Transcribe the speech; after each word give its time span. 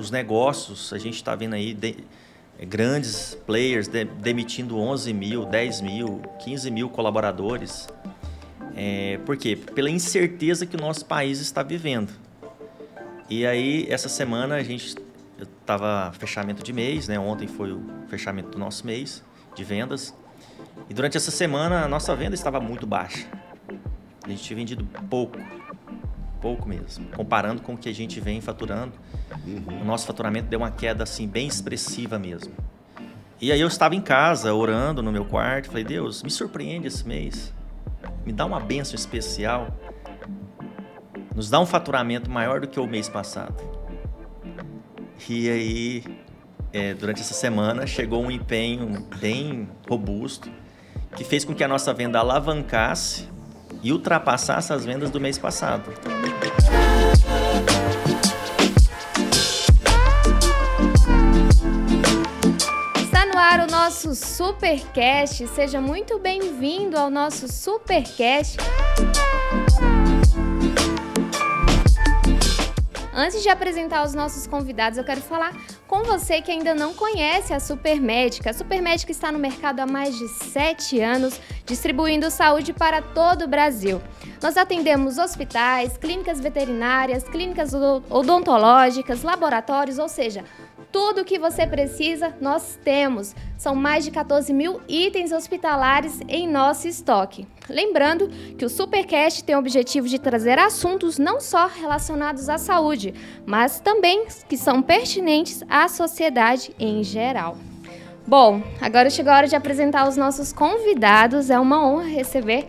os 0.00 0.10
negócios, 0.10 0.92
a 0.92 0.98
gente 0.98 1.14
está 1.14 1.34
vendo 1.34 1.54
aí 1.54 1.74
de, 1.74 1.96
é, 2.58 2.66
grandes 2.66 3.38
players 3.46 3.86
de, 3.86 4.04
demitindo 4.04 4.78
11 4.78 5.12
mil, 5.12 5.44
10 5.44 5.80
mil, 5.80 6.22
15 6.42 6.70
mil 6.70 6.88
colaboradores. 6.88 7.88
É, 8.74 9.18
por 9.24 9.36
quê? 9.36 9.56
Pela 9.56 9.90
incerteza 9.90 10.66
que 10.66 10.76
o 10.76 10.80
nosso 10.80 11.04
país 11.04 11.40
está 11.40 11.62
vivendo. 11.62 12.10
E 13.28 13.46
aí, 13.46 13.86
essa 13.88 14.08
semana, 14.08 14.56
a 14.56 14.62
gente 14.62 14.96
estava 15.40 16.12
fechamento 16.18 16.62
de 16.62 16.72
mês, 16.72 17.06
né? 17.06 17.18
Ontem 17.18 17.46
foi 17.46 17.72
o 17.72 17.80
fechamento 18.08 18.50
do 18.50 18.58
nosso 18.58 18.84
mês 18.84 19.22
de 19.54 19.62
vendas. 19.62 20.14
E 20.88 20.94
durante 20.94 21.16
essa 21.16 21.30
semana, 21.30 21.84
a 21.84 21.88
nossa 21.88 22.14
venda 22.16 22.34
estava 22.34 22.58
muito 22.58 22.86
baixa. 22.86 23.26
A 24.24 24.28
gente 24.28 24.42
tinha 24.42 24.56
vendido 24.56 24.84
pouco, 25.08 25.38
pouco 26.40 26.68
mesmo. 26.68 27.06
Comparando 27.14 27.62
com 27.62 27.74
o 27.74 27.76
que 27.76 27.88
a 27.88 27.94
gente 27.94 28.20
vem 28.20 28.40
faturando, 28.40 28.92
uhum. 29.46 29.82
o 29.82 29.84
nosso 29.84 30.06
faturamento 30.06 30.48
deu 30.48 30.60
uma 30.60 30.70
queda 30.70 31.04
assim 31.04 31.28
bem 31.28 31.46
expressiva 31.46 32.18
mesmo. 32.18 32.52
E 33.40 33.50
aí 33.52 33.60
eu 33.60 33.68
estava 33.68 33.94
em 33.94 34.00
casa, 34.00 34.52
orando 34.52 35.02
no 35.02 35.12
meu 35.12 35.24
quarto, 35.24 35.68
falei: 35.68 35.84
"Deus, 35.84 36.22
me 36.22 36.30
surpreende 36.30 36.86
esse 36.86 37.06
mês. 37.06 37.52
Me 38.24 38.32
dá 38.32 38.44
uma 38.44 38.60
bênção 38.60 38.94
especial. 38.94 39.68
Nos 41.34 41.48
dá 41.48 41.60
um 41.60 41.66
faturamento 41.66 42.30
maior 42.30 42.60
do 42.60 42.68
que 42.68 42.78
o 42.78 42.86
mês 42.86 43.08
passado." 43.08 43.54
E 45.28 45.48
aí, 45.48 46.04
é, 46.72 46.92
durante 46.92 47.20
essa 47.20 47.34
semana, 47.34 47.86
chegou 47.86 48.20
um 48.22 48.30
empenho 48.30 49.06
bem 49.20 49.68
robusto 49.88 50.50
que 51.16 51.24
fez 51.24 51.44
com 51.44 51.54
que 51.54 51.62
a 51.62 51.68
nossa 51.68 51.92
venda 51.94 52.18
alavancasse 52.18 53.28
e 53.82 53.92
ultrapassasse 53.92 54.72
as 54.72 54.84
vendas 54.84 55.10
do 55.10 55.20
mês 55.20 55.38
passado. 55.38 55.90
Está 62.96 63.26
no 63.26 63.38
ar 63.38 63.60
o 63.60 63.70
nosso 63.70 64.14
Supercast. 64.14 65.46
Seja 65.48 65.80
muito 65.80 66.18
bem-vindo 66.18 66.96
ao 66.96 67.10
nosso 67.10 67.48
Supercast. 67.48 68.58
Antes 73.12 73.42
de 73.42 73.48
apresentar 73.48 74.04
os 74.04 74.14
nossos 74.14 74.46
convidados, 74.46 74.96
eu 74.96 75.02
quero 75.04 75.20
falar 75.20 75.52
com 75.88 76.04
você 76.04 76.40
que 76.40 76.52
ainda 76.52 76.74
não 76.74 76.94
conhece 76.94 77.52
a 77.52 77.58
Supermédica. 77.58 78.50
A 78.50 78.52
Supermédica 78.52 79.10
está 79.10 79.32
no 79.32 79.38
mercado 79.38 79.80
há 79.80 79.86
mais 79.86 80.16
de 80.16 80.28
sete 80.28 81.00
anos, 81.00 81.40
distribuindo 81.66 82.30
saúde 82.30 82.72
para 82.72 83.02
todo 83.02 83.42
o 83.42 83.48
Brasil. 83.48 84.00
Nós 84.40 84.56
atendemos 84.56 85.18
hospitais, 85.18 85.98
clínicas 85.98 86.40
veterinárias, 86.40 87.24
clínicas 87.24 87.72
odontológicas, 88.08 89.22
laboratórios, 89.22 89.98
ou 89.98 90.08
seja, 90.08 90.44
tudo 90.92 91.20
o 91.20 91.24
que 91.24 91.38
você 91.38 91.66
precisa, 91.66 92.34
nós 92.40 92.78
temos. 92.82 93.34
São 93.56 93.74
mais 93.74 94.04
de 94.04 94.10
14 94.10 94.52
mil 94.52 94.80
itens 94.88 95.32
hospitalares 95.32 96.20
em 96.28 96.48
nosso 96.48 96.88
estoque. 96.88 97.46
Lembrando 97.68 98.28
que 98.56 98.64
o 98.64 98.68
Supercast 98.68 99.44
tem 99.44 99.54
o 99.54 99.58
objetivo 99.58 100.08
de 100.08 100.18
trazer 100.18 100.58
assuntos 100.58 101.18
não 101.18 101.40
só 101.40 101.66
relacionados 101.66 102.48
à 102.48 102.58
saúde, 102.58 103.14
mas 103.46 103.80
também 103.80 104.26
que 104.48 104.56
são 104.56 104.82
pertinentes 104.82 105.62
à 105.68 105.88
sociedade 105.88 106.74
em 106.78 107.02
geral. 107.04 107.56
Bom, 108.26 108.62
agora 108.80 109.10
chegou 109.10 109.32
a 109.32 109.36
hora 109.36 109.48
de 109.48 109.56
apresentar 109.56 110.08
os 110.08 110.16
nossos 110.16 110.52
convidados. 110.52 111.50
É 111.50 111.58
uma 111.58 111.84
honra 111.84 112.04
receber 112.04 112.66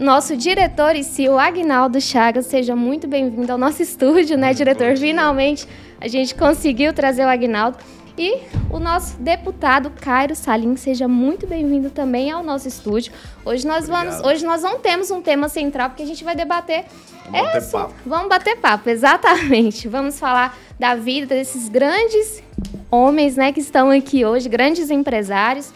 nosso 0.00 0.36
diretor 0.36 0.96
e 0.96 1.04
CEO, 1.04 1.38
Agnaldo 1.38 2.00
Chagas. 2.00 2.46
Seja 2.46 2.74
muito 2.74 3.06
bem-vindo 3.06 3.52
ao 3.52 3.58
nosso 3.58 3.82
estúdio, 3.82 4.36
né, 4.36 4.52
diretor? 4.54 4.96
Finalmente 4.96 5.68
a 6.04 6.08
gente 6.08 6.34
conseguiu 6.34 6.92
trazer 6.92 7.24
o 7.24 7.28
Agnaldo. 7.28 7.78
E 8.16 8.42
o 8.70 8.78
nosso 8.78 9.16
deputado 9.16 9.90
Cairo 9.90 10.36
Salim, 10.36 10.76
seja 10.76 11.08
muito 11.08 11.46
bem-vindo 11.46 11.88
também 11.88 12.30
ao 12.30 12.44
nosso 12.44 12.68
estúdio. 12.68 13.10
Hoje 13.44 13.66
nós 13.66 13.88
vamos, 13.88 14.20
hoje 14.20 14.44
nós 14.44 14.62
não 14.62 14.78
temos 14.78 15.10
um 15.10 15.22
tema 15.22 15.48
central 15.48 15.88
porque 15.88 16.02
a 16.02 16.06
gente 16.06 16.22
vai 16.22 16.36
debater 16.36 16.84
Vamos 17.24 17.40
bater 17.40 17.56
essa, 17.56 17.78
papo. 17.78 17.94
Vamos 18.04 18.28
bater 18.28 18.56
papo, 18.58 18.90
exatamente. 18.90 19.88
Vamos 19.88 20.20
falar 20.20 20.56
da 20.78 20.94
vida 20.94 21.34
desses 21.34 21.68
grandes 21.70 22.42
homens, 22.90 23.34
né, 23.36 23.50
que 23.50 23.60
estão 23.60 23.90
aqui 23.90 24.24
hoje, 24.26 24.48
grandes 24.48 24.90
empresários. 24.90 25.72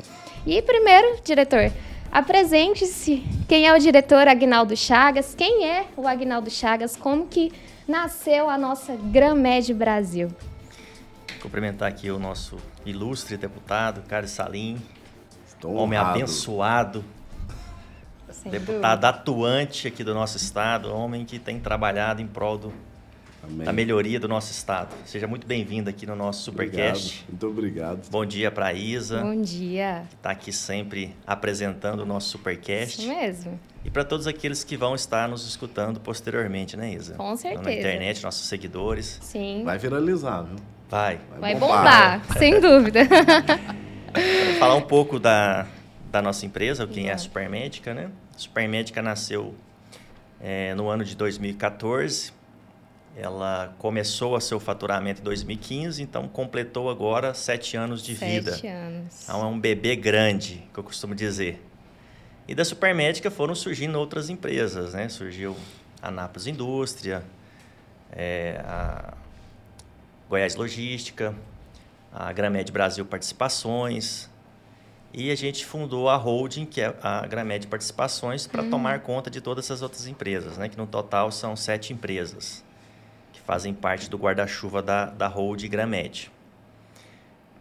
E 0.47 0.61
primeiro, 0.62 1.19
diretor, 1.25 1.72
apresente-se. 2.12 3.25
Quem 3.49 3.67
é 3.67 3.75
o 3.75 3.78
diretor 3.78 4.28
Agnaldo 4.28 4.77
Chagas? 4.77 5.34
Quem 5.34 5.67
é 5.67 5.87
o 5.97 6.06
Agnaldo 6.06 6.50
Chagas? 6.50 6.94
Como 6.94 7.27
que 7.27 7.50
nasceu 7.88 8.50
a 8.50 8.59
nossa 8.59 8.94
Gramed 8.94 9.72
Brasil? 9.72 10.31
Cumprimentar 11.41 11.88
aqui 11.88 12.10
o 12.10 12.19
nosso 12.19 12.59
ilustre 12.84 13.38
deputado, 13.38 14.03
Carlos 14.06 14.31
Salim. 14.31 14.81
Estou 15.47 15.75
homem 15.75 15.99
honrado. 15.99 16.19
abençoado. 16.19 17.04
Sem 18.31 18.53
deputado 18.53 19.00
dúvida. 19.00 19.09
atuante 19.09 19.88
aqui 19.88 20.04
do 20.04 20.12
nosso 20.12 20.37
estado, 20.37 20.93
homem 20.93 21.25
que 21.25 21.38
tem 21.38 21.59
trabalhado 21.59 22.21
em 22.21 22.26
prol 22.26 22.59
do, 22.59 22.72
Amém. 23.48 23.64
da 23.64 23.72
melhoria 23.72 24.20
do 24.20 24.28
nosso 24.28 24.53
estado. 24.53 24.94
Seja 25.06 25.26
muito 25.26 25.47
bem-vindo 25.47 25.88
aqui 25.88 26.06
no 26.06 26.14
nosso 26.14 26.42
Supercast. 26.42 27.25
Obrigado. 27.26 27.28
Muito 27.31 27.47
obrigado. 27.47 28.10
Bom 28.10 28.26
dia 28.26 28.50
para 28.50 28.66
a 28.66 28.72
Isa. 28.72 29.20
Bom 29.22 29.41
dia. 29.41 30.04
Que 30.09 30.16
está 30.16 30.31
aqui 30.31 30.53
sempre 30.53 31.16
apresentando 31.26 32.00
o 32.00 32.06
nosso 32.06 32.28
Supercast. 32.28 33.00
Isso 33.00 33.08
mesmo. 33.08 33.58
E 33.84 33.91
para 33.91 34.04
todos 34.04 34.26
aqueles 34.26 34.62
que 34.62 34.76
vão 34.76 34.94
estar 34.94 35.28
nos 35.28 35.47
escutando 35.48 35.98
posteriormente, 35.98 36.76
né, 36.76 36.92
Isa? 36.92 37.14
Com 37.14 37.34
certeza. 37.37 37.62
Na 37.62 37.72
internet, 37.72 38.22
nossos 38.22 38.47
seguidores. 38.47 39.19
Sim. 39.22 39.62
Vai 39.64 39.78
viralizar, 39.78 40.42
viu? 40.42 40.56
Vai. 40.91 41.19
Vai, 41.31 41.41
Vai 41.41 41.54
bombar, 41.54 42.22
sem 42.38 42.60
dúvida. 42.60 43.00
Vou 43.04 44.54
falar 44.58 44.75
um 44.75 44.82
pouco 44.82 45.19
da, 45.19 45.66
da 46.10 46.20
nossa 46.20 46.44
empresa, 46.44 46.87
quem 46.87 47.08
é 47.08 47.12
a 47.12 47.19
Supermédica, 47.19 47.94
né? 47.94 48.10
A 48.34 48.38
Supermédica 48.38 49.00
nasceu 49.00 49.54
é, 50.41 50.75
no 50.75 50.88
ano 50.88 51.04
de 51.04 51.16
2014 51.16 52.38
ela 53.21 53.75
começou 53.79 54.37
a 54.37 54.41
seu 54.41 54.61
faturamento 54.61 55.21
em 55.21 55.25
2015, 55.25 56.01
então 56.01 56.29
completou 56.29 56.89
agora 56.89 57.34
sete 57.34 57.77
anos 57.77 58.01
de 58.01 58.15
sete 58.15 58.31
vida. 58.31 58.53
Sete 58.53 58.69
anos. 58.69 59.25
Então 59.25 59.43
é 59.43 59.47
um 59.47 59.59
bebê 59.59 59.97
grande, 59.97 60.69
que 60.73 60.79
eu 60.79 60.84
costumo 60.84 61.17
dizer. 61.17 61.61
E 62.47 62.55
da 62.55 62.65
Supermédica 62.65 63.29
foram 63.29 63.56
surgindo 63.56 63.99
outras 63.99 64.31
empresas, 64.31 64.95
né? 64.95 65.09
Surgiu 65.09 65.56
a 66.01 66.12
Napos 66.12 66.47
Indústria, 66.47 67.25
é, 68.12 68.62
a 68.65 69.15
Goiás 70.29 70.55
Logística, 70.55 71.35
a 72.12 72.33
Gramed 72.33 72.71
Brasil 72.71 73.05
Participações, 73.05 74.31
e 75.12 75.33
a 75.33 75.35
gente 75.35 75.67
fundou 75.67 76.09
a 76.09 76.17
holding, 76.17 76.67
que 76.67 76.81
é 76.81 76.95
a 77.03 77.27
Gramed 77.27 77.67
Participações, 77.67 78.47
para 78.47 78.62
hum. 78.62 78.71
tomar 78.71 79.00
conta 79.00 79.29
de 79.29 79.41
todas 79.41 79.65
essas 79.65 79.83
outras 79.83 80.06
empresas, 80.06 80.56
né? 80.56 80.69
que 80.69 80.79
no 80.79 80.87
total 80.87 81.33
são 81.33 81.56
sete 81.56 81.93
empresas 81.93 82.68
fazem 83.48 83.72
parte 83.72 84.10
do 84.10 84.19
guarda-chuva 84.19 84.82
da, 84.82 85.06
da 85.06 85.26
Hold 85.26 85.66
Gramed. 85.69 86.31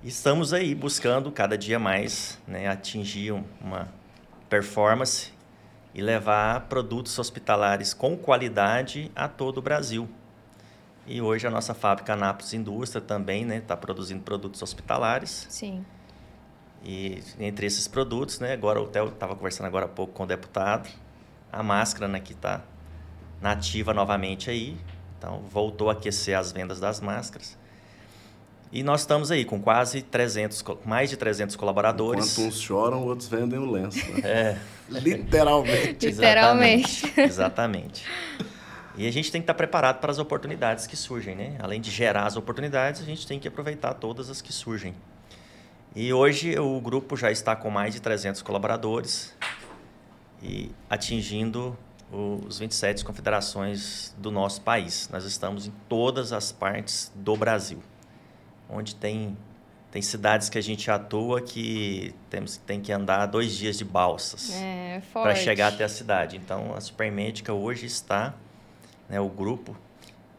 Estamos 0.04 0.52
aí 0.52 0.76
buscando 0.76 1.32
cada 1.32 1.58
dia 1.58 1.80
mais 1.80 2.38
né, 2.46 2.68
atingir 2.68 3.32
uma 3.62 3.88
performance 4.50 5.32
e 5.96 6.02
levar 6.02 6.68
produtos 6.68 7.18
hospitalares 7.18 7.94
com 7.94 8.18
qualidade 8.18 9.10
a 9.16 9.30
todo 9.30 9.60
o 9.60 9.62
Brasil. 9.62 10.10
E 11.06 11.22
hoje 11.22 11.48
a 11.48 11.50
nossa 11.50 11.74
fábrica 11.74 12.12
Anápolis 12.12 12.54
Indústria 12.54 13.02
também 13.02 13.44
está 13.44 13.54
né, 13.56 13.62
tá 13.62 13.78
produzindo 13.78 14.22
produtos 14.24 14.62
hospitalares. 14.62 15.48
Sim. 15.50 15.86
E 16.84 17.24
entre 17.40 17.66
esses 17.66 17.88
produtos, 17.88 18.42
né, 18.42 18.52
agora 18.52 18.82
o 18.82 18.88
Theo 18.88 19.08
estava 19.08 19.38
conversando 19.38 19.68
agora 19.68 19.86
há 19.86 19.90
pouco 19.90 20.12
com 20.12 20.24
o 20.24 20.28
deputado, 20.28 20.90
a 21.50 21.64
máscara 21.64 22.10
né, 22.10 22.20
que 22.20 22.34
está 22.34 22.62
nativa 23.40 23.94
novamente 23.94 24.50
aí, 24.50 24.78
então, 25.18 25.42
voltou 25.50 25.90
a 25.90 25.94
aquecer 25.94 26.38
as 26.38 26.52
vendas 26.52 26.80
das 26.80 27.02
máscaras. 27.02 27.58
E 28.72 28.84
nós 28.84 29.02
estamos 29.02 29.32
aí 29.32 29.46
com 29.46 29.62
quase 29.62 30.02
300, 30.02 30.64
mais 30.86 31.10
de 31.10 31.18
300 31.18 31.56
colaboradores. 31.56 32.34
Enquanto 32.34 32.48
uns 32.50 32.60
choram, 32.60 33.04
outros 33.04 33.28
vendem 33.30 33.58
o 33.58 33.70
lenço. 33.70 34.00
Né? 34.12 34.22
É. 34.24 34.58
Literalmente. 34.90 36.06
Literalmente. 36.06 37.14
Exatamente. 37.18 38.06
E 38.98 39.08
a 39.08 39.12
gente 39.12 39.32
tem 39.32 39.40
que 39.40 39.44
estar 39.44 39.54
preparado 39.54 40.00
para 40.00 40.12
as 40.12 40.20
oportunidades 40.20 40.88
que 40.88 40.98
surgem, 40.98 41.36
né? 41.36 41.56
Além 41.60 41.80
de 41.80 41.92
gerar 41.92 42.26
as 42.26 42.36
oportunidades, 42.36 43.02
a 43.02 43.06
gente 43.06 43.26
tem 43.26 43.40
que 43.40 43.48
aproveitar 43.48 43.94
todas 43.94 44.30
as 44.30 44.42
que 44.42 44.52
surgem. 44.52 44.94
E 45.96 46.12
hoje 46.12 46.60
o 46.60 46.80
grupo 46.82 47.16
já 47.16 47.32
está 47.32 47.56
com 47.56 47.70
mais 47.70 47.94
de 47.94 48.02
300 48.02 48.42
colaboradores 48.42 49.36
e 50.42 50.72
atingindo 50.90 51.78
os 52.12 52.60
27 52.60 53.04
confederações 53.04 54.16
do 54.18 54.32
nosso 54.32 54.62
país. 54.62 55.10
Nós 55.12 55.26
estamos 55.26 55.68
em 55.68 55.74
todas 55.90 56.32
as 56.32 56.52
partes 56.52 57.12
do 57.16 57.36
Brasil, 57.36 57.82
onde 58.70 58.96
tem 58.96 59.36
tem 59.90 60.02
cidades 60.02 60.50
que 60.50 60.58
a 60.58 60.62
gente 60.62 60.92
atua 60.92 61.42
que 61.42 62.14
temos 62.30 62.58
tem 62.58 62.82
que 62.82 62.92
andar 62.92 63.26
dois 63.26 63.56
dias 63.56 63.78
de 63.78 63.86
balsas 63.86 64.52
é, 64.54 65.02
para 65.14 65.34
chegar 65.34 65.70
até 65.74 65.86
a 65.86 65.90
cidade. 65.90 66.36
Então 66.36 66.74
a 66.76 66.82
Supermédica 66.82 67.54
hoje 67.54 67.86
está, 67.86 68.34
né, 69.10 69.20
o 69.20 69.30
grupo 69.30 69.76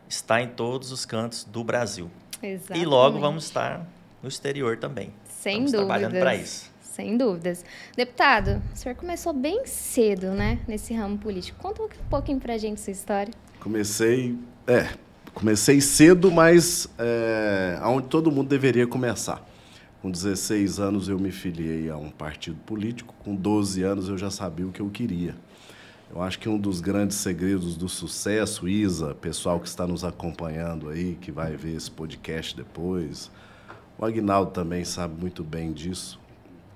está 0.09 0.43
em 0.43 0.49
todos 0.49 0.93
os 0.93 1.05
cantos 1.05 1.45
do 1.45 1.65
Brasil. 1.65 2.11
Exatamente. 2.43 2.83
E 2.83 2.87
logo 2.87 3.19
vamos 3.19 3.45
estar 3.45 3.87
no 4.23 4.29
exterior 4.29 4.77
também. 4.77 5.13
Sem 5.25 5.65
Estamos 5.65 5.73
dúvidas. 5.73 5.87
trabalhando 5.89 6.21
para 6.21 6.35
isso. 6.35 6.71
Sem 6.99 7.17
dúvidas. 7.17 7.65
Deputado, 7.97 8.61
o 8.75 8.77
senhor 8.77 8.97
começou 8.97 9.33
bem 9.33 9.65
cedo, 9.67 10.33
né, 10.33 10.59
nesse 10.67 10.93
ramo 10.93 11.17
político. 11.17 11.57
Conta 11.63 11.85
um 11.85 11.89
pouquinho 12.11 12.41
pra 12.41 12.59
gente 12.59 12.81
sua 12.81 12.91
história. 12.91 13.33
Comecei, 13.61 14.37
é, 14.67 14.89
comecei 15.33 15.81
cedo, 15.81 16.29
mas 16.29 16.89
é, 16.99 17.79
aonde 17.81 18.09
todo 18.09 18.33
mundo 18.33 18.49
deveria 18.49 18.85
começar. 18.85 19.49
Com 20.03 20.11
16 20.11 20.81
anos 20.81 21.09
eu 21.09 21.21
me 21.21 21.31
filiei 21.31 21.89
a 21.89 21.97
um 21.97 22.11
partido 22.11 22.59
político, 22.67 23.15
com 23.21 23.33
12 23.33 23.81
anos 23.85 24.09
eu 24.09 24.19
já 24.19 24.29
sabia 24.29 24.67
o 24.67 24.73
que 24.73 24.81
eu 24.81 24.91
queria. 24.91 25.37
Eu 26.13 26.21
acho 26.21 26.37
que 26.41 26.49
um 26.49 26.59
dos 26.59 26.81
grandes 26.81 27.19
segredos 27.19 27.77
do 27.77 27.89
sucesso, 27.89 28.69
Isa, 28.69 29.15
pessoal 29.15 29.61
que 29.61 29.69
está 29.69 29.87
nos 29.87 30.03
acompanhando 30.03 30.89
aí, 30.89 31.17
que 31.21 31.31
vai 31.31 31.55
ver 31.55 31.77
esse 31.77 31.93
podcast 31.93 32.57
depois, 32.57 33.31
o 33.97 34.05
Agnaldo 34.05 34.51
também 34.51 34.85
sabe 34.85 35.15
muito 35.21 35.45
bem 35.45 35.73
disso. 35.73 36.19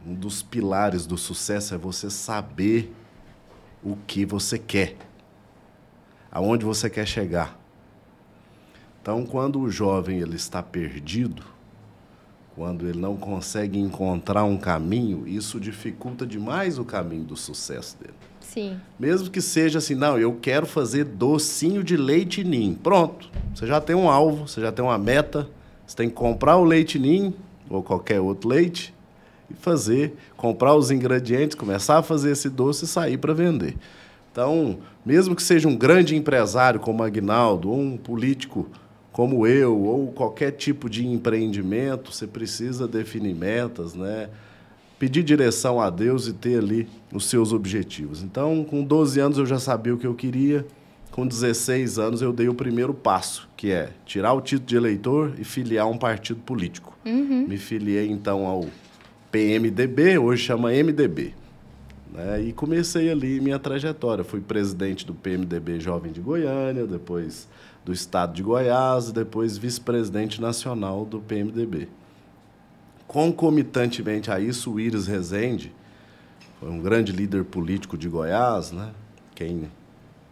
Um 0.06 0.14
dos 0.14 0.42
pilares 0.42 1.06
do 1.06 1.16
sucesso 1.16 1.74
é 1.74 1.78
você 1.78 2.10
saber 2.10 2.92
o 3.84 3.96
que 4.06 4.24
você 4.24 4.58
quer, 4.58 4.96
aonde 6.30 6.64
você 6.64 6.90
quer 6.90 7.06
chegar. 7.06 7.58
Então, 9.00 9.24
quando 9.24 9.60
o 9.60 9.70
jovem 9.70 10.18
ele 10.18 10.36
está 10.36 10.62
perdido, 10.62 11.42
quando 12.54 12.86
ele 12.86 12.98
não 12.98 13.16
consegue 13.16 13.78
encontrar 13.78 14.44
um 14.44 14.56
caminho, 14.56 15.26
isso 15.26 15.58
dificulta 15.58 16.26
demais 16.26 16.78
o 16.78 16.84
caminho 16.84 17.24
do 17.24 17.36
sucesso 17.36 17.96
dele. 17.98 18.14
Sim. 18.40 18.78
Mesmo 18.98 19.30
que 19.30 19.40
seja 19.40 19.78
assim, 19.78 19.94
não, 19.94 20.18
eu 20.18 20.36
quero 20.40 20.66
fazer 20.66 21.04
docinho 21.04 21.82
de 21.82 21.96
leite 21.96 22.44
ninho. 22.44 22.74
Pronto, 22.76 23.30
você 23.54 23.66
já 23.66 23.80
tem 23.80 23.96
um 23.96 24.10
alvo, 24.10 24.48
você 24.48 24.60
já 24.60 24.70
tem 24.70 24.84
uma 24.84 24.98
meta, 24.98 25.48
você 25.86 25.96
tem 25.96 26.08
que 26.08 26.14
comprar 26.14 26.56
o 26.56 26.64
leite 26.64 26.98
ninho 26.98 27.34
ou 27.70 27.82
qualquer 27.82 28.20
outro 28.20 28.48
leite 28.48 28.92
e 29.52 29.62
fazer, 29.62 30.14
comprar 30.36 30.74
os 30.74 30.90
ingredientes, 30.90 31.54
começar 31.54 31.98
a 31.98 32.02
fazer 32.02 32.32
esse 32.32 32.48
doce 32.48 32.84
e 32.84 32.88
sair 32.88 33.18
para 33.18 33.32
vender. 33.32 33.76
Então, 34.30 34.78
mesmo 35.04 35.36
que 35.36 35.42
seja 35.42 35.68
um 35.68 35.76
grande 35.76 36.16
empresário 36.16 36.80
como 36.80 37.02
Agnaldo, 37.02 37.70
ou 37.70 37.78
um 37.78 37.96
político 37.96 38.68
como 39.12 39.46
eu, 39.46 39.78
ou 39.78 40.10
qualquer 40.10 40.52
tipo 40.52 40.88
de 40.88 41.06
empreendimento, 41.06 42.12
você 42.12 42.26
precisa 42.26 42.88
definir 42.88 43.34
metas, 43.34 43.94
né? 43.94 44.30
pedir 45.02 45.24
direção 45.24 45.80
a 45.80 45.90
Deus 45.90 46.28
e 46.28 46.32
ter 46.32 46.58
ali 46.58 46.88
os 47.12 47.24
seus 47.24 47.52
objetivos. 47.52 48.22
Então, 48.22 48.62
com 48.62 48.84
12 48.84 49.18
anos 49.18 49.36
eu 49.36 49.44
já 49.44 49.58
sabia 49.58 49.92
o 49.92 49.98
que 49.98 50.06
eu 50.06 50.14
queria. 50.14 50.64
Com 51.10 51.26
16 51.26 51.98
anos 51.98 52.22
eu 52.22 52.32
dei 52.32 52.48
o 52.48 52.54
primeiro 52.54 52.94
passo, 52.94 53.48
que 53.56 53.72
é 53.72 53.90
tirar 54.06 54.32
o 54.32 54.40
título 54.40 54.68
de 54.68 54.76
eleitor 54.76 55.32
e 55.40 55.42
filiar 55.42 55.88
um 55.88 55.98
partido 55.98 56.40
político. 56.42 56.96
Uhum. 57.04 57.48
Me 57.48 57.58
filiei 57.58 58.08
então 58.08 58.46
ao 58.46 58.64
PMDB, 59.32 60.18
hoje 60.18 60.44
chama 60.44 60.70
MDB. 60.70 61.32
Né? 62.12 62.42
E 62.42 62.52
comecei 62.52 63.10
ali 63.10 63.40
minha 63.40 63.58
trajetória. 63.58 64.22
Fui 64.22 64.42
presidente 64.42 65.06
do 65.06 65.14
PMDB 65.14 65.80
Jovem 65.80 66.12
de 66.12 66.20
Goiânia, 66.20 66.86
depois 66.86 67.48
do 67.82 67.92
estado 67.92 68.34
de 68.34 68.42
Goiás, 68.42 69.10
depois 69.10 69.56
vice-presidente 69.56 70.40
nacional 70.40 71.06
do 71.06 71.18
PMDB. 71.18 71.88
Concomitantemente 73.08 74.30
a 74.30 74.38
isso, 74.38 74.72
o 74.72 74.78
Íris 74.80 75.06
Rezende 75.06 75.72
foi 76.60 76.68
um 76.68 76.80
grande 76.80 77.10
líder 77.10 77.44
político 77.44 77.96
de 77.96 78.08
Goiás, 78.08 78.70
né? 78.70 78.90
Quem, 79.34 79.70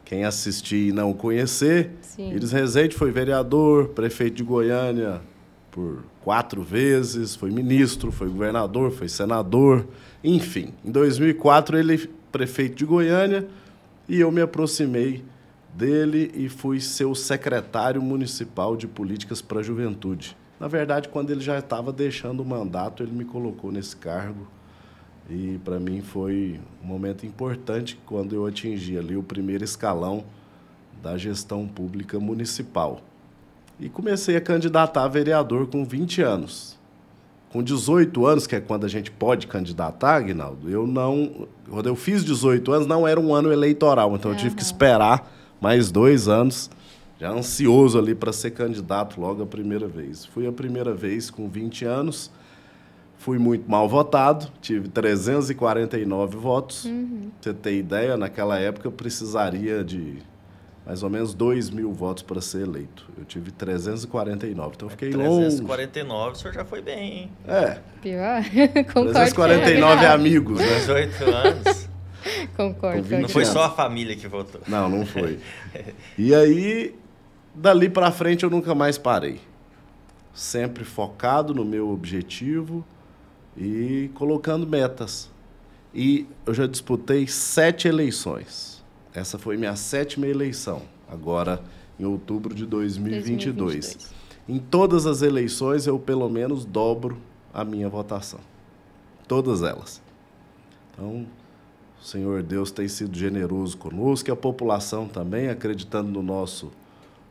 quem 0.05 0.25
assistir 0.25 0.89
e 0.89 0.93
não 0.93 1.15
conhecer, 1.15 1.91
Sim. 2.03 2.33
Íris 2.35 2.53
Rezende 2.53 2.95
foi 2.95 3.11
vereador, 3.11 3.89
prefeito 3.89 4.37
de 4.37 4.45
Goiânia 4.45 5.23
por 5.71 6.05
quatro 6.23 6.63
vezes, 6.63 7.35
foi 7.35 7.51
ministro, 7.51 8.13
foi 8.13 8.29
governador, 8.29 8.91
foi 8.91 9.09
senador, 9.09 9.87
enfim. 10.23 10.75
Em 10.85 10.91
2004 10.91 11.79
ele 11.79 12.11
prefeito 12.31 12.77
de 12.77 12.85
Goiânia 12.85 13.49
e 14.09 14.21
eu 14.21 14.31
me 14.31 14.41
aproximei 14.41 15.25
dele 15.75 16.31
e 16.35 16.49
fui 16.49 16.81
seu 16.81 17.15
secretário 17.15 18.03
municipal 18.03 18.77
de 18.77 18.87
políticas 18.87 19.41
para 19.41 19.61
a 19.61 19.63
juventude. 19.63 20.37
Na 20.59 20.69
verdade, 20.69 21.09
quando 21.09 21.31
ele 21.31 21.41
já 21.41 21.59
estava 21.59 21.93
deixando 21.93 22.41
o 22.41 22.45
mandato, 22.45 23.03
ele 23.03 23.13
me 23.13 23.25
colocou 23.25 23.73
nesse 23.73 23.97
cargo. 23.97 24.47
E 25.29 25.59
para 25.65 25.79
mim 25.79 26.03
foi 26.03 26.61
um 26.83 26.87
momento 26.87 27.25
importante 27.25 27.99
quando 28.05 28.35
eu 28.35 28.45
atingi 28.47 28.99
ali 28.99 29.17
o 29.17 29.23
primeiro 29.23 29.65
escalão 29.65 30.25
da 31.03 31.17
gestão 31.17 31.67
pública 31.67 32.19
municipal. 32.19 33.01
E 33.81 33.89
comecei 33.89 34.37
a 34.37 34.41
candidatar 34.41 35.05
a 35.05 35.09
vereador 35.09 35.67
com 35.67 35.85
20 35.85 36.23
anos. 36.23 36.79
Com 37.51 37.63
18 37.63 38.27
anos, 38.27 38.47
que 38.47 38.55
é 38.55 38.61
quando 38.61 38.85
a 38.85 38.89
gente 38.89 39.11
pode 39.11 39.47
candidatar, 39.47 40.17
Aguinaldo, 40.17 40.71
eu 40.71 40.87
não. 40.87 41.49
Quando 41.69 41.89
eu 41.89 41.97
fiz 41.97 42.25
18 42.25 42.71
anos, 42.71 42.87
não 42.87 43.09
era 43.09 43.19
um 43.19 43.35
ano 43.35 43.53
eleitoral, 43.53 44.15
então 44.15 44.31
eu 44.31 44.37
tive 44.37 44.55
que 44.55 44.63
esperar 44.63 45.33
mais 45.61 45.91
dois 45.91 46.29
anos 46.29 46.71
já 47.21 47.31
ansioso 47.31 47.99
ali 47.99 48.15
para 48.15 48.33
ser 48.33 48.53
candidato 48.53 49.21
logo 49.21 49.43
a 49.43 49.47
primeira 49.47 49.87
vez. 49.87 50.25
Fui 50.25 50.47
a 50.47 50.53
primeira 50.53 50.95
vez 50.95 51.31
com 51.31 51.49
20 51.49 51.85
anos, 51.85 52.31
fui 53.19 53.39
muito 53.39 53.71
mal 53.71 53.87
votado, 53.87 54.51
tive 54.63 54.89
349 54.89 56.37
votos. 56.39 56.87
Uhum. 56.87 57.31
Pra 57.41 57.53
você 57.53 57.53
ter 57.53 57.77
ideia, 57.77 58.17
naquela 58.17 58.59
época 58.59 58.89
eu 58.89 58.93
precisaria 58.93 59.85
de 59.85 60.19
mais 60.85 61.03
ou 61.03 61.11
menos 61.11 61.35
2 61.35 61.71
mil 61.71 61.93
votos 61.93 62.23
para 62.23 62.41
ser 62.41 62.63
eleito. 62.63 63.07
Eu 63.17 63.25
tive 63.25 63.51
349, 63.51 64.73
então 64.75 64.87
eu 64.87 64.91
fiquei 64.91 65.11
longe. 65.11 65.57
349, 65.57 66.31
o 66.31 66.35
senhor 66.35 66.55
já 66.55 66.65
foi 66.65 66.81
bem, 66.83 67.13
hein? 67.13 67.31
É, 67.47 67.79
Pior? 68.01 68.43
Concordo. 68.93 69.13
349 69.13 69.97
com 69.97 70.05
o 70.05 70.13
amigos, 70.13 70.59
né? 70.61 70.79
18 70.79 71.25
anos. 71.25 71.89
Concordo. 72.57 73.19
Não 73.19 73.29
foi 73.29 73.43
anos. 73.43 73.53
só 73.53 73.65
a 73.65 73.71
família 73.71 74.17
que 74.17 74.27
votou. 74.27 74.61
Não, 74.67 74.89
não 74.89 75.07
foi. 75.07 75.39
E 76.19 76.35
aí, 76.35 76.95
dali 77.55 77.89
para 77.89 78.11
frente, 78.11 78.45
eu 78.45 78.51
nunca 78.51 78.75
mais 78.75 78.99
parei. 78.99 79.41
Sempre 80.35 80.85
focado 80.85 81.55
no 81.55 81.65
meu 81.65 81.89
objetivo 81.91 82.85
e 83.57 84.11
colocando 84.15 84.67
metas. 84.67 85.31
E 85.95 86.27
eu 86.47 86.55
já 86.55 86.67
disputei 86.67 87.27
sete 87.27 87.89
eleições. 87.89 88.70
Essa 89.15 89.39
foi 89.39 89.57
minha 89.57 89.75
sétima 89.77 90.27
eleição, 90.27 90.83
agora 91.09 91.63
em 91.99 92.05
outubro 92.05 92.55
de 92.55 92.65
2022. 92.65 93.57
2022. 93.57 94.21
Em 94.49 94.59
todas 94.59 95.07
as 95.07 95.23
eleições, 95.23 95.87
eu 95.87 95.99
pelo 95.99 96.29
menos 96.29 96.65
dobro 96.65 97.19
a 97.53 97.65
minha 97.65 97.89
votação. 97.89 98.41
Todas 99.29 99.63
elas. 99.63 100.01
Então, 100.93 101.27
o 102.01 102.05
Senhor 102.05 102.43
Deus 102.43 102.71
tem 102.71 102.89
sido 102.89 103.17
generoso 103.17 103.77
conosco 103.77 104.31
e 104.31 104.33
a 104.33 104.37
população 104.37 105.07
também, 105.07 105.49
acreditando 105.49 106.11
no 106.11 106.23
nosso, 106.23 106.73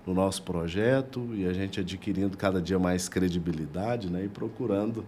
no 0.06 0.14
nosso 0.14 0.44
projeto 0.44 1.30
e 1.34 1.46
a 1.46 1.54
gente 1.54 1.80
adquirindo 1.80 2.38
cada 2.38 2.62
dia 2.62 2.78
mais 2.78 3.10
credibilidade 3.10 4.10
né, 4.10 4.26
e 4.26 4.30
procurando 4.30 5.04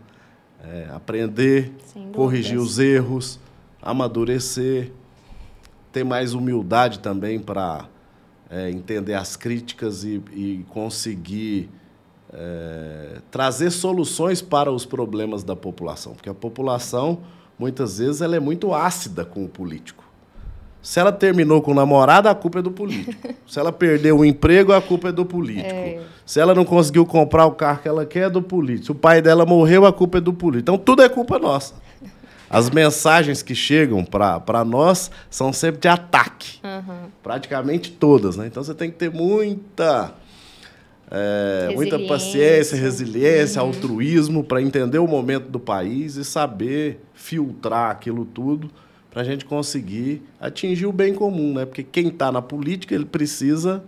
é, 0.63 0.89
aprender, 0.91 1.71
corrigir 2.13 2.57
os 2.57 2.79
erros, 2.79 3.39
amadurecer, 3.81 4.91
ter 5.91 6.03
mais 6.03 6.33
humildade 6.33 6.99
também 6.99 7.39
para 7.39 7.87
é, 8.49 8.69
entender 8.69 9.13
as 9.13 9.35
críticas 9.35 10.03
e, 10.03 10.21
e 10.33 10.65
conseguir 10.69 11.69
é, 12.33 13.19
trazer 13.29 13.71
soluções 13.71 14.41
para 14.41 14.71
os 14.71 14.85
problemas 14.85 15.43
da 15.43 15.55
população, 15.55 16.13
porque 16.13 16.29
a 16.29 16.33
população 16.33 17.19
muitas 17.59 17.97
vezes 17.99 18.21
ela 18.21 18.35
é 18.35 18.39
muito 18.39 18.73
ácida 18.73 19.23
com 19.23 19.43
o 19.43 19.49
político. 19.49 20.03
Se 20.81 20.99
ela 20.99 21.11
terminou 21.11 21.61
com 21.61 21.71
o 21.71 21.75
namorado, 21.75 22.27
a 22.27 22.33
culpa 22.33 22.57
é 22.57 22.61
do 22.61 22.71
político. 22.71 23.13
Se 23.47 23.59
ela 23.59 23.71
perdeu 23.71 24.17
o 24.17 24.25
emprego, 24.25 24.73
a 24.73 24.81
culpa 24.81 25.09
é 25.09 25.11
do 25.11 25.23
político. 25.23 25.69
É. 25.69 25.99
Se 26.25 26.39
ela 26.39 26.55
não 26.55 26.65
conseguiu 26.65 27.05
comprar 27.05 27.45
o 27.45 27.51
carro 27.51 27.81
que 27.83 27.87
ela 27.87 28.03
quer, 28.03 28.25
é 28.25 28.29
do 28.31 28.41
político. 28.41 28.85
Se 28.85 28.91
o 28.91 28.95
pai 28.95 29.21
dela 29.21 29.45
morreu, 29.45 29.85
a 29.85 29.93
culpa 29.93 30.17
é 30.17 30.21
do 30.21 30.33
político. 30.33 30.63
Então 30.63 30.77
tudo 30.79 31.03
é 31.03 31.09
culpa 31.09 31.37
nossa. 31.37 31.75
As 32.51 32.69
mensagens 32.69 33.41
que 33.41 33.55
chegam 33.55 34.03
para 34.03 34.65
nós 34.65 35.09
são 35.29 35.53
sempre 35.53 35.79
de 35.79 35.87
ataque. 35.87 36.59
Aham. 36.61 37.07
Praticamente 37.23 37.93
todas, 37.93 38.35
né? 38.35 38.45
Então 38.47 38.61
você 38.61 38.75
tem 38.75 38.91
que 38.91 38.97
ter 38.97 39.09
muita. 39.09 40.13
é, 41.09 41.71
muita 41.73 41.97
paciência, 41.99 42.77
resiliência, 42.77 43.61
altruísmo 43.61 44.43
para 44.43 44.61
entender 44.61 44.99
o 44.99 45.07
momento 45.07 45.47
do 45.47 45.61
país 45.61 46.17
e 46.17 46.25
saber 46.25 46.99
filtrar 47.13 47.89
aquilo 47.89 48.25
tudo 48.25 48.69
para 49.09 49.21
a 49.21 49.25
gente 49.25 49.45
conseguir 49.45 50.21
atingir 50.37 50.87
o 50.87 50.91
bem 50.91 51.13
comum, 51.13 51.53
né? 51.53 51.65
Porque 51.65 51.83
quem 51.83 52.09
está 52.09 52.33
na 52.33 52.41
política 52.41 52.93
ele 52.93 53.05
precisa 53.05 53.81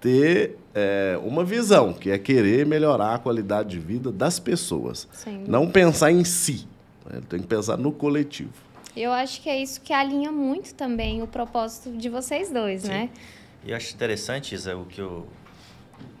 ter 0.00 0.56
é, 0.74 1.16
uma 1.22 1.44
visão, 1.44 1.92
que 1.92 2.10
é 2.10 2.18
querer 2.18 2.66
melhorar 2.66 3.14
a 3.14 3.18
qualidade 3.18 3.70
de 3.70 3.78
vida 3.78 4.10
das 4.10 4.40
pessoas, 4.40 5.06
dúvida. 5.24 5.44
não 5.46 5.68
pensar 5.68 6.10
em 6.10 6.24
si. 6.24 6.66
Né? 7.10 7.18
Ele 7.18 7.26
tem 7.26 7.40
que 7.40 7.46
pensar 7.46 7.76
no 7.76 7.92
coletivo. 7.92 8.52
Eu 8.96 9.12
acho 9.12 9.40
que 9.40 9.48
é 9.48 9.60
isso 9.60 9.80
que 9.80 9.92
alinha 9.92 10.32
muito 10.32 10.74
também 10.74 11.22
o 11.22 11.26
propósito 11.26 11.96
de 11.96 12.08
vocês 12.08 12.50
dois, 12.50 12.84
né? 12.84 13.10
E 13.64 13.70
eu 13.70 13.76
acho 13.76 13.94
interessante, 13.94 14.54
Isa, 14.54 14.76
o 14.76 14.84
que 14.84 15.00
o, 15.00 15.26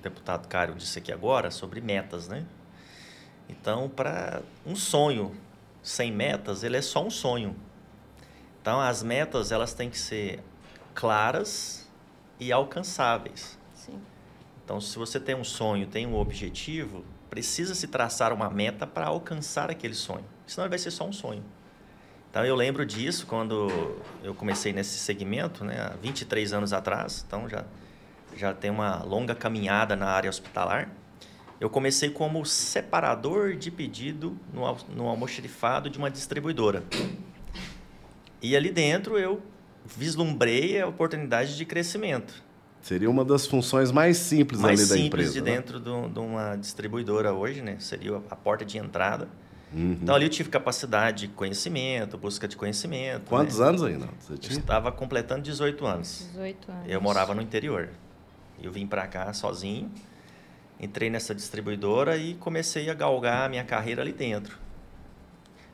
deputado 0.02 0.46
Cário 0.46 0.74
disse 0.74 0.98
aqui 0.98 1.12
agora, 1.12 1.50
sobre 1.50 1.80
metas, 1.80 2.28
né? 2.28 2.44
Então, 3.48 3.88
para 3.88 4.42
um 4.64 4.76
sonho 4.76 5.32
sem 5.82 6.12
metas, 6.12 6.62
ele 6.62 6.76
é 6.76 6.82
só 6.82 7.04
um 7.04 7.10
sonho. 7.10 7.56
Então, 8.60 8.80
as 8.80 9.02
metas, 9.02 9.50
elas 9.50 9.72
têm 9.72 9.90
que 9.90 9.98
ser 9.98 10.40
claras 10.94 11.88
e 12.38 12.52
alcançáveis. 12.52 13.58
Sim. 13.74 14.00
Então, 14.64 14.80
se 14.80 14.96
você 14.98 15.18
tem 15.18 15.34
um 15.34 15.44
sonho, 15.44 15.86
tem 15.86 16.06
um 16.06 16.14
objetivo, 16.14 17.04
precisa 17.28 17.74
se 17.74 17.88
traçar 17.88 18.32
uma 18.32 18.50
meta 18.50 18.86
para 18.86 19.06
alcançar 19.06 19.70
aquele 19.70 19.94
sonho. 19.94 20.24
Senão 20.50 20.68
vai 20.68 20.78
ser 20.78 20.90
só 20.90 21.06
um 21.06 21.12
sonho. 21.12 21.44
Então, 22.28 22.44
eu 22.44 22.56
lembro 22.56 22.84
disso 22.84 23.24
quando 23.24 23.68
eu 24.22 24.34
comecei 24.34 24.72
nesse 24.72 24.98
segmento, 24.98 25.64
né, 25.64 25.80
há 25.80 25.96
23 26.02 26.52
anos 26.52 26.72
atrás. 26.72 27.24
Então, 27.26 27.48
já, 27.48 27.64
já 28.36 28.52
tem 28.52 28.68
uma 28.68 29.02
longa 29.04 29.32
caminhada 29.32 29.94
na 29.94 30.06
área 30.06 30.28
hospitalar. 30.28 30.90
Eu 31.60 31.70
comecei 31.70 32.10
como 32.10 32.44
separador 32.44 33.54
de 33.54 33.70
pedido 33.70 34.36
no, 34.52 34.76
no 34.94 35.08
almoxerifado 35.08 35.88
de 35.88 35.98
uma 35.98 36.10
distribuidora. 36.10 36.82
E 38.42 38.56
ali 38.56 38.70
dentro 38.72 39.18
eu 39.18 39.40
vislumbrei 39.84 40.80
a 40.80 40.88
oportunidade 40.88 41.56
de 41.56 41.64
crescimento. 41.64 42.42
Seria 42.80 43.08
uma 43.10 43.24
das 43.24 43.46
funções 43.46 43.92
mais 43.92 44.16
simples 44.16 44.60
mais 44.60 44.80
ali 44.80 44.88
da 44.88 44.94
simples 44.94 45.28
empresa. 45.28 45.32
de 45.32 45.40
né? 45.42 45.56
dentro 45.56 45.78
do- 45.78 46.08
de 46.08 46.18
uma 46.18 46.56
distribuidora 46.56 47.32
hoje, 47.32 47.60
né? 47.60 47.76
Seria 47.78 48.16
a 48.30 48.34
porta 48.36 48.64
de 48.64 48.78
entrada. 48.78 49.28
Uhum. 49.72 49.98
Então 50.02 50.14
ali 50.14 50.26
eu 50.26 50.30
tive 50.30 50.48
capacidade 50.48 51.26
de 51.26 51.28
conhecimento, 51.28 52.18
busca 52.18 52.48
de 52.48 52.56
conhecimento. 52.56 53.28
Quantos 53.28 53.58
né? 53.60 53.66
anos 53.66 53.82
aí, 53.82 53.96
não? 53.96 54.08
Você 54.18 54.32
Eu 54.32 54.38
tinha? 54.38 54.58
estava 54.58 54.90
completando 54.90 55.42
18 55.42 55.86
anos. 55.86 56.26
18 56.32 56.72
anos. 56.72 56.84
Eu 56.88 57.00
morava 57.00 57.34
no 57.34 57.40
interior. 57.40 57.88
Eu 58.60 58.72
vim 58.72 58.86
para 58.86 59.06
cá 59.06 59.32
sozinho, 59.32 59.90
entrei 60.78 61.08
nessa 61.08 61.34
distribuidora 61.34 62.16
e 62.16 62.34
comecei 62.34 62.90
a 62.90 62.94
galgar 62.94 63.46
a 63.46 63.48
minha 63.48 63.64
carreira 63.64 64.02
ali 64.02 64.12
dentro. 64.12 64.58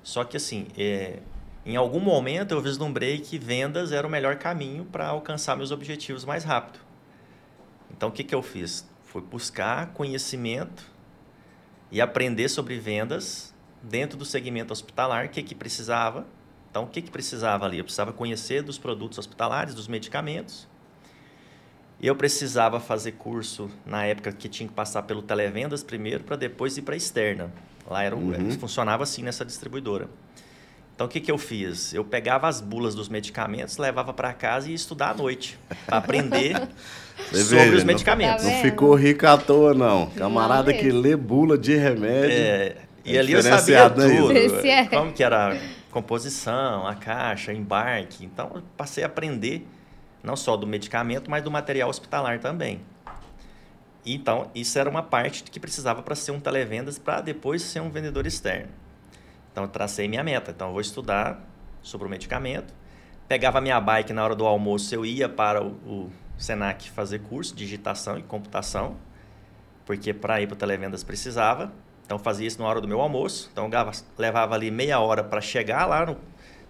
Só 0.02 0.22
que 0.22 0.36
assim, 0.36 0.68
é, 0.78 1.18
em 1.64 1.74
algum 1.74 1.98
momento 1.98 2.52
eu 2.52 2.60
vislumbrei 2.60 3.18
que 3.18 3.38
vendas 3.38 3.90
era 3.90 4.06
o 4.06 4.10
melhor 4.10 4.36
caminho 4.36 4.84
para 4.84 5.08
alcançar 5.08 5.56
meus 5.56 5.72
objetivos 5.72 6.24
mais 6.24 6.44
rápido. 6.44 6.78
Então 7.90 8.10
o 8.10 8.12
que, 8.12 8.22
que 8.22 8.34
eu 8.34 8.42
fiz? 8.42 8.88
Fui 9.02 9.22
buscar 9.22 9.88
conhecimento 9.94 10.84
e 11.90 12.00
aprender 12.00 12.48
sobre 12.48 12.78
vendas 12.78 13.52
dentro 13.82 14.16
do 14.18 14.24
segmento 14.24 14.72
hospitalar, 14.72 15.26
o 15.26 15.28
que, 15.28 15.42
que 15.42 15.54
precisava. 15.54 16.26
Então, 16.70 16.84
o 16.84 16.86
que, 16.86 17.00
que 17.00 17.10
precisava 17.10 17.64
ali? 17.64 17.78
Eu 17.78 17.84
precisava 17.84 18.12
conhecer 18.12 18.62
dos 18.62 18.76
produtos 18.78 19.18
hospitalares, 19.18 19.74
dos 19.74 19.88
medicamentos. 19.88 20.68
Eu 22.00 22.14
precisava 22.14 22.78
fazer 22.78 23.12
curso 23.12 23.70
na 23.86 24.04
época 24.04 24.30
que 24.30 24.48
tinha 24.48 24.68
que 24.68 24.74
passar 24.74 25.02
pelo 25.04 25.22
televendas 25.22 25.82
primeiro 25.82 26.24
para 26.24 26.36
depois 26.36 26.76
ir 26.76 26.82
para 26.82 26.92
a 26.94 26.96
externa. 26.96 27.50
Lá 27.88 28.02
era, 28.02 28.14
o- 28.14 28.18
Uhum. 28.18 28.50
funcionava 28.58 29.02
assim 29.02 29.22
nessa 29.22 29.44
distribuidora. 29.44 30.08
Então 30.94 31.06
o 31.06 31.10
que, 31.10 31.20
que 31.20 31.30
eu 31.30 31.38
fiz? 31.38 31.94
Eu 31.94 32.04
pegava 32.04 32.48
as 32.48 32.60
bulas 32.60 32.94
dos 32.94 33.08
medicamentos, 33.08 33.76
levava 33.78 34.12
para 34.12 34.32
casa 34.34 34.66
e 34.66 34.70
ia 34.70 34.74
estudar 34.76 35.10
à 35.10 35.14
noite 35.14 35.58
para 35.86 35.98
aprender 35.98 36.54
sobre 37.32 37.76
os 37.76 37.84
não- 37.84 37.86
medicamentos. 37.86 38.42
Tá 38.44 38.48
Não 38.50 38.56
vendo? 38.56 38.62
ficou 38.62 38.94
rico 38.94 39.26
à 39.26 39.38
toa, 39.38 39.72
não. 39.72 40.10
Camarada 40.10 40.72
Não 40.72 40.78
que 40.78 40.90
lê 40.90 41.16
bula 41.16 41.56
de 41.56 41.76
remédio. 41.76 42.30
É, 42.30 42.76
e 43.06 43.18
ali 43.18 43.32
eu 43.32 43.42
sabia 43.42 43.88
né, 43.88 44.18
tudo. 44.18 44.32
Esse 44.32 44.68
é. 44.68 44.86
Como 44.86 45.12
que 45.12 45.22
era 45.22 45.54
a 45.54 45.58
composição, 45.90 46.86
a 46.86 46.94
caixa, 46.94 47.52
embarque. 47.52 48.24
Então, 48.24 48.50
eu 48.54 48.62
passei 48.76 49.04
a 49.04 49.06
aprender 49.06 49.66
não 50.22 50.36
só 50.36 50.56
do 50.56 50.66
medicamento, 50.66 51.30
mas 51.30 51.42
do 51.42 51.50
material 51.50 51.88
hospitalar 51.88 52.40
também. 52.40 52.80
Então, 54.04 54.50
isso 54.54 54.78
era 54.78 54.88
uma 54.90 55.02
parte 55.02 55.42
que 55.44 55.58
precisava 55.58 56.02
para 56.02 56.14
ser 56.14 56.32
um 56.32 56.40
televendas, 56.40 56.98
para 56.98 57.20
depois 57.20 57.62
ser 57.62 57.80
um 57.80 57.90
vendedor 57.90 58.26
externo. 58.26 58.68
Então, 59.50 59.64
eu 59.64 59.68
tracei 59.68 60.06
minha 60.06 60.22
meta. 60.22 60.50
Então, 60.50 60.68
eu 60.68 60.72
vou 60.72 60.80
estudar 60.80 61.40
sobre 61.82 62.06
o 62.06 62.10
medicamento. 62.10 62.74
Pegava 63.28 63.60
minha 63.60 63.80
bike 63.80 64.12
na 64.12 64.22
hora 64.22 64.34
do 64.34 64.46
almoço, 64.46 64.94
eu 64.94 65.04
ia 65.04 65.28
para 65.28 65.62
o, 65.62 65.70
o 65.84 66.12
Senac 66.38 66.90
fazer 66.90 67.20
curso 67.20 67.54
de 67.54 67.64
digitação 67.64 68.18
e 68.18 68.22
computação, 68.22 68.96
porque 69.84 70.12
para 70.12 70.40
ir 70.40 70.46
para 70.46 70.54
o 70.54 70.56
televendas 70.56 71.02
precisava. 71.02 71.72
Então, 72.06 72.18
fazia 72.18 72.46
isso 72.46 72.60
na 72.62 72.66
hora 72.68 72.80
do 72.80 72.86
meu 72.88 73.00
almoço. 73.00 73.50
Então, 73.52 73.68
levava 74.16 74.54
ali 74.54 74.70
meia 74.70 74.98
hora 75.00 75.22
para 75.24 75.40
chegar 75.40 75.86
lá 75.86 76.06
no, 76.06 76.16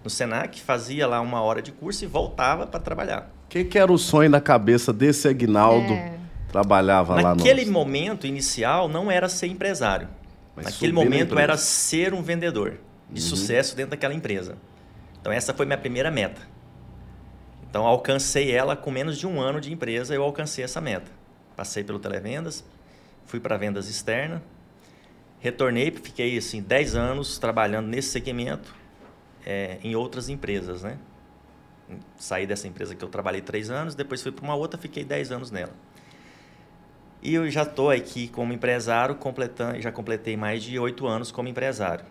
no 0.02 0.09
Senac, 0.11 0.61
fazia 0.62 1.07
lá 1.07 1.21
uma 1.21 1.43
hora 1.43 1.61
de 1.62 1.71
curso 1.71 2.02
e 2.05 2.07
voltava 2.07 2.66
para 2.66 2.81
trabalhar. 2.81 3.31
O 3.45 3.49
que, 3.49 3.64
que 3.64 3.78
era 3.78 3.93
o 3.93 3.99
sonho 3.99 4.31
na 4.31 4.40
cabeça 4.40 4.93
desse 4.93 5.28
Aguinaldo? 5.28 5.93
É. 5.93 6.16
Trabalhava 6.49 7.14
lá 7.16 7.31
no... 7.35 7.37
Naquele 7.37 7.66
momento 7.66 8.26
inicial, 8.26 8.88
não 8.88 9.11
era 9.11 9.28
ser 9.28 9.47
empresário. 9.49 10.09
Mas 10.57 10.64
Naquele 10.66 10.93
na 10.93 11.00
momento 11.05 11.26
empresa. 11.33 11.43
era 11.43 11.57
ser 11.59 12.14
um 12.14 12.23
vendedor 12.23 12.78
de 13.11 13.21
Uhum. 13.21 13.28
sucesso 13.28 13.76
dentro 13.76 13.90
daquela 13.90 14.14
empresa. 14.14 14.57
Então 15.21 15.31
essa 15.31 15.52
foi 15.52 15.66
minha 15.66 15.76
primeira 15.78 16.11
meta. 16.11 16.40
Então 17.69 17.85
alcancei 17.87 18.50
ela 18.50 18.75
com 18.75 18.90
menos 18.90 19.19
de 19.19 19.26
um 19.26 19.40
ano 19.40 19.61
de 19.61 19.73
empresa, 19.73 20.14
eu 20.14 20.23
alcancei 20.23 20.64
essa 20.64 20.81
meta. 20.81 21.11
Passei 21.55 21.85
pelo 21.85 21.99
televendas, 21.99 22.64
fui 23.26 23.38
para 23.38 23.57
vendas 23.57 23.88
externa, 23.88 24.43
retornei, 25.47 25.93
fiquei 25.93 26.37
assim 26.37 26.61
10 26.61 26.97
anos 26.97 27.38
trabalhando 27.38 27.87
nesse 27.87 28.09
segmento 28.09 28.75
eh, 29.45 29.79
em 29.83 29.95
outras 29.95 30.29
empresas, 30.29 30.83
né? 30.83 30.99
Saí 32.17 32.49
dessa 32.49 32.67
empresa 32.67 32.97
que 32.97 33.05
eu 33.05 33.09
trabalhei 33.09 33.41
três 33.41 33.71
anos, 33.71 33.95
depois 33.95 34.21
fui 34.21 34.33
para 34.33 34.45
uma 34.45 34.57
outra, 34.57 34.79
fiquei 34.79 35.05
10 35.05 35.31
anos 35.31 35.50
nela. 35.53 35.73
E 37.23 37.35
eu 37.35 37.49
já 37.49 37.62
estou 37.62 37.91
aqui 37.91 38.26
como 38.26 38.53
empresário, 38.53 39.15
completando, 39.15 39.81
já 39.81 39.93
completei 39.93 40.37
mais 40.37 40.65
de 40.65 40.79
oito 40.81 41.07
anos 41.07 41.31
como 41.31 41.49
empresário. 41.49 42.05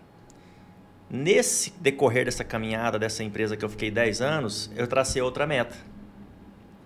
Nesse 1.09 1.71
decorrer 1.71 2.23
dessa 2.25 2.43
caminhada 2.43 2.97
dessa 2.97 3.21
empresa 3.21 3.57
que 3.57 3.65
eu 3.65 3.69
fiquei 3.69 3.91
10 3.91 4.21
anos, 4.21 4.71
eu 4.77 4.87
tracei 4.87 5.21
outra 5.21 5.45
meta. 5.45 5.75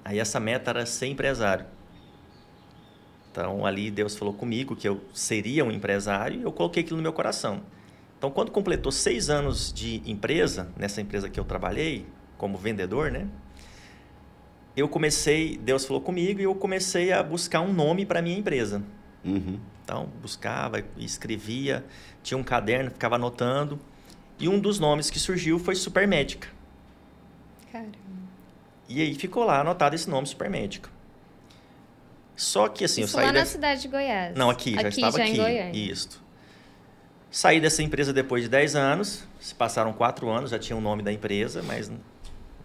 Aí 0.03 0.17
essa 0.17 0.39
meta 0.39 0.71
era 0.71 0.85
ser 0.87 1.05
empresário. 1.05 1.65
Então 3.31 3.65
ali 3.65 3.91
Deus 3.91 4.15
falou 4.15 4.33
comigo 4.33 4.75
que 4.75 4.87
eu 4.87 5.01
seria 5.13 5.63
um 5.63 5.71
empresário 5.71 6.39
e 6.39 6.43
eu 6.43 6.51
coloquei 6.51 6.83
aquilo 6.83 6.97
no 6.97 7.03
meu 7.03 7.13
coração. 7.13 7.61
Então 8.17 8.31
quando 8.31 8.51
completou 8.51 8.91
seis 8.91 9.29
anos 9.29 9.71
de 9.71 10.01
empresa, 10.05 10.71
nessa 10.77 11.01
empresa 11.01 11.29
que 11.29 11.39
eu 11.39 11.45
trabalhei 11.45 12.05
como 12.37 12.57
vendedor, 12.57 13.11
né? 13.11 13.27
Eu 14.75 14.87
comecei, 14.87 15.57
Deus 15.57 15.85
falou 15.85 16.01
comigo 16.01 16.39
e 16.39 16.43
eu 16.43 16.55
comecei 16.55 17.11
a 17.11 17.21
buscar 17.21 17.61
um 17.61 17.73
nome 17.73 18.05
para 18.05 18.21
minha 18.21 18.37
empresa. 18.37 18.81
Uhum. 19.25 19.59
Então, 19.83 20.07
buscava, 20.21 20.83
escrevia, 20.97 21.83
tinha 22.23 22.37
um 22.37 22.43
caderno, 22.43 22.91
ficava 22.91 23.15
anotando. 23.15 23.79
E 24.39 24.47
um 24.47 24.59
dos 24.59 24.79
nomes 24.79 25.09
que 25.09 25.19
surgiu 25.19 25.59
foi 25.59 25.75
Supermédica. 25.75 26.47
Caramba. 27.71 27.97
E 28.87 29.01
aí 29.01 29.13
ficou 29.15 29.43
lá 29.43 29.59
anotado 29.59 29.95
esse 29.95 30.09
nome, 30.09 30.27
Supermédica. 30.27 30.89
Só 32.39 32.69
que 32.69 32.85
assim, 32.85 33.01
Isso 33.01 33.11
eu 33.11 33.19
saí 33.19 33.25
lá 33.25 33.33
na 33.33 33.39
dessa... 33.41 33.51
cidade 33.51 33.81
de 33.81 33.89
Goiás. 33.89 34.33
Não, 34.33 34.49
aqui, 34.49 34.73
já 34.73 34.87
estava 34.87 35.17
já 35.17 35.23
aqui. 35.25 35.33
em 35.33 35.35
Goiânia. 35.35 35.71
Isso. 35.77 36.23
Saí 37.29 37.59
dessa 37.59 37.83
empresa 37.83 38.13
depois 38.13 38.43
de 38.43 38.49
10 38.49 38.77
anos. 38.77 39.27
Se 39.41 39.53
passaram 39.53 39.91
4 39.91 40.29
anos, 40.29 40.49
já 40.49 40.57
tinha 40.57 40.77
o 40.77 40.79
nome 40.79 41.03
da 41.03 41.11
empresa, 41.11 41.61
mas 41.61 41.89
né, 41.89 41.99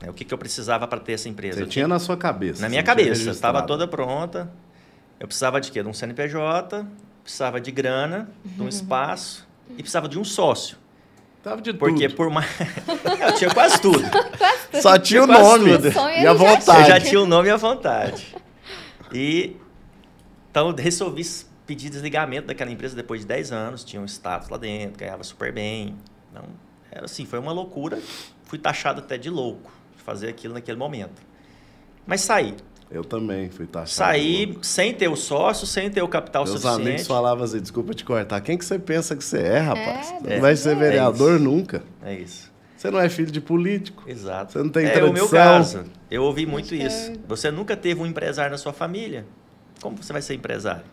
o 0.06 0.12
que, 0.12 0.24
que 0.24 0.32
eu 0.32 0.38
precisava 0.38 0.86
para 0.86 1.00
ter 1.00 1.14
essa 1.14 1.28
empresa? 1.28 1.58
Você 1.58 1.64
Eu 1.64 1.68
tinha 1.68 1.88
na 1.88 1.98
sua 1.98 2.16
cabeça. 2.16 2.62
Na 2.62 2.68
minha 2.68 2.84
tinha 2.84 2.94
cabeça, 2.94 3.28
estava 3.28 3.62
toda 3.62 3.88
pronta. 3.88 4.48
Eu 5.18 5.26
precisava 5.26 5.60
de 5.60 5.72
quê? 5.72 5.82
De 5.82 5.88
um 5.88 5.92
CNPJ, 5.92 6.86
precisava 7.24 7.60
de 7.60 7.72
grana, 7.72 8.28
de 8.44 8.62
um 8.62 8.68
espaço 8.70 9.44
e 9.70 9.78
precisava 9.82 10.08
de 10.08 10.20
um 10.20 10.24
sócio. 10.24 10.78
Tava 11.42 11.60
de 11.60 11.74
Porque 11.74 12.06
tudo. 12.06 12.16
por 12.16 12.30
mais. 12.30 12.48
eu 13.20 13.34
tinha 13.34 13.50
quase 13.52 13.80
tudo. 13.80 14.04
Só 14.80 14.96
tinha 14.98 15.24
o 15.24 15.26
nome 15.26 15.72
tudo. 15.72 15.88
O 15.88 15.92
sonho 15.92 16.14
e 16.14 16.18
a 16.20 16.22
já 16.22 16.32
vontade. 16.32 16.80
Eu 16.80 16.86
já 16.86 17.00
tinha 17.00 17.20
o 17.20 17.26
nome 17.26 17.48
e 17.48 17.50
a 17.50 17.56
vontade. 17.56 18.36
E 19.12 19.56
então 20.54 20.68
eu 20.68 20.74
resolvi 20.76 21.22
pedir 21.66 21.90
desligamento 21.90 22.46
daquela 22.46 22.70
empresa 22.70 22.94
depois 22.94 23.22
de 23.22 23.26
10 23.26 23.50
anos, 23.50 23.82
tinha 23.82 24.00
um 24.00 24.04
status 24.04 24.48
lá 24.48 24.56
dentro, 24.56 24.96
ganhava 25.00 25.24
super 25.24 25.52
bem. 25.52 25.96
Então, 26.30 26.44
era 26.92 27.06
assim, 27.06 27.26
foi 27.26 27.40
uma 27.40 27.50
loucura. 27.50 27.98
Fui 28.44 28.56
taxado 28.56 29.00
até 29.00 29.18
de 29.18 29.28
louco 29.28 29.72
de 29.96 30.02
fazer 30.04 30.28
aquilo 30.28 30.54
naquele 30.54 30.78
momento. 30.78 31.20
Mas 32.06 32.20
saí. 32.20 32.54
Eu 32.88 33.02
também 33.02 33.50
fui 33.50 33.66
taxado. 33.66 33.90
Saí 34.12 34.56
sem 34.62 34.94
ter 34.94 35.08
o 35.08 35.16
sócio, 35.16 35.66
sem 35.66 35.90
ter 35.90 36.02
o 36.02 36.06
capital 36.06 36.44
Meus 36.44 36.60
suficiente. 36.60 36.86
amigos 36.88 37.06
falavam 37.08 37.42
assim, 37.42 37.60
desculpa 37.60 37.92
te 37.94 38.04
cortar, 38.04 38.40
quem 38.40 38.56
que 38.56 38.64
você 38.64 38.78
pensa 38.78 39.16
que 39.16 39.24
você 39.24 39.38
é, 39.38 39.58
rapaz? 39.58 40.12
É, 40.12 40.18
Você 40.20 40.26
é. 40.28 40.34
não 40.36 40.40
vai 40.40 40.54
ser 40.54 40.76
vereador 40.76 41.40
nunca. 41.40 41.82
É 42.00 42.14
isso. 42.14 42.52
Você 42.76 42.90
não 42.92 43.00
é 43.00 43.08
filho 43.08 43.32
de 43.32 43.40
político. 43.40 44.04
Exato. 44.06 44.52
Você 44.52 44.58
não 44.58 44.68
tem 44.68 44.86
é 44.86 45.02
o 45.02 45.12
meu 45.12 45.26
tradição. 45.26 45.82
caso. 45.82 45.84
Eu 46.10 46.22
ouvi 46.22 46.46
muito 46.46 46.74
isso. 46.76 47.10
é- 47.10 47.16
Você 47.26 47.50
nunca 47.50 47.76
teve 47.76 48.00
um 48.00 48.06
empresário 48.06 48.52
na 48.52 48.58
sua 48.58 48.72
família. 48.74 49.24
Como 49.84 49.98
você 49.98 50.14
vai 50.14 50.22
ser 50.22 50.32
empresário? 50.32 50.86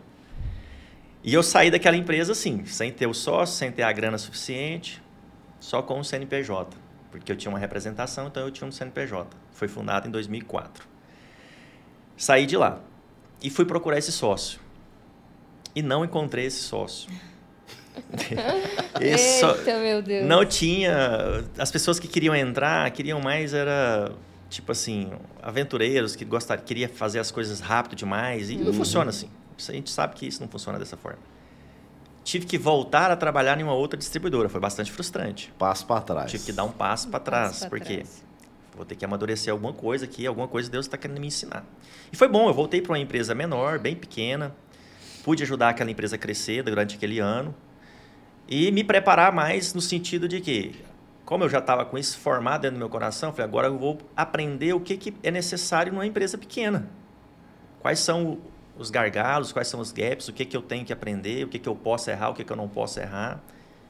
E 1.24 1.32
eu 1.32 1.42
saí 1.42 1.70
daquela 1.70 1.96
empresa 1.96 2.32
assim, 2.32 2.66
sem 2.66 2.92
ter 2.92 3.06
o 3.06 3.14
sócio, 3.14 3.56
sem 3.56 3.72
ter 3.72 3.84
a 3.84 3.90
grana 3.90 4.18
suficiente, 4.18 5.02
só 5.58 5.80
com 5.80 5.98
o 5.98 6.04
CNPJ. 6.04 6.76
Porque 7.10 7.32
eu 7.32 7.36
tinha 7.36 7.50
uma 7.50 7.58
representação, 7.58 8.26
então 8.26 8.42
eu 8.42 8.50
tinha 8.50 8.68
um 8.68 8.70
CNPJ. 8.70 9.34
Foi 9.50 9.66
fundado 9.66 10.06
em 10.06 10.10
2004. 10.10 10.86
Saí 12.18 12.44
de 12.44 12.54
lá 12.54 12.80
e 13.42 13.48
fui 13.48 13.64
procurar 13.64 13.96
esse 13.96 14.12
sócio. 14.12 14.60
e 15.74 15.80
não 15.80 16.04
encontrei 16.04 16.44
esse 16.44 16.60
sócio. 16.60 17.10
Eita, 19.00 19.78
meu 19.78 20.02
Deus. 20.02 20.26
não 20.26 20.44
tinha. 20.44 21.44
As 21.56 21.70
pessoas 21.70 21.98
que 21.98 22.06
queriam 22.06 22.36
entrar 22.36 22.90
queriam 22.90 23.22
mais 23.22 23.54
era 23.54 24.12
tipo 24.52 24.70
assim 24.70 25.10
aventureiros 25.42 26.14
que 26.14 26.24
gostariam, 26.24 26.64
queria 26.64 26.88
fazer 26.88 27.18
as 27.18 27.30
coisas 27.30 27.60
rápido 27.60 27.96
demais 27.96 28.50
e 28.50 28.56
não 28.56 28.72
funciona 28.72 29.10
assim. 29.10 29.28
A 29.68 29.72
gente 29.72 29.90
sabe 29.90 30.14
que 30.14 30.26
isso 30.26 30.40
não 30.40 30.48
funciona 30.48 30.78
dessa 30.78 30.96
forma. 30.96 31.18
Tive 32.24 32.46
que 32.46 32.58
voltar 32.58 33.10
a 33.10 33.16
trabalhar 33.16 33.58
em 33.58 33.62
uma 33.62 33.74
outra 33.74 33.98
distribuidora, 33.98 34.48
foi 34.48 34.60
bastante 34.60 34.92
frustrante. 34.92 35.52
Passo 35.58 35.86
para 35.86 36.00
trás. 36.00 36.30
Tive 36.30 36.44
que 36.44 36.52
dar 36.52 36.64
um 36.64 36.70
passo 36.70 37.08
para 37.08 37.18
Passo 37.18 37.30
trás, 37.30 37.58
pra 37.60 37.68
porque 37.70 37.94
trás. 37.96 38.24
vou 38.76 38.84
ter 38.84 38.94
que 38.94 39.04
amadurecer 39.04 39.52
alguma 39.52 39.72
coisa 39.72 40.04
aqui, 40.04 40.26
alguma 40.26 40.46
coisa 40.46 40.70
Deus 40.70 40.86
está 40.86 40.96
querendo 40.96 41.20
me 41.20 41.26
ensinar. 41.26 41.64
E 42.12 42.16
foi 42.16 42.28
bom, 42.28 42.48
eu 42.48 42.54
voltei 42.54 42.80
para 42.80 42.92
uma 42.92 42.98
empresa 42.98 43.34
menor, 43.34 43.78
bem 43.78 43.96
pequena, 43.96 44.54
pude 45.24 45.42
ajudar 45.42 45.70
aquela 45.70 45.90
empresa 45.90 46.16
a 46.16 46.18
crescer 46.18 46.62
durante 46.62 46.96
aquele 46.96 47.18
ano 47.18 47.54
e 48.48 48.70
me 48.70 48.84
preparar 48.84 49.32
mais 49.32 49.74
no 49.74 49.80
sentido 49.80 50.28
de 50.28 50.40
que, 50.40 50.74
como 51.24 51.44
eu 51.44 51.48
já 51.48 51.58
estava 51.58 51.84
com 51.84 51.96
isso 51.96 52.18
formado 52.18 52.62
dentro 52.62 52.76
do 52.76 52.78
meu 52.78 52.88
coração, 52.88 53.32
falei, 53.32 53.46
agora 53.46 53.68
eu 53.68 53.78
vou 53.78 53.98
aprender 54.16 54.72
o 54.72 54.80
que, 54.80 54.96
que 54.96 55.14
é 55.22 55.30
necessário 55.30 55.92
numa 55.92 56.06
empresa 56.06 56.36
pequena. 56.36 56.88
Quais 57.80 58.00
são 58.00 58.38
os 58.76 58.90
gargalos, 58.90 59.52
quais 59.52 59.68
são 59.68 59.80
os 59.80 59.92
gaps, 59.92 60.28
o 60.28 60.32
que, 60.32 60.44
que 60.44 60.56
eu 60.56 60.62
tenho 60.62 60.84
que 60.84 60.92
aprender, 60.92 61.44
o 61.44 61.48
que, 61.48 61.58
que 61.58 61.68
eu 61.68 61.76
posso 61.76 62.10
errar, 62.10 62.30
o 62.30 62.34
que, 62.34 62.44
que 62.44 62.52
eu 62.52 62.56
não 62.56 62.68
posso 62.68 62.98
errar. 63.00 63.40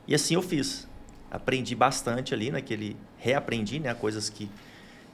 E 0.06 0.14
assim 0.14 0.34
eu 0.34 0.42
fiz. 0.42 0.88
Aprendi 1.30 1.74
bastante 1.74 2.34
ali 2.34 2.50
naquele... 2.50 2.96
Reaprendi, 3.16 3.78
né? 3.78 3.94
Coisas 3.94 4.28
que, 4.28 4.50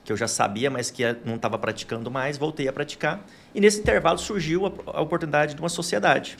que 0.02 0.10
eu 0.10 0.16
já 0.16 0.26
sabia, 0.26 0.70
mas 0.70 0.90
que 0.90 1.04
não 1.24 1.36
estava 1.36 1.58
praticando 1.58 2.10
mais. 2.10 2.38
Voltei 2.38 2.66
a 2.66 2.72
praticar. 2.72 3.24
E 3.54 3.60
nesse 3.60 3.80
intervalo 3.80 4.18
surgiu 4.18 4.66
a, 4.66 4.72
a 4.96 5.00
oportunidade 5.02 5.54
de 5.54 5.60
uma 5.60 5.68
sociedade. 5.68 6.38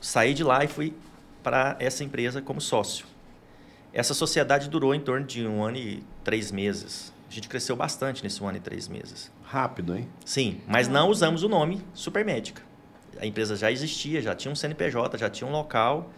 Saí 0.00 0.34
de 0.34 0.42
lá 0.42 0.64
e 0.64 0.68
fui 0.68 0.92
para 1.42 1.76
essa 1.78 2.02
empresa 2.02 2.42
como 2.42 2.60
sócio. 2.60 3.06
Essa 3.92 4.14
sociedade 4.14 4.68
durou 4.68 4.94
em 4.94 5.00
torno 5.00 5.26
de 5.26 5.46
um 5.46 5.62
ano 5.62 5.76
e 5.76 6.02
três 6.22 6.52
meses. 6.52 7.12
A 7.28 7.32
gente 7.32 7.48
cresceu 7.48 7.76
bastante 7.76 8.22
nesse 8.22 8.42
um 8.42 8.48
ano 8.48 8.58
e 8.58 8.60
três 8.60 8.88
meses. 8.88 9.30
Rápido, 9.44 9.96
hein? 9.96 10.08
Sim, 10.24 10.60
mas 10.66 10.88
não 10.88 11.08
usamos 11.08 11.42
o 11.42 11.48
nome 11.48 11.82
Supermédica. 11.94 12.62
A 13.20 13.26
empresa 13.26 13.54
já 13.56 13.70
existia, 13.70 14.22
já 14.22 14.34
tinha 14.34 14.50
um 14.50 14.54
CNPJ, 14.54 15.18
já 15.18 15.28
tinha 15.28 15.48
um 15.48 15.52
local. 15.52 16.10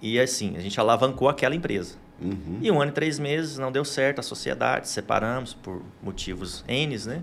E 0.00 0.18
assim, 0.18 0.56
a 0.56 0.60
gente 0.60 0.78
alavancou 0.78 1.28
aquela 1.28 1.54
empresa. 1.54 1.96
Uhum. 2.20 2.58
E 2.62 2.70
um 2.70 2.80
ano 2.80 2.90
e 2.90 2.94
três 2.94 3.18
meses 3.18 3.58
não 3.58 3.70
deu 3.70 3.84
certo 3.84 4.20
a 4.20 4.22
sociedade, 4.22 4.88
separamos 4.88 5.52
por 5.52 5.82
motivos 6.02 6.64
N, 6.66 6.96
né? 7.06 7.22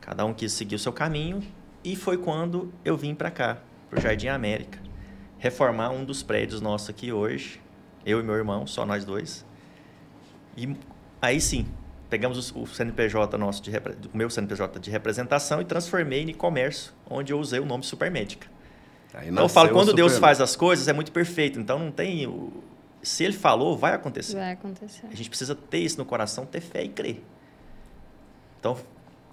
Cada 0.00 0.24
um 0.24 0.34
quis 0.34 0.52
seguir 0.52 0.74
o 0.74 0.78
seu 0.78 0.92
caminho. 0.92 1.42
E 1.82 1.96
foi 1.96 2.18
quando 2.18 2.72
eu 2.84 2.96
vim 2.96 3.14
para 3.14 3.30
cá, 3.30 3.58
para 3.88 3.98
o 3.98 4.02
Jardim 4.02 4.28
América, 4.28 4.78
reformar 5.38 5.90
um 5.90 6.04
dos 6.04 6.22
prédios 6.22 6.60
nossos 6.60 6.90
aqui 6.90 7.12
hoje. 7.12 7.60
Eu 8.04 8.20
e 8.20 8.22
meu 8.22 8.34
irmão, 8.34 8.66
só 8.66 8.84
nós 8.86 9.04
dois. 9.04 9.44
E 10.56 10.74
aí 11.20 11.40
sim, 11.40 11.66
pegamos 12.10 12.52
o 12.54 12.66
CNPJ 12.66 13.36
nosso, 13.38 13.62
de, 13.62 13.70
o 14.12 14.16
meu 14.16 14.28
CNPJ 14.30 14.78
de 14.80 14.90
representação 14.90 15.60
e 15.60 15.64
transformei 15.64 16.22
em 16.22 16.34
comércio, 16.34 16.92
onde 17.08 17.32
eu 17.32 17.38
usei 17.38 17.60
o 17.60 17.64
nome 17.66 17.84
Supermédica. 17.84 18.46
Aí 19.14 19.28
Então 19.30 19.44
eu 19.44 19.48
falo, 19.48 19.70
quando 19.70 19.92
Deus 19.92 20.18
faz 20.18 20.40
as 20.40 20.54
coisas, 20.56 20.86
é 20.88 20.92
muito 20.92 21.12
perfeito. 21.12 21.58
Então 21.58 21.78
não 21.78 21.90
tem. 21.90 22.26
o- 22.26 22.62
Se 23.02 23.22
ele 23.24 23.32
falou, 23.32 23.76
vai 23.78 23.94
acontecer. 23.94 24.34
Vai 24.36 24.52
acontecer. 24.52 25.06
A 25.10 25.14
gente 25.14 25.28
precisa 25.28 25.54
ter 25.54 25.78
isso 25.78 25.96
no 25.98 26.04
coração, 26.04 26.44
ter 26.44 26.60
fé 26.60 26.82
e 26.84 26.88
crer. 26.88 27.22
Então, 28.58 28.76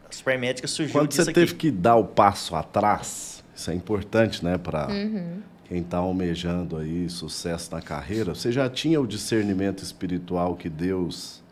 a 0.07 0.11
Supermédica 0.13 0.67
surgiu 0.67 0.93
Quando 0.93 1.09
disso 1.09 1.23
você 1.23 1.31
aqui. 1.31 1.39
teve 1.39 1.55
que 1.55 1.71
dar 1.71 1.95
o 1.95 2.05
passo 2.05 2.55
atrás, 2.55 3.43
isso 3.55 3.71
é 3.71 3.73
importante, 3.73 4.45
né, 4.45 4.57
para 4.57 4.87
Uhum. 4.87 5.41
Quem 5.65 5.81
está 5.81 5.97
almejando 5.97 6.77
aí 6.77 7.09
sucesso 7.09 7.73
na 7.73 7.81
carreira, 7.81 8.35
você 8.35 8.51
já 8.51 8.69
tinha 8.69 9.01
o 9.01 9.07
discernimento 9.07 9.83
espiritual 9.83 10.55
que 10.55 10.69
Deus 10.69 11.43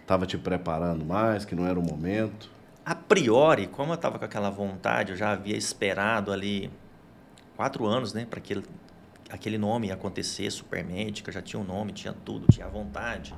estava 0.00 0.26
te 0.26 0.36
preparando 0.36 1.04
mais, 1.04 1.44
que 1.44 1.54
não 1.54 1.66
era 1.66 1.78
o 1.78 1.82
momento? 1.82 2.50
A 2.84 2.94
priori, 2.94 3.66
como 3.66 3.92
eu 3.92 3.94
estava 3.94 4.18
com 4.18 4.24
aquela 4.24 4.50
vontade, 4.50 5.12
eu 5.12 5.16
já 5.16 5.32
havia 5.32 5.56
esperado 5.56 6.30
ali 6.30 6.70
quatro 7.56 7.86
anos, 7.86 8.12
né, 8.12 8.26
para 8.28 8.38
aquele, 8.38 8.64
aquele 9.30 9.56
nome 9.56 9.90
acontecer, 9.90 10.50
Supermédica, 10.50 11.32
já 11.32 11.40
tinha 11.40 11.60
um 11.60 11.64
nome, 11.64 11.92
tinha 11.92 12.12
tudo, 12.12 12.46
tinha 12.52 12.66
a 12.66 12.68
vontade. 12.68 13.34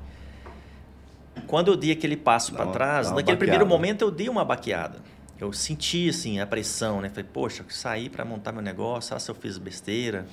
Quando 1.47 1.71
eu 1.71 1.77
dei 1.77 1.91
aquele 1.91 2.17
passo 2.17 2.53
para 2.53 2.65
trás, 2.67 3.11
naquele 3.11 3.37
primeiro 3.37 3.65
baqueada. 3.65 3.81
momento 3.81 4.01
eu 4.01 4.11
dei 4.11 4.27
uma 4.27 4.43
baqueada. 4.43 4.99
Eu 5.39 5.51
senti 5.51 6.09
assim 6.09 6.39
a 6.39 6.47
pressão, 6.47 7.01
né? 7.01 7.09
Falei, 7.09 7.25
poxa, 7.31 7.65
saí 7.69 8.09
para 8.09 8.23
montar 8.23 8.51
meu 8.51 8.61
negócio, 8.61 9.09
será 9.09 9.19
se 9.19 9.29
eu 9.29 9.35
fiz 9.35 9.57
besteira? 9.57 10.25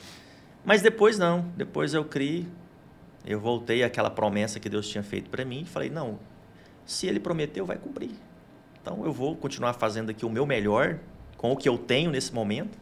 Mas 0.65 0.81
depois 0.81 1.19
não, 1.19 1.53
depois 1.57 1.93
eu 1.93 2.05
criei, 2.05 2.47
eu 3.27 3.41
voltei 3.41 3.83
àquela 3.83 4.11
promessa 4.11 4.61
que 4.61 4.69
Deus 4.69 4.89
tinha 4.89 5.03
feito 5.03 5.29
para 5.29 5.45
mim 5.45 5.63
e 5.63 5.65
falei, 5.65 5.91
não, 5.91 6.21
se 6.87 7.07
ele 7.07 7.19
prometeu, 7.19 7.67
vai 7.67 7.77
cumprir. 7.77 8.11
Então 8.81 9.05
eu 9.05 9.13
vou 9.13 9.37
continuar 9.37 9.73
fazendo 9.75 10.11
aqui 10.11 10.25
o 10.25 10.31
meu 10.31 10.47
melhor 10.47 10.99
com 11.37 11.53
o 11.53 11.57
que 11.57 11.69
eu 11.69 11.77
tenho 11.77 12.11
nesse 12.11 12.33
momento. 12.33 12.79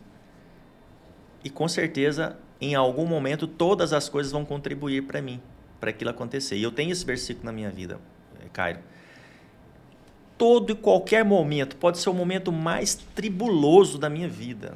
E 1.42 1.48
com 1.48 1.66
certeza, 1.66 2.38
em 2.60 2.74
algum 2.74 3.06
momento, 3.06 3.46
todas 3.46 3.94
as 3.94 4.08
coisas 4.08 4.30
vão 4.30 4.44
contribuir 4.44 5.02
para 5.04 5.22
mim, 5.22 5.40
para 5.80 5.88
aquilo 5.88 6.10
acontecer. 6.10 6.56
E 6.56 6.62
eu 6.62 6.70
tenho 6.70 6.92
esse 6.92 7.04
versículo 7.04 7.46
na 7.46 7.52
minha 7.52 7.70
vida, 7.70 7.98
eh, 8.42 8.48
Cairo. 8.52 8.80
Todo 10.40 10.72
e 10.72 10.74
qualquer 10.74 11.22
momento, 11.22 11.76
pode 11.76 11.98
ser 11.98 12.08
o 12.08 12.14
momento 12.14 12.50
mais 12.50 12.94
tribuloso 12.94 13.98
da 13.98 14.08
minha 14.08 14.26
vida. 14.26 14.72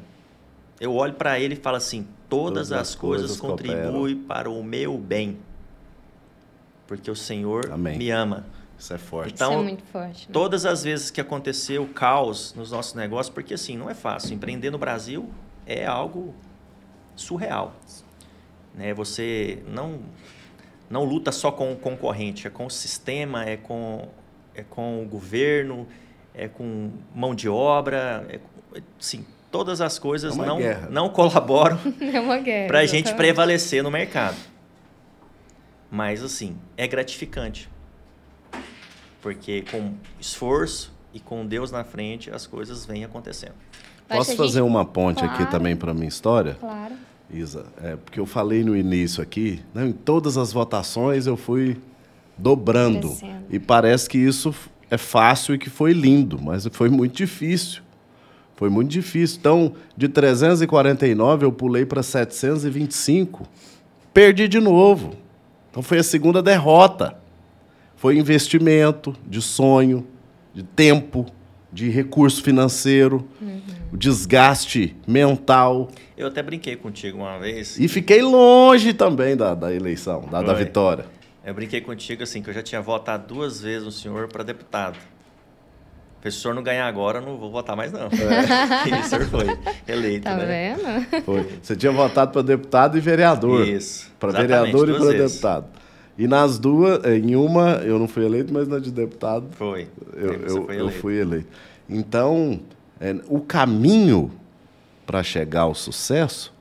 Eu 0.79 0.95
olho 0.95 1.15
para 1.15 1.41
ele 1.41 1.55
e 1.55 1.57
falo 1.57 1.79
assim: 1.79 2.07
todas, 2.29 2.71
as, 2.71 2.95
coisas, 2.95 3.41
contribuem 3.41 4.15
para 4.15 4.51
o 4.51 4.63
meu 4.63 4.99
bem. 4.99 5.39
Porque 6.87 7.11
o 7.11 7.17
Senhor 7.17 7.73
Amém. 7.73 7.97
me 7.97 8.11
ama. 8.11 8.45
Isso 8.79 8.93
é 8.93 8.99
forte. 8.99 9.33
Então, 9.33 9.53
Isso 9.53 9.61
é 9.61 9.63
muito 9.63 9.85
forte. 9.85 10.27
né? 10.29 10.33
Todas 10.35 10.67
as 10.67 10.85
vezes 10.85 11.11
que 11.11 11.19
aconteceu 11.19 11.87
caos 11.95 12.53
nos 12.55 12.71
nossos 12.71 12.93
negócios, 12.93 13.33
porque 13.35 13.55
assim, 13.55 13.75
não 13.75 13.89
é 13.89 13.95
fácil. 13.95 14.35
Empreender 14.35 14.71
no 14.71 14.77
Brasil 14.77 15.31
é 15.65 15.87
algo 15.87 16.35
surreal. 17.17 17.75
Né? 18.75 18.93
Você 18.93 19.63
não, 19.67 20.01
não 20.91 21.05
luta 21.05 21.33
só 21.33 21.51
com 21.51 21.73
o 21.73 21.77
concorrente, 21.77 22.47
é 22.47 22.51
com 22.51 22.67
o 22.67 22.71
sistema, 22.71 23.47
é 23.47 23.57
com, 23.57 24.07
é 24.55 24.63
com 24.63 25.03
o 25.03 25.07
governo, 25.07 25.87
é 26.35 26.49
com 26.49 26.91
mão 27.15 27.35
de 27.35 27.49
obra. 27.49 28.27
É, 28.29 28.41
sim, 28.99 29.25
todas 29.51 29.81
as 29.81 29.99
coisas 29.99 30.37
É 30.39 30.47
não, 30.47 30.59
guerra. 30.59 30.89
não 30.91 31.09
colaboram 31.09 31.79
É 32.01 32.67
para 32.67 32.79
a 32.81 32.87
gente 32.87 33.07
exatamente. 33.07 33.15
prevalecer 33.17 33.83
no 33.83 33.91
mercado. 33.91 34.37
Mas, 35.91 36.23
assim, 36.23 36.57
é 36.77 36.87
gratificante. 36.89 37.69
Porque 39.23 39.63
com 39.71 39.95
esforço 40.21 40.93
e 41.13 41.21
com 41.21 41.47
Deus 41.47 41.71
na 41.71 41.85
frente, 41.85 42.31
as 42.31 42.47
coisas 42.47 42.85
vêm 42.85 43.05
acontecendo. 43.05 43.55
Posso 44.09 44.33
a 44.33 44.37
fazer 44.37 44.59
gente- 44.59 44.63
uma 44.63 44.85
ponte 44.85 45.25
aqui 45.25 45.37
Claro. 45.37 45.51
também 45.51 45.77
para 45.77 45.95
minha 45.95 46.09
história? 46.09 46.55
Claro. 46.61 46.95
Isa, 47.33 47.65
é 47.83 47.97
porque 47.97 48.21
eu 48.21 48.27
falei 48.27 48.63
no 48.63 48.77
início 48.77 49.23
aqui, 49.23 49.63
né, 49.73 49.87
em 49.87 49.93
todas 49.93 50.37
as 50.37 50.53
votações 50.53 51.27
eu 51.27 51.37
fui 51.39 51.79
dobrando. 52.37 53.09
Crescendo. 53.09 53.45
E 53.51 53.59
parece 53.59 54.09
que 54.09 54.19
isso 54.19 54.55
é 54.91 54.99
fácil 54.99 55.55
e 55.55 55.59
que 55.59 55.71
foi 55.71 55.93
lindo, 55.93 56.41
mas 56.41 56.67
foi 56.73 56.89
muito 56.89 57.17
difícil. 57.17 57.83
Foi 58.57 58.69
muito 58.69 58.91
difícil. 58.91 59.39
Então, 59.41 59.73
de 59.97 60.09
349 60.09 61.45
eu 61.45 61.53
pulei 61.53 61.85
para 61.85 62.03
725. 62.03 63.47
Perdi 64.13 64.47
de 64.47 64.61
novo. 64.61 65.15
Então 65.71 65.83
foi 65.83 65.99
a 65.99 66.05
segunda 66.05 66.41
derrota. 66.41 67.17
Foi 67.97 68.17
investimento 68.17 69.15
de 69.27 69.43
sonho, 69.43 70.07
de 70.53 70.63
tempo, 70.63 71.27
de 71.73 71.89
recurso 71.89 72.43
financeiro, 72.43 73.27
o 73.93 73.97
desgaste 73.97 74.97
mental. 75.07 75.91
Eu 76.17 76.29
até 76.29 76.41
brinquei 76.43 76.77
contigo 76.77 77.19
uma 77.19 77.39
vez. 77.39 77.79
E 77.81 77.89
fiquei 77.89 78.23
longe 78.23 78.93
também 78.93 79.37
da, 79.37 79.55
da 79.55 79.75
eleição, 79.75 80.23
da, 80.31 80.41
da 80.43 80.55
vitória. 80.55 81.07
Eu 81.45 81.53
brinquei 81.55 81.81
contigo 81.81 82.23
assim, 82.23 82.43
que 82.43 82.49
eu 82.51 82.55
já 82.55 82.63
tinha 82.63 82.81
votado 82.81 83.27
duas 83.35 83.61
vezes 83.61 83.85
no 83.85 83.93
senhor 83.93 84.29
para 84.29 84.43
deputado. 84.43 84.97
Se 86.23 86.29
o 86.29 86.33
senhor 86.33 86.55
não 86.55 86.63
ganhar 86.63 86.87
agora, 86.87 87.19
eu 87.19 87.23
não 87.23 87.37
vou 87.37 87.51
votar 87.51 87.77
mais, 87.77 87.93
não. 87.93 88.09
e 88.89 88.95
o 88.99 89.05
senhor 89.05 89.27
foi 89.27 89.47
eleito, 89.87 90.25
Tá 90.25 90.37
né? 90.37 90.75
vendo? 90.75 91.23
Foi. 91.23 91.47
Você 91.63 91.77
tinha 91.77 91.93
votado 91.93 92.33
para 92.33 92.41
deputado 92.41 92.97
e 92.97 93.01
vereador. 93.01 93.69
Isso. 93.69 94.11
Para 94.19 94.33
vereador 94.33 94.89
e 94.89 94.95
para 94.95 95.13
deputado. 95.13 95.67
E 96.17 96.27
nas 96.27 96.59
duas, 96.59 97.05
em 97.05 97.37
uma 97.37 97.73
eu 97.85 97.99
não 97.99 98.09
fui 98.09 98.25
eleito, 98.25 98.55
mas 98.55 98.67
na 98.69 98.79
de 98.79 98.91
deputado 98.91 99.49
Foi. 99.51 99.89
eu, 100.15 100.39
Você 100.39 100.59
eu, 100.59 100.65
foi 100.65 100.81
eu 100.81 100.89
fui 100.89 101.21
eleito. 101.21 101.49
Então, 101.91 102.61
eh, 103.01 103.17
o 103.29 103.41
caminho 103.41 104.31
para 105.05 105.23
chegar 105.23 105.63
ao 105.63 105.75
sucesso, 105.75 106.54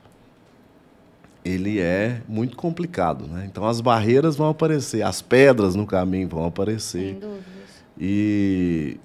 ele 1.44 1.78
é 1.78 2.20
muito 2.26 2.56
complicado, 2.56 3.26
né? 3.26 3.46
Então 3.50 3.66
as 3.66 3.80
barreiras 3.80 4.34
vão 4.36 4.48
aparecer, 4.48 5.02
as 5.02 5.20
pedras 5.20 5.74
no 5.74 5.86
caminho 5.86 6.28
vão 6.28 6.46
aparecer. 6.46 7.10
Sem 7.10 7.14
dúvidas. 7.14 7.44
E 7.98 8.98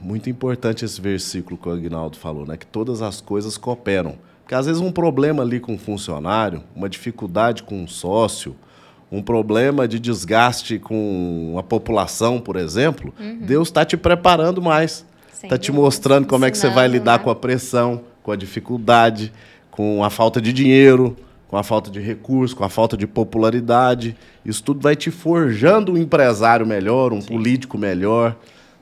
muito 0.00 0.28
importante 0.28 0.84
esse 0.84 1.00
versículo 1.00 1.56
que 1.56 1.68
o 1.68 1.72
Agnaldo 1.72 2.18
falou, 2.18 2.44
né? 2.44 2.56
Que 2.56 2.66
todas 2.66 3.00
as 3.00 3.20
coisas 3.20 3.56
cooperam. 3.56 4.16
Porque 4.42 4.54
às 4.54 4.66
vezes 4.66 4.82
um 4.82 4.90
problema 4.90 5.42
ali 5.42 5.60
com 5.60 5.74
um 5.74 5.78
funcionário, 5.78 6.64
uma 6.74 6.88
dificuldade 6.88 7.62
com 7.62 7.82
um 7.82 7.86
sócio, 7.86 8.56
um 9.10 9.22
problema 9.22 9.86
de 9.86 10.00
desgaste 10.00 10.78
com 10.78 11.54
a 11.58 11.62
população, 11.62 12.40
por 12.40 12.56
exemplo, 12.56 13.14
uhum. 13.20 13.38
Deus 13.40 13.68
está 13.68 13.84
te 13.84 13.96
preparando 13.96 14.60
mais. 14.60 15.06
Está 15.42 15.58
te 15.58 15.72
mostrando 15.72 16.26
como 16.26 16.44
é 16.44 16.50
que 16.50 16.56
você 16.56 16.70
vai 16.70 16.86
lidar 16.86 17.18
né? 17.18 17.24
com 17.24 17.30
a 17.30 17.34
pressão, 17.34 18.02
com 18.22 18.30
a 18.30 18.36
dificuldade, 18.36 19.32
com 19.72 20.04
a 20.04 20.08
falta 20.08 20.40
de 20.40 20.52
dinheiro, 20.52 21.16
com 21.52 21.58
a 21.58 21.62
falta 21.62 21.90
de 21.90 22.00
recursos, 22.00 22.54
com 22.54 22.64
a 22.64 22.68
falta 22.70 22.96
de 22.96 23.06
popularidade. 23.06 24.16
Isso 24.42 24.64
tudo 24.64 24.80
vai 24.80 24.96
te 24.96 25.10
forjando 25.10 25.92
um 25.92 25.98
empresário 25.98 26.66
melhor, 26.66 27.12
um 27.12 27.20
Sim. 27.20 27.28
político 27.28 27.76
melhor. 27.76 28.34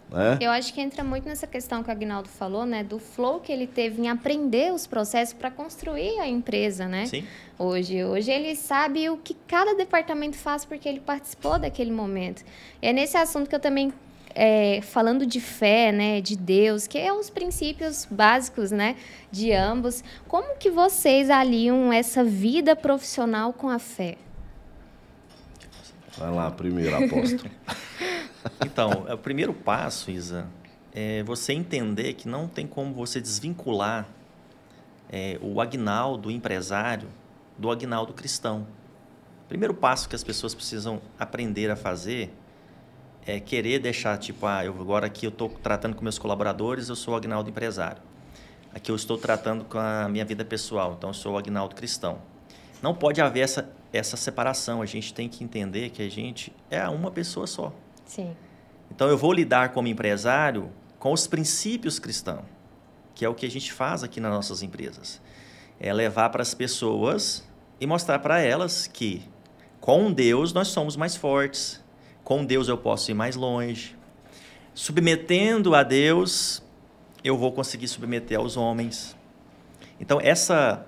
Né? 0.08 0.38
Eu 0.40 0.52
acho 0.52 0.72
que 0.72 0.80
entra 0.80 1.02
muito 1.02 1.28
nessa 1.28 1.48
questão 1.48 1.82
que 1.82 1.88
o 1.88 1.92
Agnaldo 1.92 2.28
falou, 2.28 2.64
né? 2.64 2.84
Do 2.84 3.00
flow 3.00 3.40
que 3.40 3.50
ele 3.50 3.66
teve 3.66 4.00
em 4.00 4.08
aprender 4.08 4.72
os 4.72 4.86
processos 4.86 5.34
para 5.34 5.50
construir 5.50 6.20
a 6.20 6.28
empresa, 6.28 6.86
né? 6.86 7.06
Sim. 7.06 7.24
Hoje, 7.58 8.04
hoje 8.04 8.30
ele 8.30 8.54
sabe 8.54 9.10
o 9.10 9.16
que 9.16 9.34
cada 9.48 9.74
departamento 9.74 10.36
faz 10.36 10.64
porque 10.64 10.88
ele 10.88 11.00
participou 11.00 11.58
daquele 11.58 11.90
momento. 11.90 12.44
E 12.80 12.86
é 12.86 12.92
nesse 12.92 13.16
assunto 13.16 13.48
que 13.48 13.54
eu 13.56 13.60
também 13.60 13.92
é, 14.34 14.80
falando 14.82 15.26
de 15.26 15.40
fé, 15.40 15.92
né, 15.92 16.20
de 16.20 16.36
Deus, 16.36 16.86
que 16.86 16.98
é 16.98 17.12
os 17.12 17.30
princípios 17.30 18.06
básicos, 18.10 18.70
né, 18.70 18.96
de 19.30 19.52
ambos. 19.52 20.02
Como 20.28 20.56
que 20.56 20.70
vocês 20.70 21.30
aliam 21.30 21.92
essa 21.92 22.24
vida 22.24 22.74
profissional 22.74 23.52
com 23.52 23.68
a 23.68 23.78
fé? 23.78 24.16
Vai 26.16 26.30
lá, 26.30 26.50
primeiro 26.50 27.04
apóstolo. 27.04 27.50
então, 28.64 29.06
o 29.10 29.16
primeiro 29.16 29.54
passo, 29.54 30.10
Isa, 30.10 30.46
é 30.92 31.22
você 31.22 31.52
entender 31.52 32.14
que 32.14 32.28
não 32.28 32.48
tem 32.48 32.66
como 32.66 32.92
você 32.94 33.20
desvincular 33.20 34.08
é, 35.10 35.38
o 35.40 35.60
agnaldo 35.60 36.30
empresário 36.30 37.08
do 37.56 37.70
agnaldo 37.70 38.12
cristão. 38.12 38.66
O 39.44 39.48
primeiro 39.48 39.74
passo 39.74 40.08
que 40.08 40.14
as 40.14 40.24
pessoas 40.24 40.54
precisam 40.54 41.00
aprender 41.18 41.70
a 41.70 41.76
fazer 41.76 42.32
é 43.30 43.40
querer 43.40 43.78
deixar, 43.78 44.18
tipo, 44.18 44.46
ah, 44.46 44.64
eu, 44.64 44.72
agora 44.80 45.06
aqui 45.06 45.26
eu 45.26 45.30
estou 45.30 45.48
tratando 45.48 45.94
com 45.94 46.02
meus 46.02 46.18
colaboradores, 46.18 46.88
eu 46.88 46.96
sou 46.96 47.14
o 47.14 47.16
agnaldo 47.16 47.48
empresário. 47.48 48.02
Aqui 48.74 48.90
eu 48.90 48.96
estou 48.96 49.16
tratando 49.16 49.64
com 49.64 49.78
a 49.78 50.08
minha 50.08 50.24
vida 50.24 50.44
pessoal, 50.44 50.94
então 50.96 51.10
eu 51.10 51.14
sou 51.14 51.34
o 51.34 51.38
agnaldo 51.38 51.74
cristão. 51.74 52.20
Não 52.82 52.94
pode 52.94 53.20
haver 53.20 53.40
essa, 53.40 53.70
essa 53.92 54.16
separação, 54.16 54.82
a 54.82 54.86
gente 54.86 55.12
tem 55.12 55.28
que 55.28 55.44
entender 55.44 55.90
que 55.90 56.02
a 56.02 56.10
gente 56.10 56.52
é 56.70 56.88
uma 56.88 57.10
pessoa 57.10 57.46
só. 57.46 57.72
Sim. 58.04 58.34
Então 58.90 59.08
eu 59.08 59.16
vou 59.16 59.32
lidar 59.32 59.70
como 59.70 59.86
empresário 59.88 60.70
com 60.98 61.12
os 61.12 61.26
princípios 61.26 61.98
cristãos, 61.98 62.44
que 63.14 63.24
é 63.24 63.28
o 63.28 63.34
que 63.34 63.46
a 63.46 63.50
gente 63.50 63.72
faz 63.72 64.02
aqui 64.02 64.20
nas 64.20 64.32
nossas 64.32 64.62
empresas. 64.62 65.20
É 65.78 65.92
levar 65.92 66.30
para 66.30 66.42
as 66.42 66.54
pessoas 66.54 67.48
e 67.80 67.86
mostrar 67.86 68.18
para 68.18 68.40
elas 68.40 68.86
que 68.86 69.22
com 69.80 70.12
Deus 70.12 70.52
nós 70.52 70.68
somos 70.68 70.96
mais 70.96 71.16
fortes, 71.16 71.79
com 72.24 72.44
Deus 72.44 72.68
eu 72.68 72.78
posso 72.78 73.10
ir 73.10 73.14
mais 73.14 73.36
longe. 73.36 73.96
Submetendo 74.74 75.74
a 75.74 75.82
Deus, 75.82 76.62
eu 77.22 77.36
vou 77.36 77.52
conseguir 77.52 77.88
submeter 77.88 78.38
aos 78.38 78.56
homens. 78.56 79.16
Então, 80.00 80.18
essa, 80.20 80.86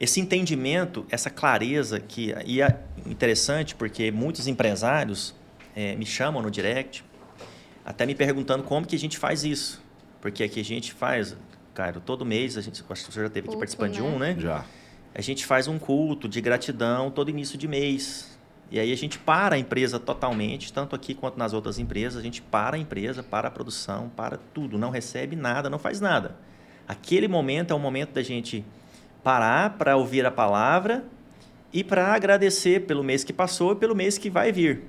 esse 0.00 0.20
entendimento, 0.20 1.06
essa 1.10 1.30
clareza, 1.30 2.00
que 2.00 2.34
e 2.44 2.60
é 2.60 2.80
interessante 3.06 3.74
porque 3.74 4.10
muitos 4.10 4.48
empresários 4.48 5.34
é, 5.76 5.94
me 5.94 6.04
chamam 6.04 6.42
no 6.42 6.50
direct, 6.50 7.04
até 7.84 8.06
me 8.06 8.14
perguntando 8.14 8.64
como 8.64 8.86
que 8.86 8.96
a 8.96 8.98
gente 8.98 9.18
faz 9.18 9.44
isso. 9.44 9.82
Porque 10.20 10.42
aqui 10.44 10.60
a 10.60 10.64
gente 10.64 10.92
faz, 10.92 11.36
Cairo, 11.74 12.00
todo 12.00 12.24
mês, 12.24 12.56
a 12.56 12.60
gente, 12.60 12.82
acho 12.88 13.04
que 13.04 13.12
você 13.12 13.22
já 13.22 13.30
teve 13.30 13.48
aqui 13.48 13.56
participando 13.56 13.90
né? 13.90 13.96
de 13.96 14.02
um, 14.02 14.18
né? 14.18 14.36
Já. 14.38 14.64
A 15.14 15.20
gente 15.20 15.44
faz 15.44 15.68
um 15.68 15.78
culto 15.78 16.28
de 16.28 16.40
gratidão 16.40 17.10
todo 17.10 17.28
início 17.28 17.58
de 17.58 17.68
mês. 17.68 18.31
E 18.70 18.80
aí 18.80 18.90
a 18.90 18.96
gente 18.96 19.18
para 19.18 19.56
a 19.56 19.58
empresa 19.58 19.98
totalmente, 19.98 20.72
tanto 20.72 20.96
aqui 20.96 21.14
quanto 21.14 21.38
nas 21.38 21.52
outras 21.52 21.78
empresas, 21.78 22.18
a 22.18 22.22
gente 22.22 22.40
para 22.40 22.76
a 22.76 22.78
empresa, 22.78 23.22
para 23.22 23.48
a 23.48 23.50
produção, 23.50 24.10
para 24.16 24.38
tudo, 24.54 24.78
não 24.78 24.90
recebe 24.90 25.36
nada, 25.36 25.68
não 25.68 25.78
faz 25.78 26.00
nada. 26.00 26.36
Aquele 26.88 27.28
momento 27.28 27.72
é 27.72 27.74
o 27.74 27.78
momento 27.78 28.12
da 28.12 28.22
gente 28.22 28.64
parar 29.22 29.76
para 29.76 29.96
ouvir 29.96 30.24
a 30.24 30.30
palavra 30.30 31.04
e 31.72 31.84
para 31.84 32.14
agradecer 32.14 32.86
pelo 32.86 33.04
mês 33.04 33.24
que 33.24 33.32
passou 33.32 33.72
e 33.72 33.76
pelo 33.76 33.94
mês 33.94 34.18
que 34.18 34.28
vai 34.28 34.50
vir. 34.50 34.82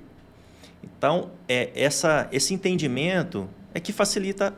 Então, 0.82 1.30
é, 1.48 1.70
essa, 1.74 2.28
esse 2.32 2.52
entendimento 2.52 3.48
é 3.72 3.80
que 3.80 3.92
facilita 3.92 4.54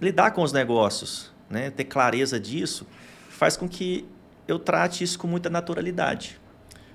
lidar 0.00 0.30
com 0.30 0.42
os 0.42 0.52
negócios, 0.52 1.32
né? 1.50 1.70
ter 1.70 1.84
clareza 1.84 2.38
disso, 2.38 2.86
faz 3.28 3.56
com 3.56 3.68
que 3.68 4.06
eu 4.46 4.58
trate 4.58 5.04
isso 5.04 5.18
com 5.18 5.26
muita 5.26 5.50
naturalidade. 5.50 6.40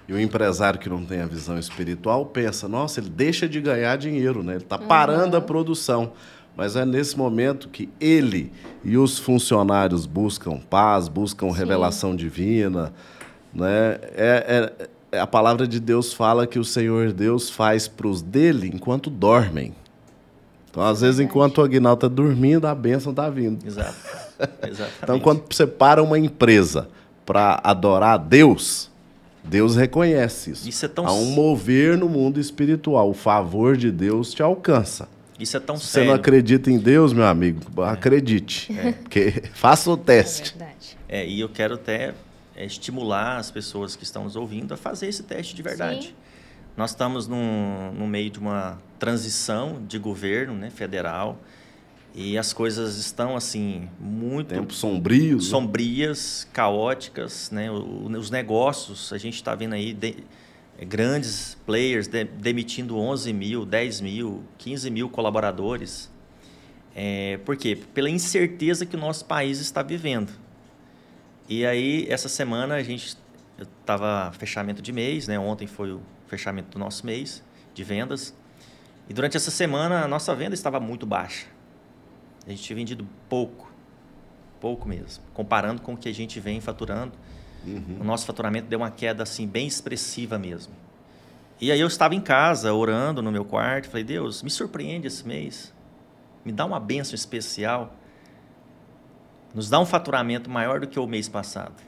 E 0.08 0.13
o 0.13 0.20
empresário 0.20 0.80
que 0.80 0.89
não 0.89 1.06
tem 1.06 1.22
a 1.22 1.26
visão 1.26 1.58
espiritual 1.58 2.26
pensa, 2.26 2.68
nossa, 2.68 3.00
ele 3.00 3.10
deixa 3.10 3.48
de 3.48 3.62
ganhar 3.62 3.98
dinheiro, 3.98 4.44
né? 4.44 4.54
ele 4.54 4.63
está 4.63 4.78
parando 4.78 5.38
uhum. 5.38 5.42
a 5.44 5.46
produção. 5.46 6.12
Mas 6.56 6.76
é 6.76 6.86
nesse 6.86 7.18
momento 7.18 7.70
que 7.70 7.89
ele 8.00 8.52
e 8.84 8.98
os 8.98 9.18
funcionários 9.18 10.06
buscam 10.06 10.60
paz, 10.60 11.08
buscam 11.08 11.50
Sim. 11.52 11.58
revelação 11.58 12.16
divina. 12.16 12.94
Né? 13.54 13.98
É, 14.16 14.72
é, 14.78 14.88
é, 15.13 15.20
a 15.20 15.26
palavra 15.26 15.68
de 15.68 15.80
Deus 15.80 16.13
fala 16.13 16.46
que 16.46 16.60
o 16.60 16.66
Senhor 16.66 17.12
Deus 17.12 17.50
faz 17.50 17.88
para 17.88 18.08
os 18.08 18.22
dele 18.22 18.70
enquanto 18.74 19.10
dormem. 19.10 19.74
Então, 20.70 20.84
às 20.84 21.02
vezes, 21.02 21.20
enquanto 21.20 21.60
o 21.60 21.62
Aguinaldo 21.62 22.06
está 22.06 22.08
dormindo, 22.08 22.66
a 22.66 22.74
bênção 22.74 23.12
está 23.12 23.30
vindo. 23.30 23.66
Exato. 23.66 23.96
então, 25.04 25.20
quando 25.20 25.44
você 25.50 25.68
para 25.68 26.02
uma 26.02 26.18
empresa 26.18 26.89
para 27.26 27.62
adorar 27.63 28.16
a 28.16 28.18
Deus, 28.18 28.92
Deus 29.44 29.76
reconhece 29.76 30.52
isso. 30.52 30.70
Isso 30.70 30.86
é 30.86 30.88
tão 30.88 31.06
Há 31.06 31.14
um 31.14 31.26
mover 31.26 31.98
no 31.98 32.08
mundo 32.08 32.40
espiritual. 32.40 33.10
O 33.10 33.14
favor 33.14 33.76
de 33.76 33.92
Deus 33.92 34.34
te 34.34 34.42
alcança. 34.42 35.08
Isso 35.40 35.58
é 35.58 35.60
tão 35.60 35.76
Se 35.78 35.88
sério. 35.88 36.08
você 36.08 36.14
não 36.14 36.20
acredita 36.20 36.72
em 36.72 36.78
Deus, 36.78 37.12
meu 37.12 37.26
amigo, 37.26 37.62
é. 37.82 37.90
acredite. 37.90 38.72
É. 38.78 38.92
Porque 39.04 39.44
faça 39.54 39.90
o 39.90 39.98
teste. 39.98 40.54
É, 40.56 40.58
verdade. 40.58 40.98
é 41.10 41.28
e 41.28 41.40
eu 41.40 41.50
quero 41.50 41.76
até 41.76 42.14
é, 42.56 42.66
estimular 42.66 43.38
as 43.38 43.52
pessoas 43.52 43.96
que 43.96 44.04
estão 44.04 44.24
nos 44.24 44.36
ouvindo 44.36 44.74
a 44.74 44.78
fazer 44.78 45.08
esse 45.08 45.24
teste 45.24 45.56
de 45.56 45.62
verdade. 45.62 46.08
Sim. 46.08 46.14
Nós 46.78 46.92
estamos 46.92 47.28
num, 47.28 47.92
no 47.94 48.08
meio 48.08 48.30
de 48.30 48.40
uma 48.40 48.80
transição 48.98 49.82
de 49.88 50.00
governo 50.00 50.54
né, 50.54 50.70
federal. 50.70 51.38
E 52.15 52.38
as 52.38 52.54
coisas 52.54 52.97
estão 52.97 53.36
assim 53.36 53.89
muito 53.99 54.49
Tempos 54.49 54.78
sombrios, 54.78 55.45
né? 55.45 55.49
sombrias, 55.49 56.47
caóticas, 56.54 57.49
né? 57.49 57.71
os 57.71 58.30
negócios 58.30 59.12
a 59.12 59.17
gente 59.17 59.34
está 59.34 59.56
vendo 59.56 59.73
aí 59.73 59.93
de, 59.93 60.17
grandes 60.88 61.58
players 61.65 62.08
de, 62.08 62.23
demitindo 62.23 62.99
11 62.99 63.34
mil, 63.34 63.65
10 63.65 64.02
mil, 64.02 64.43
15 64.60 64.91
mil 64.91 65.10
colaboradores. 65.10 66.12
É, 66.95 67.39
por 67.43 67.58
quê? 67.58 67.80
Pela 67.95 68.12
incerteza 68.12 68.86
que 68.86 68.95
o 68.95 68.99
nosso 68.99 69.26
país 69.26 69.60
está 69.60 69.82
vivendo. 69.82 70.32
E 71.49 71.65
aí 71.65 72.06
essa 72.08 72.30
semana 72.30 72.76
a 72.76 72.84
gente 72.84 73.17
estava 73.60 74.32
fechamento 74.34 74.84
de 74.84 74.91
mês, 74.91 75.28
né? 75.28 75.39
Ontem 75.39 75.65
foi 75.65 75.91
o 75.91 76.02
fechamento 76.28 76.69
do 76.69 76.80
nosso 76.80 77.08
mês 77.08 77.43
de 77.73 77.84
vendas. 77.84 78.36
E 79.10 79.13
durante 79.15 79.36
essa 79.36 79.49
semana 79.49 80.04
a 80.04 80.08
nossa 80.08 80.36
venda 80.36 80.54
estava 80.54 80.80
muito 80.80 81.08
baixa 81.08 81.53
a 82.46 82.50
gente 82.50 82.64
tinha 82.64 82.76
vendido 82.76 83.08
pouco, 83.30 83.72
pouco 84.60 84.88
mesmo, 84.88 85.24
comparando 85.34 85.82
com 85.82 85.94
o 85.94 85.98
que 85.98 86.10
a 86.10 86.14
gente 86.14 86.40
vem 86.40 86.60
faturando. 86.60 87.14
Uhum. 87.66 87.98
O 88.02 88.04
nosso 88.04 88.26
faturamento 88.26 88.68
deu 88.68 88.80
uma 88.80 88.92
queda 88.92 89.24
assim 89.24 89.48
bem 89.48 89.68
expressiva 89.68 90.38
mesmo. 90.38 90.74
E 91.62 91.72
aí 91.72 91.80
eu 91.80 91.88
estava 91.88 92.14
em 92.14 92.20
casa 92.20 92.74
orando 92.74 93.22
no 93.22 93.32
meu 93.32 93.46
quarto, 93.46 93.88
falei: 93.88 94.04
"Deus, 94.04 94.44
me 94.44 94.50
surpreende 94.50 95.08
esse 95.08 95.26
mês. 95.26 95.74
Me 96.44 96.52
dá 96.52 96.66
uma 96.66 96.80
bênção 96.80 97.16
especial. 97.16 97.96
Nos 99.54 99.70
dá 99.70 99.80
um 99.80 99.86
faturamento 99.86 100.50
maior 100.50 100.82
do 100.82 100.88
que 100.88 101.00
o 101.00 101.08
mês 101.08 101.30
passado." 101.30 101.82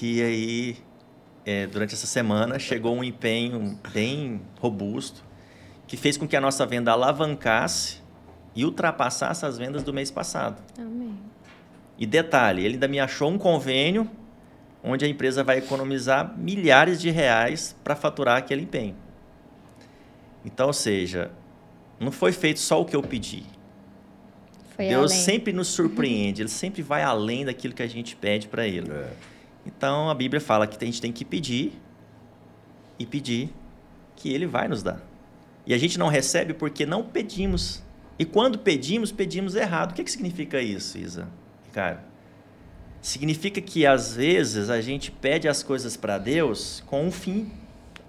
E 0.00 0.22
aí, 0.22 0.76
é, 1.44 1.66
durante 1.66 1.94
essa 1.94 2.06
semana, 2.06 2.58
chegou 2.60 2.96
um 2.96 3.04
empenho 3.04 3.78
bem 3.92 4.40
robusto 4.60 5.22
que 5.86 5.96
fez 5.96 6.16
com 6.16 6.26
que 6.26 6.36
a 6.36 6.40
nossa 6.40 6.64
venda 6.66 6.92
alavancasse 6.92 8.05
e 8.56 8.64
ultrapassar 8.64 9.30
essas 9.30 9.58
vendas 9.58 9.82
do 9.82 9.92
mês 9.92 10.10
passado. 10.10 10.60
Amém. 10.78 11.14
E 11.98 12.06
detalhe, 12.06 12.64
ele 12.64 12.74
ainda 12.74 12.88
me 12.88 12.98
achou 12.98 13.30
um 13.30 13.38
convênio 13.38 14.10
onde 14.82 15.04
a 15.04 15.08
empresa 15.08 15.44
vai 15.44 15.58
economizar 15.58 16.36
milhares 16.38 17.00
de 17.00 17.10
reais 17.10 17.76
para 17.84 17.94
faturar 17.94 18.38
aquele 18.38 18.62
empenho. 18.62 18.96
Então, 20.44 20.68
ou 20.68 20.72
seja, 20.72 21.30
não 22.00 22.10
foi 22.10 22.32
feito 22.32 22.60
só 22.60 22.80
o 22.80 22.84
que 22.84 22.96
eu 22.96 23.02
pedi. 23.02 23.44
Foi 24.74 24.88
Deus 24.88 25.12
além. 25.12 25.24
sempre 25.24 25.52
nos 25.52 25.68
surpreende, 25.68 26.42
ele 26.42 26.48
sempre 26.48 26.82
vai 26.82 27.02
além 27.02 27.44
daquilo 27.44 27.74
que 27.74 27.82
a 27.82 27.86
gente 27.86 28.16
pede 28.16 28.46
para 28.48 28.66
ele. 28.66 28.90
É. 28.90 29.12
Então, 29.66 30.08
a 30.08 30.14
Bíblia 30.14 30.40
fala 30.40 30.66
que 30.66 30.82
a 30.82 30.86
gente 30.86 31.00
tem 31.00 31.12
que 31.12 31.24
pedir 31.24 31.72
e 32.98 33.04
pedir 33.04 33.50
que 34.14 34.32
ele 34.32 34.46
vai 34.46 34.68
nos 34.68 34.82
dar. 34.82 35.02
E 35.66 35.74
a 35.74 35.78
gente 35.78 35.98
não 35.98 36.08
recebe 36.08 36.54
porque 36.54 36.86
não 36.86 37.02
pedimos 37.02 37.82
e 38.18 38.24
quando 38.24 38.58
pedimos, 38.58 39.12
pedimos 39.12 39.54
errado. 39.54 39.92
O 39.92 39.94
que, 39.94 40.04
que 40.04 40.10
significa 40.10 40.60
isso, 40.60 40.98
Isa? 40.98 41.28
Ricardo? 41.64 42.00
significa 43.06 43.60
que 43.60 43.86
às 43.86 44.16
vezes 44.16 44.68
a 44.68 44.80
gente 44.80 45.12
pede 45.12 45.46
as 45.46 45.62
coisas 45.62 45.96
para 45.96 46.18
Deus 46.18 46.82
com 46.86 47.06
um 47.06 47.12
fim 47.12 47.52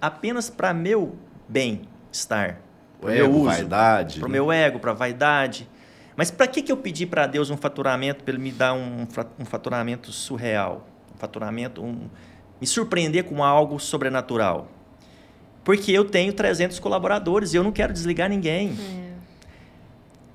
apenas 0.00 0.50
para 0.50 0.74
meu 0.74 1.14
bem-estar, 1.48 2.58
para 3.00 3.12
meu 3.12 3.30
uso, 3.30 3.44
vaidade, 3.44 4.18
para 4.18 4.26
o 4.26 4.28
né? 4.28 4.32
meu 4.32 4.50
ego, 4.50 4.80
para 4.80 4.92
vaidade. 4.92 5.68
Mas 6.16 6.32
para 6.32 6.48
que, 6.48 6.62
que 6.62 6.72
eu 6.72 6.76
pedi 6.76 7.06
para 7.06 7.28
Deus 7.28 7.48
um 7.48 7.56
faturamento 7.56 8.24
para 8.24 8.34
ele 8.34 8.42
me 8.42 8.50
dar 8.50 8.72
um, 8.72 9.06
um 9.38 9.44
faturamento 9.44 10.10
surreal, 10.10 10.84
um 11.14 11.16
faturamento, 11.16 11.80
um, 11.80 12.08
me 12.60 12.66
surpreender 12.66 13.22
com 13.22 13.44
algo 13.44 13.78
sobrenatural? 13.78 14.68
Porque 15.62 15.92
eu 15.92 16.06
tenho 16.06 16.32
300 16.32 16.80
colaboradores 16.80 17.54
e 17.54 17.56
eu 17.56 17.62
não 17.62 17.70
quero 17.70 17.92
desligar 17.92 18.28
ninguém. 18.28 18.76
É. 19.04 19.07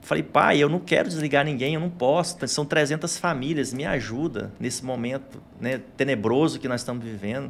Falei, 0.04 0.22
pai, 0.22 0.62
eu 0.62 0.68
não 0.68 0.82
quero 0.82 1.08
desligar 1.08 1.46
ninguém, 1.46 1.76
eu 1.76 1.80
não 1.80 1.89
posso. 1.89 2.46
São 2.46 2.66
300 2.66 3.18
famílias, 3.18 3.74
me 3.74 3.86
ajuda 3.86 4.52
nesse 4.60 4.84
momento 4.84 5.42
né, 5.62 5.80
tenebroso 5.96 6.60
que 6.60 6.68
nós 6.68 6.82
estamos 6.82 7.06
vivendo. 7.06 7.50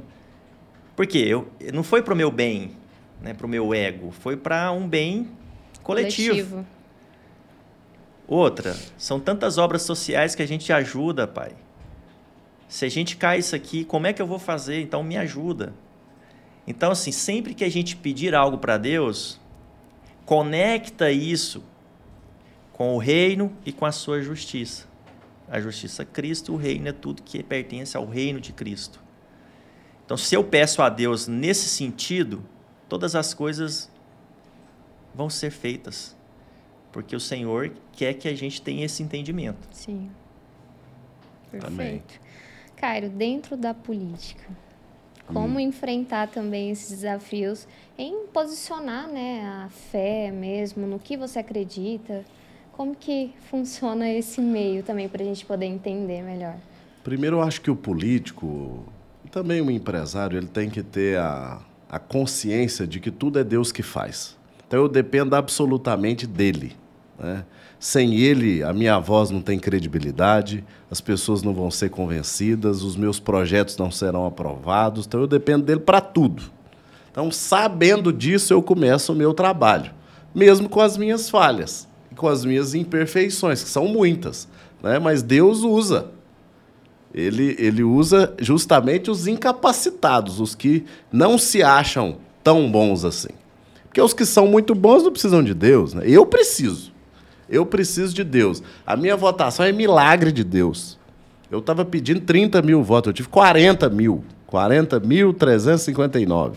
Por 0.96 1.08
quê? 1.08 1.26
Eu, 1.28 1.52
não 1.74 1.82
foi 1.82 2.04
para 2.04 2.14
o 2.14 2.16
meu 2.16 2.30
bem, 2.30 2.74
né, 3.20 3.34
para 3.34 3.48
o 3.48 3.50
meu 3.50 3.74
ego, 3.74 4.12
foi 4.12 4.38
para 4.38 4.72
um 4.72 4.88
bem 4.88 5.32
coletivo. 5.82 6.30
coletivo. 6.30 6.66
Outra, 8.28 8.78
são 9.00 9.20
tantas 9.20 9.58
obras 9.58 9.82
sociais 9.82 10.36
que 10.36 10.44
a 10.44 10.48
gente 10.48 10.72
ajuda, 10.72 11.26
pai. 11.26 11.54
Se 12.68 12.86
a 12.86 12.90
gente 12.90 13.18
cai 13.18 13.40
isso 13.40 13.56
aqui, 13.56 13.84
como 13.84 14.06
é 14.06 14.14
que 14.14 14.22
eu 14.22 14.28
vou 14.28 14.38
fazer? 14.38 14.80
Então 14.80 15.02
me 15.02 15.18
ajuda. 15.18 15.74
Então, 16.68 16.92
assim, 16.92 17.12
sempre 17.12 17.56
que 17.56 17.64
a 17.64 17.70
gente 17.70 17.96
pedir 17.96 18.36
algo 18.36 18.60
para 18.60 18.78
Deus, 18.78 19.42
conecta 20.24 21.10
isso 21.10 21.64
com 22.74 22.96
o 22.96 22.98
reino 22.98 23.56
e 23.66 23.72
com 23.72 23.86
a 23.86 23.92
sua 23.92 24.22
justiça. 24.22 24.88
A 25.48 25.60
justiça 25.62 26.02
é 26.02 26.06
Cristo, 26.06 26.54
o 26.54 26.58
reino 26.58 26.88
é 26.90 26.92
tudo 26.92 27.22
que 27.22 27.42
pertence 27.44 27.96
ao 27.96 28.06
reino 28.06 28.42
de 28.42 28.52
Cristo. 28.52 29.00
Então, 30.04 30.18
se 30.18 30.36
eu 30.36 30.44
peço 30.44 30.82
a 30.82 30.90
Deus 30.90 31.28
nesse 31.28 31.70
sentido, 31.70 32.44
todas 32.90 33.16
as 33.16 33.34
coisas 33.34 33.90
vão 35.14 35.30
ser 35.30 35.52
feitas. 35.52 36.18
Porque 36.92 37.16
o 37.16 37.20
Senhor 37.20 37.72
quer 37.92 38.16
que 38.16 38.28
a 38.28 38.36
gente 38.36 38.62
tenha 38.62 38.86
esse 38.86 39.02
entendimento. 39.02 39.68
Sim. 39.72 40.12
Perfeito. 41.50 42.20
Cairo, 42.76 43.10
dentro 43.10 43.56
da 43.56 43.74
política, 43.74 44.46
como 45.26 45.58
hum. 45.58 45.60
enfrentar 45.60 46.28
também 46.28 46.72
esses 46.72 46.90
desafios 46.90 47.68
em 47.98 48.28
posicionar 48.28 49.08
né, 49.08 49.46
a 49.46 49.70
fé 49.70 50.32
mesmo, 50.32 50.86
no 50.86 51.00
que 51.00 51.16
você 51.16 51.40
acredita? 51.40 52.26
Como 52.74 52.96
que 52.96 53.32
funciona 53.52 54.10
esse 54.10 54.42
meio 54.42 54.82
também 54.82 55.08
para 55.08 55.22
a 55.22 55.26
gente 55.26 55.46
poder 55.46 55.68
entender 55.68 56.24
melhor? 56.24 56.56
Primeiro, 57.04 57.38
eu 57.38 57.42
acho 57.44 57.62
que 57.62 57.70
o 57.70 57.76
político, 57.76 58.84
também 59.30 59.62
o 59.62 59.70
empresário, 59.70 60.38
ele 60.38 60.48
tem 60.48 60.72
que 60.72 60.82
ter 60.82 61.20
a, 61.20 61.60
a 61.88 62.00
consciência 62.00 62.88
de 62.88 63.00
que 63.00 63.12
tudo 63.12 63.38
é 63.38 63.44
Deus 63.44 63.72
que 63.72 63.84
faz. 63.84 64.36
Então 64.68 64.80
eu 64.80 64.90
dependo 64.90 65.36
absolutamente 65.36 66.26
dele. 66.26 66.76
Né? 67.20 67.46
Sem 67.80 68.16
ele, 68.16 68.64
a 68.64 68.74
minha 68.74 68.98
voz 68.98 69.30
não 69.30 69.42
tem 69.42 69.60
credibilidade, 69.60 70.64
as 70.90 71.00
pessoas 71.00 71.44
não 71.44 71.54
vão 71.54 71.70
ser 71.70 71.92
convencidas, 71.92 72.82
os 72.82 72.96
meus 72.96 73.20
projetos 73.20 73.78
não 73.78 73.92
serão 73.92 74.26
aprovados. 74.26 75.06
Então 75.06 75.22
eu 75.22 75.28
dependo 75.28 75.64
dele 75.64 75.82
para 75.82 76.02
tudo. 76.02 76.42
Então, 77.12 77.32
sabendo 77.32 78.12
disso, 78.12 78.52
eu 78.52 78.64
começo 78.64 79.14
o 79.14 79.16
meu 79.16 79.32
trabalho, 79.32 79.92
mesmo 80.34 80.68
com 80.68 80.82
as 80.82 80.98
minhas 80.98 81.30
falhas 81.30 81.93
com 82.16 82.28
as 82.28 82.46
minhas 82.46 82.74
imperfeições, 82.74 83.64
que 83.64 83.70
são 83.70 83.88
muitas. 83.88 84.48
Né? 84.82 85.00
Mas 85.00 85.22
Deus 85.22 85.60
usa. 85.60 86.08
Ele, 87.14 87.56
ele 87.60 87.84
usa 87.84 88.34
justamente 88.40 89.12
os 89.12 89.28
incapacitados, 89.28 90.40
os 90.40 90.56
que 90.56 90.86
não 91.12 91.38
se 91.38 91.62
acham 91.62 92.18
tão 92.44 92.72
bons 92.72 93.06
assim. 93.06 93.30
Porque 93.84 94.02
os 94.02 94.14
que 94.14 94.26
são 94.26 94.48
muito 94.48 94.74
bons 94.74 95.04
não 95.04 95.12
precisam 95.12 95.44
de 95.44 95.54
Deus. 95.54 95.94
Né? 95.94 96.06
Eu 96.08 96.26
preciso. 96.26 96.92
Eu 97.48 97.66
preciso 97.66 98.14
de 98.14 98.24
Deus. 98.24 98.64
A 98.86 98.98
minha 98.98 99.16
votação 99.16 99.66
é 99.66 99.72
milagre 99.72 100.32
de 100.32 100.44
Deus. 100.44 100.98
Eu 101.52 101.60
estava 101.60 101.86
pedindo 101.86 102.22
30 102.22 102.64
mil 102.64 102.82
votos, 102.82 103.10
eu 103.10 103.14
tive 103.14 103.30
40 103.30 103.88
mil. 103.90 104.24
40.359. 104.52 106.54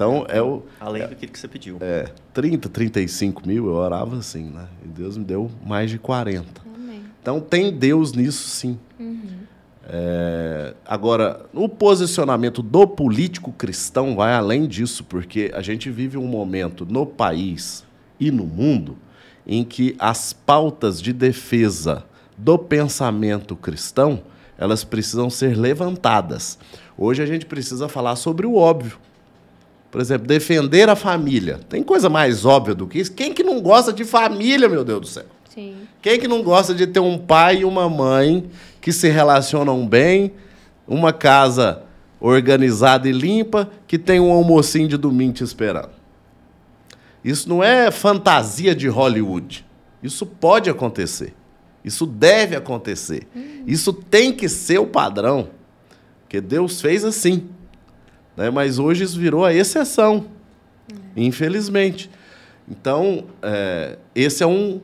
Então, 0.00 0.24
é 0.30 0.40
o. 0.40 0.62
Além 0.80 1.02
é, 1.02 1.06
do 1.08 1.14
que 1.14 1.38
você 1.38 1.46
pediu. 1.46 1.76
É, 1.78 2.08
30, 2.32 2.70
35 2.70 3.46
mil, 3.46 3.66
eu 3.66 3.74
orava 3.74 4.16
assim, 4.16 4.44
né? 4.44 4.66
E 4.82 4.88
Deus 4.88 5.18
me 5.18 5.24
deu 5.24 5.50
mais 5.62 5.90
de 5.90 5.98
40. 5.98 6.62
Amém. 6.74 7.02
Então, 7.20 7.38
tem 7.38 7.70
Deus 7.70 8.14
nisso, 8.14 8.48
sim. 8.48 8.78
Uhum. 8.98 9.40
É, 9.86 10.72
agora, 10.86 11.44
o 11.52 11.68
posicionamento 11.68 12.62
do 12.62 12.86
político 12.86 13.52
cristão 13.52 14.16
vai 14.16 14.32
além 14.32 14.66
disso, 14.66 15.04
porque 15.04 15.50
a 15.54 15.60
gente 15.60 15.90
vive 15.90 16.16
um 16.16 16.26
momento 16.26 16.86
no 16.86 17.04
país 17.04 17.84
e 18.18 18.30
no 18.30 18.46
mundo 18.46 18.96
em 19.46 19.62
que 19.62 19.94
as 19.98 20.32
pautas 20.32 21.02
de 21.02 21.12
defesa 21.12 22.04
do 22.38 22.58
pensamento 22.58 23.54
cristão 23.54 24.22
elas 24.56 24.82
precisam 24.82 25.28
ser 25.28 25.58
levantadas. 25.58 26.58
Hoje 26.96 27.22
a 27.22 27.26
gente 27.26 27.44
precisa 27.44 27.88
falar 27.88 28.16
sobre 28.16 28.46
o 28.46 28.56
óbvio. 28.56 28.98
Por 29.90 30.00
exemplo, 30.00 30.26
defender 30.26 30.88
a 30.88 30.94
família. 30.94 31.60
Tem 31.68 31.82
coisa 31.82 32.08
mais 32.08 32.44
óbvia 32.44 32.74
do 32.74 32.86
que 32.86 32.98
isso? 33.00 33.12
Quem 33.12 33.32
que 33.32 33.42
não 33.42 33.60
gosta 33.60 33.92
de 33.92 34.04
família, 34.04 34.68
meu 34.68 34.84
Deus 34.84 35.00
do 35.00 35.06
céu? 35.06 35.24
Sim. 35.52 35.74
Quem 36.00 36.18
que 36.18 36.28
não 36.28 36.42
gosta 36.42 36.72
de 36.74 36.86
ter 36.86 37.00
um 37.00 37.18
pai 37.18 37.58
e 37.58 37.64
uma 37.64 37.88
mãe 37.88 38.48
que 38.80 38.92
se 38.92 39.08
relacionam 39.08 39.86
bem, 39.86 40.32
uma 40.86 41.12
casa 41.12 41.82
organizada 42.20 43.08
e 43.08 43.12
limpa, 43.12 43.68
que 43.86 43.98
tem 43.98 44.20
um 44.20 44.30
almocinho 44.30 44.86
de 44.86 44.96
domingo 44.96 45.32
te 45.32 45.44
esperando? 45.44 45.90
Isso 47.24 47.48
não 47.48 47.62
é 47.62 47.90
fantasia 47.90 48.74
de 48.74 48.88
Hollywood. 48.88 49.66
Isso 50.02 50.24
pode 50.24 50.70
acontecer. 50.70 51.34
Isso 51.84 52.06
deve 52.06 52.54
acontecer. 52.54 53.26
Hum. 53.34 53.64
Isso 53.66 53.92
tem 53.92 54.32
que 54.32 54.48
ser 54.48 54.78
o 54.78 54.86
padrão. 54.86 55.48
Porque 56.22 56.40
Deus 56.40 56.80
fez 56.80 57.04
assim. 57.04 57.48
Né? 58.40 58.48
Mas 58.48 58.78
hoje 58.78 59.04
isso 59.04 59.20
virou 59.20 59.44
a 59.44 59.52
exceção, 59.52 60.24
infelizmente. 61.14 62.10
Então, 62.66 63.24
é, 63.42 63.98
esse 64.14 64.42
é 64.42 64.46
um, 64.46 64.80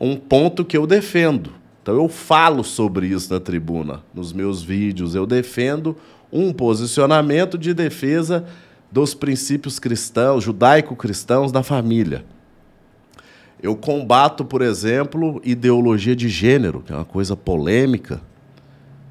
um 0.00 0.16
ponto 0.16 0.64
que 0.64 0.76
eu 0.76 0.88
defendo. 0.88 1.52
Então, 1.80 1.94
eu 1.94 2.08
falo 2.08 2.64
sobre 2.64 3.06
isso 3.06 3.32
na 3.32 3.38
tribuna, 3.38 4.02
nos 4.12 4.32
meus 4.32 4.60
vídeos. 4.60 5.14
Eu 5.14 5.24
defendo 5.24 5.96
um 6.32 6.52
posicionamento 6.52 7.56
de 7.56 7.72
defesa 7.72 8.44
dos 8.90 9.14
princípios 9.14 9.78
cristãos, 9.78 10.42
judaico-cristãos 10.42 11.52
da 11.52 11.62
família. 11.62 12.24
Eu 13.62 13.76
combato, 13.76 14.44
por 14.44 14.62
exemplo, 14.62 15.40
ideologia 15.44 16.16
de 16.16 16.28
gênero, 16.28 16.80
que 16.80 16.92
é 16.92 16.96
uma 16.96 17.04
coisa 17.04 17.36
polêmica, 17.36 18.20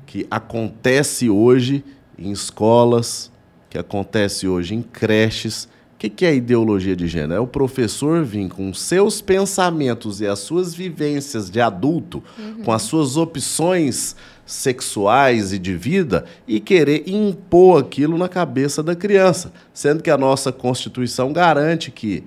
que 0.06 0.28
acontece 0.30 1.30
hoje 1.30 1.82
em 2.18 2.32
escolas, 2.32 3.32
que 3.76 3.80
acontece 3.80 4.48
hoje 4.48 4.74
em 4.74 4.82
creches. 4.82 5.66
O 5.66 5.98
que, 5.98 6.10
que 6.10 6.26
é 6.26 6.34
ideologia 6.34 6.96
de 6.96 7.08
gênero? 7.08 7.34
É 7.34 7.40
o 7.40 7.48
professor 7.48 8.24
vir 8.24 8.48
com 8.48 8.74
seus 8.74 9.22
pensamentos 9.22 10.22
e 10.22 10.28
as 10.28 10.40
suas 10.40 10.74
vivências 10.74 11.50
de 11.50 11.60
adulto, 11.60 12.24
uhum. 12.40 12.64
com 12.64 12.72
as 12.72 12.84
suas 12.84 13.18
opções 13.18 14.16
sexuais 14.46 15.52
e 15.52 15.60
de 15.60 15.76
vida 15.76 16.24
e 16.48 16.60
querer 16.60 17.04
impor 17.06 17.82
aquilo 17.82 18.18
na 18.18 18.30
cabeça 18.30 18.82
da 18.82 18.96
criança, 18.96 19.52
sendo 19.74 20.02
que 20.02 20.10
a 20.10 20.18
nossa 20.18 20.54
Constituição 20.54 21.34
garante 21.34 21.92
que 21.92 22.24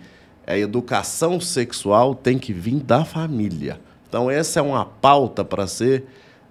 a 0.46 0.58
educação 0.58 1.40
sexual 1.40 2.14
tem 2.14 2.38
que 2.38 2.52
vir 2.52 2.80
da 2.80 3.06
família. 3.06 3.80
Então, 4.06 4.30
essa 4.30 4.60
é 4.60 4.62
uma 4.62 4.84
pauta 4.84 5.42
para 5.44 5.66
ser 5.66 6.04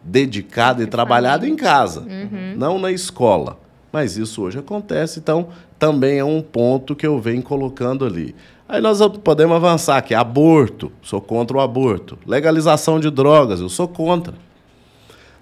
dedicada 0.04 0.82
e 0.82 0.88
trabalhada 0.88 1.48
em 1.48 1.56
casa, 1.56 2.02
uhum. 2.02 2.56
não 2.56 2.80
na 2.80 2.92
escola. 2.92 3.67
Mas 3.98 4.16
isso 4.16 4.44
hoje 4.44 4.60
acontece, 4.60 5.18
então 5.18 5.48
também 5.80 6.20
é 6.20 6.24
um 6.24 6.40
ponto 6.40 6.96
que 6.96 7.08
eu 7.08 7.20
venho 7.20 7.42
colocando 7.42 8.06
ali. 8.06 8.36
Aí 8.70 8.80
nós 8.80 9.00
podemos 9.24 9.56
avançar 9.56 9.98
aqui. 9.98 10.14
Aborto, 10.14 10.92
sou 11.02 11.20
contra 11.20 11.58
o 11.58 11.60
aborto. 11.60 12.16
Legalização 12.24 13.00
de 13.00 13.10
drogas, 13.10 13.60
eu 13.60 13.68
sou 13.70 13.88
contra. 13.88 14.36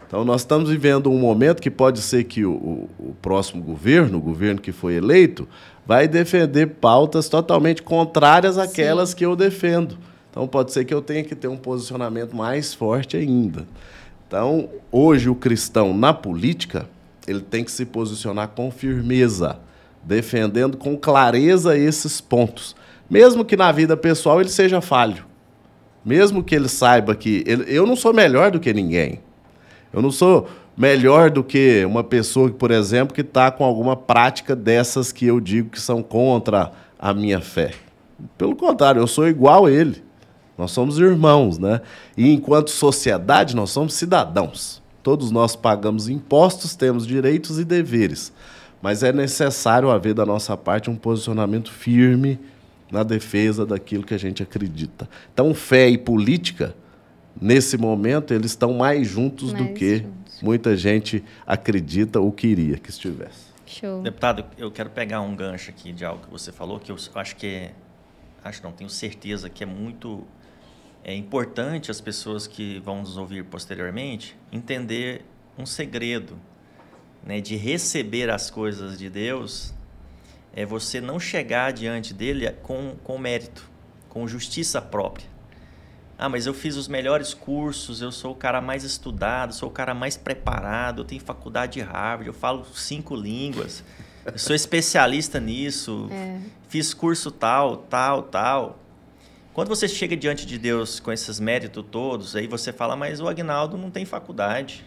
Então 0.07 0.23
nós 0.23 0.39
estamos 0.39 0.69
vivendo 0.69 1.11
um 1.11 1.19
momento 1.19 1.61
que 1.61 1.69
pode 1.69 1.99
ser 1.99 2.23
que 2.23 2.45
o, 2.45 2.53
o, 2.53 2.89
o 2.97 3.15
próximo 3.21 3.61
governo, 3.61 4.19
o 4.19 4.21
governo 4.21 4.61
que 4.61 4.71
foi 4.71 4.93
eleito, 4.93 5.45
vai 5.85 6.07
defender 6.07 6.67
pautas 6.67 7.27
totalmente 7.27 7.83
contrárias 7.83 8.57
àquelas 8.57 9.09
Sim. 9.09 9.15
que 9.17 9.25
eu 9.25 9.35
defendo. 9.35 9.97
Então 10.31 10.47
pode 10.47 10.71
ser 10.71 10.85
que 10.85 10.93
eu 10.93 11.01
tenha 11.01 11.25
que 11.25 11.35
ter 11.35 11.49
um 11.49 11.57
posicionamento 11.57 12.33
mais 12.33 12.73
forte 12.73 13.17
ainda. 13.17 13.67
Então, 14.25 14.69
hoje 14.91 15.29
o 15.29 15.35
cristão 15.35 15.93
na 15.93 16.13
política, 16.13 16.87
ele 17.27 17.41
tem 17.41 17.63
que 17.63 17.71
se 17.71 17.85
posicionar 17.85 18.49
com 18.49 18.69
firmeza, 18.71 19.59
defendendo 20.03 20.77
com 20.77 20.97
clareza 20.97 21.77
esses 21.77 22.21
pontos. 22.21 22.75
Mesmo 23.09 23.45
que 23.45 23.57
na 23.57 23.71
vida 23.71 23.95
pessoal 23.95 24.39
ele 24.39 24.49
seja 24.49 24.81
falho. 24.81 25.25
Mesmo 26.03 26.43
que 26.43 26.55
ele 26.55 26.67
saiba 26.67 27.15
que 27.15 27.43
ele, 27.47 27.65
eu 27.67 27.85
não 27.85 27.95
sou 27.95 28.13
melhor 28.13 28.51
do 28.51 28.59
que 28.59 28.73
ninguém. 28.73 29.19
Eu 29.91 30.01
não 30.01 30.11
sou 30.11 30.47
melhor 30.77 31.29
do 31.31 31.43
que 31.43 31.83
uma 31.85 32.03
pessoa, 32.03 32.49
por 32.49 32.69
exemplo, 32.69 33.13
que 33.13 33.21
está 33.21 33.49
com 33.49 33.63
alguma 33.63 33.95
prática 33.95 34.55
dessas 34.55 35.11
que 35.11 35.25
eu 35.25 35.39
digo 35.39 35.69
que 35.69 35.81
são 35.81 36.03
contra 36.03 36.71
a 36.99 37.13
minha 37.13 37.41
fé. 37.41 37.71
Pelo 38.37 38.55
contrário, 38.55 39.01
eu 39.01 39.07
sou 39.07 39.27
igual 39.27 39.65
a 39.65 39.71
ele. 39.71 40.03
Nós 40.57 40.71
somos 40.71 40.99
irmãos, 40.99 41.57
né? 41.57 41.81
E 42.15 42.31
enquanto 42.31 42.69
sociedade, 42.69 43.55
nós 43.55 43.71
somos 43.71 43.93
cidadãos. 43.93 44.81
Todos 45.05 45.29
nós 45.29 45.55
pagamos 45.55 46.09
impostos, 46.09 46.75
temos 46.75 47.05
direitos 47.05 47.59
e 47.59 47.63
deveres. 47.63 48.33
Mas 48.81 49.03
é 49.03 49.13
necessário 49.13 49.91
haver 49.91 50.15
da 50.15 50.25
nossa 50.25 50.57
parte 50.57 50.89
um 50.89 50.95
posicionamento 50.95 51.71
firme 51.71 52.39
na 52.91 53.03
defesa 53.03 53.67
daquilo 53.67 54.03
que 54.03 54.15
a 54.15 54.17
gente 54.17 54.41
acredita. 54.41 55.07
Então, 55.31 55.53
fé 55.53 55.87
e 55.87 55.95
política, 55.95 56.75
nesse 57.39 57.77
momento, 57.77 58.33
eles 58.33 58.49
estão 58.49 58.73
mais 58.73 59.07
juntos 59.07 59.53
mais 59.53 59.63
do 59.63 59.73
que 59.75 59.97
juntos. 59.97 60.41
muita 60.41 60.75
gente 60.75 61.23
acredita 61.45 62.19
ou 62.19 62.31
queria 62.31 62.77
que 62.77 62.89
estivesse. 62.89 63.53
Show. 63.67 64.01
Deputado, 64.01 64.43
eu 64.57 64.71
quero 64.71 64.89
pegar 64.89 65.21
um 65.21 65.35
gancho 65.35 65.69
aqui 65.69 65.93
de 65.93 66.03
algo 66.03 66.25
que 66.25 66.31
você 66.31 66.51
falou, 66.51 66.79
que 66.79 66.91
eu 66.91 66.97
acho 67.13 67.35
que 67.35 67.45
é, 67.45 67.71
acho 68.43 68.63
não, 68.63 68.71
tenho 68.71 68.89
certeza 68.89 69.51
que 69.51 69.63
é 69.63 69.67
muito 69.67 70.23
é 71.07 71.13
importante 71.13 71.91
as 71.91 72.01
pessoas 72.01 72.47
que 72.47 72.79
vão 72.79 73.01
nos 73.01 73.15
ouvir 73.15 73.45
posteriormente 73.45 74.35
entender 74.51 75.23
um 75.55 75.63
segredo 75.63 76.35
né, 77.23 77.39
de 77.39 77.55
receber 77.55 78.31
as 78.31 78.49
coisas 78.49 78.97
de 78.97 79.07
Deus 79.07 79.71
é 80.51 80.65
você 80.65 80.99
não 80.99 81.19
chegar 81.19 81.71
diante 81.71 82.11
dele 82.11 82.49
com, 82.63 82.95
com 83.03 83.19
mérito, 83.19 83.69
com 84.09 84.27
justiça 84.27 84.81
própria. 84.81 85.27
Ah, 86.17 86.27
mas 86.27 86.47
eu 86.47 86.55
fiz 86.55 86.75
os 86.75 86.87
melhores 86.87 87.35
cursos, 87.35 88.01
eu 88.01 88.11
sou 88.11 88.31
o 88.31 88.35
cara 88.35 88.59
mais 88.59 88.83
estudado, 88.83 89.53
sou 89.53 89.69
o 89.69 89.71
cara 89.71 89.93
mais 89.93 90.17
preparado, 90.17 91.01
eu 91.01 91.05
tenho 91.05 91.21
faculdade 91.21 91.73
de 91.73 91.81
Harvard, 91.81 92.25
eu 92.25 92.33
falo 92.33 92.65
cinco 92.73 93.15
línguas, 93.15 93.83
eu 94.25 94.39
sou 94.39 94.55
especialista 94.55 95.39
nisso, 95.39 96.07
é. 96.09 96.39
fiz 96.67 96.95
curso 96.95 97.29
tal, 97.29 97.77
tal, 97.77 98.23
tal. 98.23 98.79
Quando 99.55 99.69
você 99.69 99.87
chega 99.87 100.17
diante 100.17 100.45
de 100.45 100.57
Deus 100.57 100.99
com 100.99 101.13
esses 101.13 101.39
méritos 101.39 101.81
todos, 101.89 102.35
aí 102.35 102.45
você 102.45 102.73
fala, 102.73 102.93
mas 102.93 103.21
o 103.21 103.27
Agnaldo 103.29 103.77
não 103.77 103.89
tem 103.89 104.03
faculdade. 104.03 104.85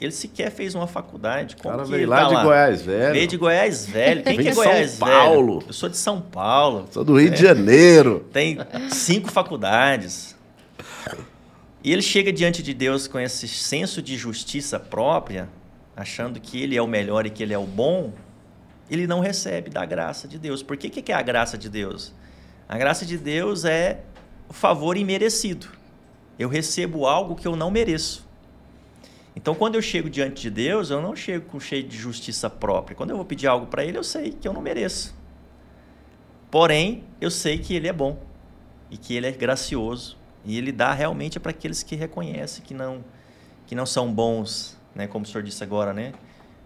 Ele 0.00 0.10
sequer 0.10 0.50
fez 0.50 0.74
uma 0.74 0.88
faculdade. 0.88 1.54
Como 1.54 1.72
o 1.72 1.78
cara 1.78 1.88
veio 1.88 2.08
lá 2.08 2.22
tá 2.22 2.28
de 2.28 2.34
lá? 2.34 2.42
Goiás 2.42 2.82
Velho. 2.82 3.12
Veio 3.12 3.26
de 3.28 3.36
Goiás 3.36 3.86
Velho. 3.86 4.24
Quem 4.24 4.38
que 4.38 4.48
é 4.48 4.54
Goiás 4.54 4.90
São 4.90 5.06
Paulo. 5.06 5.58
Velho? 5.60 5.68
Eu 5.68 5.72
sou 5.72 5.88
de 5.88 5.96
São 5.96 6.20
Paulo. 6.20 6.88
Sou 6.90 7.04
do 7.04 7.16
Rio 7.16 7.28
é. 7.28 7.30
de 7.30 7.40
Janeiro. 7.40 8.26
Tem 8.32 8.58
cinco 8.90 9.30
faculdades. 9.30 10.34
E 11.84 11.92
ele 11.92 12.02
chega 12.02 12.32
diante 12.32 12.64
de 12.64 12.74
Deus 12.74 13.06
com 13.06 13.20
esse 13.20 13.46
senso 13.46 14.02
de 14.02 14.16
justiça 14.16 14.80
própria, 14.80 15.48
achando 15.96 16.40
que 16.40 16.60
ele 16.60 16.76
é 16.76 16.82
o 16.82 16.88
melhor 16.88 17.24
e 17.24 17.30
que 17.30 17.40
ele 17.40 17.54
é 17.54 17.58
o 17.58 17.66
bom, 17.66 18.12
ele 18.90 19.06
não 19.06 19.20
recebe 19.20 19.70
da 19.70 19.84
graça 19.84 20.26
de 20.26 20.40
Deus. 20.40 20.60
Por 20.60 20.76
que, 20.76 20.90
que 20.90 21.12
é 21.12 21.14
a 21.14 21.22
graça 21.22 21.56
de 21.56 21.68
Deus? 21.68 22.12
A 22.68 22.76
graça 22.76 23.06
de 23.06 23.16
Deus 23.16 23.64
é 23.64 24.02
o 24.48 24.52
favor 24.52 24.96
imerecido. 24.96 25.68
Eu 26.38 26.48
recebo 26.48 27.06
algo 27.06 27.36
que 27.36 27.46
eu 27.46 27.54
não 27.54 27.70
mereço. 27.70 28.26
Então, 29.36 29.54
quando 29.54 29.76
eu 29.76 29.82
chego 29.82 30.10
diante 30.10 30.42
de 30.42 30.50
Deus, 30.50 30.90
eu 30.90 31.00
não 31.00 31.14
chego 31.14 31.46
com 31.46 31.60
cheio 31.60 31.84
de 31.84 31.96
justiça 31.96 32.50
própria. 32.50 32.96
Quando 32.96 33.10
eu 33.10 33.16
vou 33.16 33.24
pedir 33.24 33.46
algo 33.46 33.66
para 33.66 33.84
Ele, 33.84 33.98
eu 33.98 34.02
sei 34.02 34.32
que 34.32 34.48
eu 34.48 34.52
não 34.52 34.60
mereço. 34.60 35.14
Porém, 36.50 37.04
eu 37.20 37.30
sei 37.30 37.58
que 37.58 37.74
Ele 37.74 37.86
é 37.86 37.92
bom 37.92 38.18
e 38.90 38.96
que 38.96 39.14
Ele 39.14 39.26
é 39.26 39.32
gracioso 39.32 40.16
e 40.44 40.56
Ele 40.56 40.72
dá 40.72 40.92
realmente 40.92 41.38
para 41.38 41.50
aqueles 41.50 41.82
que 41.82 41.94
reconhecem 41.94 42.64
que 42.64 42.72
não 42.72 43.04
que 43.66 43.74
não 43.74 43.84
são 43.84 44.12
bons, 44.12 44.78
né? 44.94 45.08
Como 45.08 45.24
o 45.24 45.28
senhor 45.28 45.42
disse 45.42 45.62
agora, 45.62 45.92
né? 45.92 46.14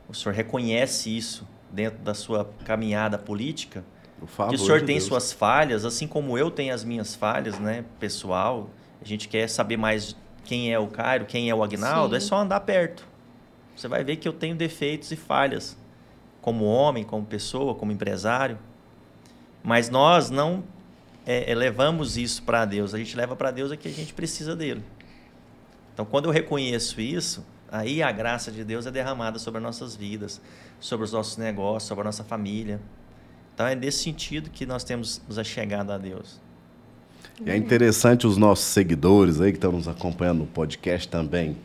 O 0.06 0.14
senhor 0.14 0.34
reconhece 0.34 1.16
isso 1.16 1.48
dentro 1.70 1.98
da 2.00 2.12
sua 2.12 2.44
caminhada 2.64 3.16
política 3.16 3.82
que 4.26 4.54
o 4.54 4.59
senhor 4.59 4.80
de 4.80 4.87
tem 4.87 4.96
Deus. 4.96 5.04
suas 5.04 5.33
falhas, 5.33 5.85
assim 5.85 6.06
como 6.06 6.37
eu 6.37 6.50
tenho 6.50 6.74
as 6.74 6.85
minhas 6.85 7.14
falhas, 7.14 7.59
né, 7.59 7.85
pessoal. 7.98 8.68
A 9.00 9.04
gente 9.04 9.28
quer 9.28 9.48
saber 9.48 9.76
mais 9.76 10.16
quem 10.44 10.72
é 10.72 10.78
o 10.78 10.87
Cairo, 10.88 11.24
quem 11.24 11.48
é 11.48 11.54
o 11.54 11.62
Agnaldo, 11.62 12.14
é 12.14 12.20
Sim. 12.20 12.26
é 12.26 12.28
só 12.28 12.37
andar 12.38 12.61
perto. 12.61 13.06
Você 13.74 13.88
vai 13.88 14.04
ver 14.04 14.16
que 14.16 14.28
eu 14.28 14.33
tenho 14.33 14.54
defeitos 14.54 15.11
e 15.11 15.16
falhas, 15.16 15.76
como 16.42 16.64
homem, 16.64 17.02
como 17.02 17.24
pessoa, 17.24 17.74
como 17.74 17.92
empresário. 17.92 18.59
Mas 19.62 19.88
nós 19.88 20.28
não 20.28 20.62
é, 21.26 21.50
é 21.50 21.54
levamos 21.54 22.16
isso 22.16 22.42
para 22.42 22.64
Deus. 22.64 22.94
A 22.94 22.98
gente 22.98 23.16
leva 23.16 23.35
para 23.37 23.50
Deus 23.50 23.72
é 23.72 23.76
que 23.76 23.88
a 23.88 23.90
gente 23.90 24.12
precisa 24.12 24.54
dele. 24.54 24.83
Então, 25.94 26.04
quando 26.04 26.26
eu 26.26 26.30
reconheço 26.30 27.00
isso, 27.00 27.44
aí 27.70 28.02
a 28.02 28.11
graça 28.11 28.50
de 28.50 28.64
Deus 28.64 28.87
é 28.87 28.90
derramada 28.90 29.38
sobre 29.38 29.59
as 29.59 29.64
nossas 29.64 29.96
vidas, 29.96 30.40
sobre 30.78 31.04
os 31.04 31.12
nossos 31.12 31.37
negócios, 31.37 31.85
sobre 31.85 32.02
a 32.02 32.04
nossa 32.04 32.24
família. 32.24 32.80
Então 33.61 33.68
é 33.68 33.75
nesse 33.75 34.05
sentido 34.05 34.49
que 34.49 34.64
nós 34.64 34.83
temos 34.83 35.20
nos 35.29 35.38
achegado 35.38 35.92
a 35.92 35.99
Deus. 35.99 36.40
É 37.44 37.55
interessante 37.55 38.27
os 38.27 38.38
nossos 38.38 38.64
seguidores 38.64 39.38
aí 39.38 39.53
que 39.53 39.59
estão 39.59 39.70
nos 39.70 39.87
acompanhando 39.87 40.38
no 40.38 40.46
podcast 40.46 41.07
também 41.07 41.59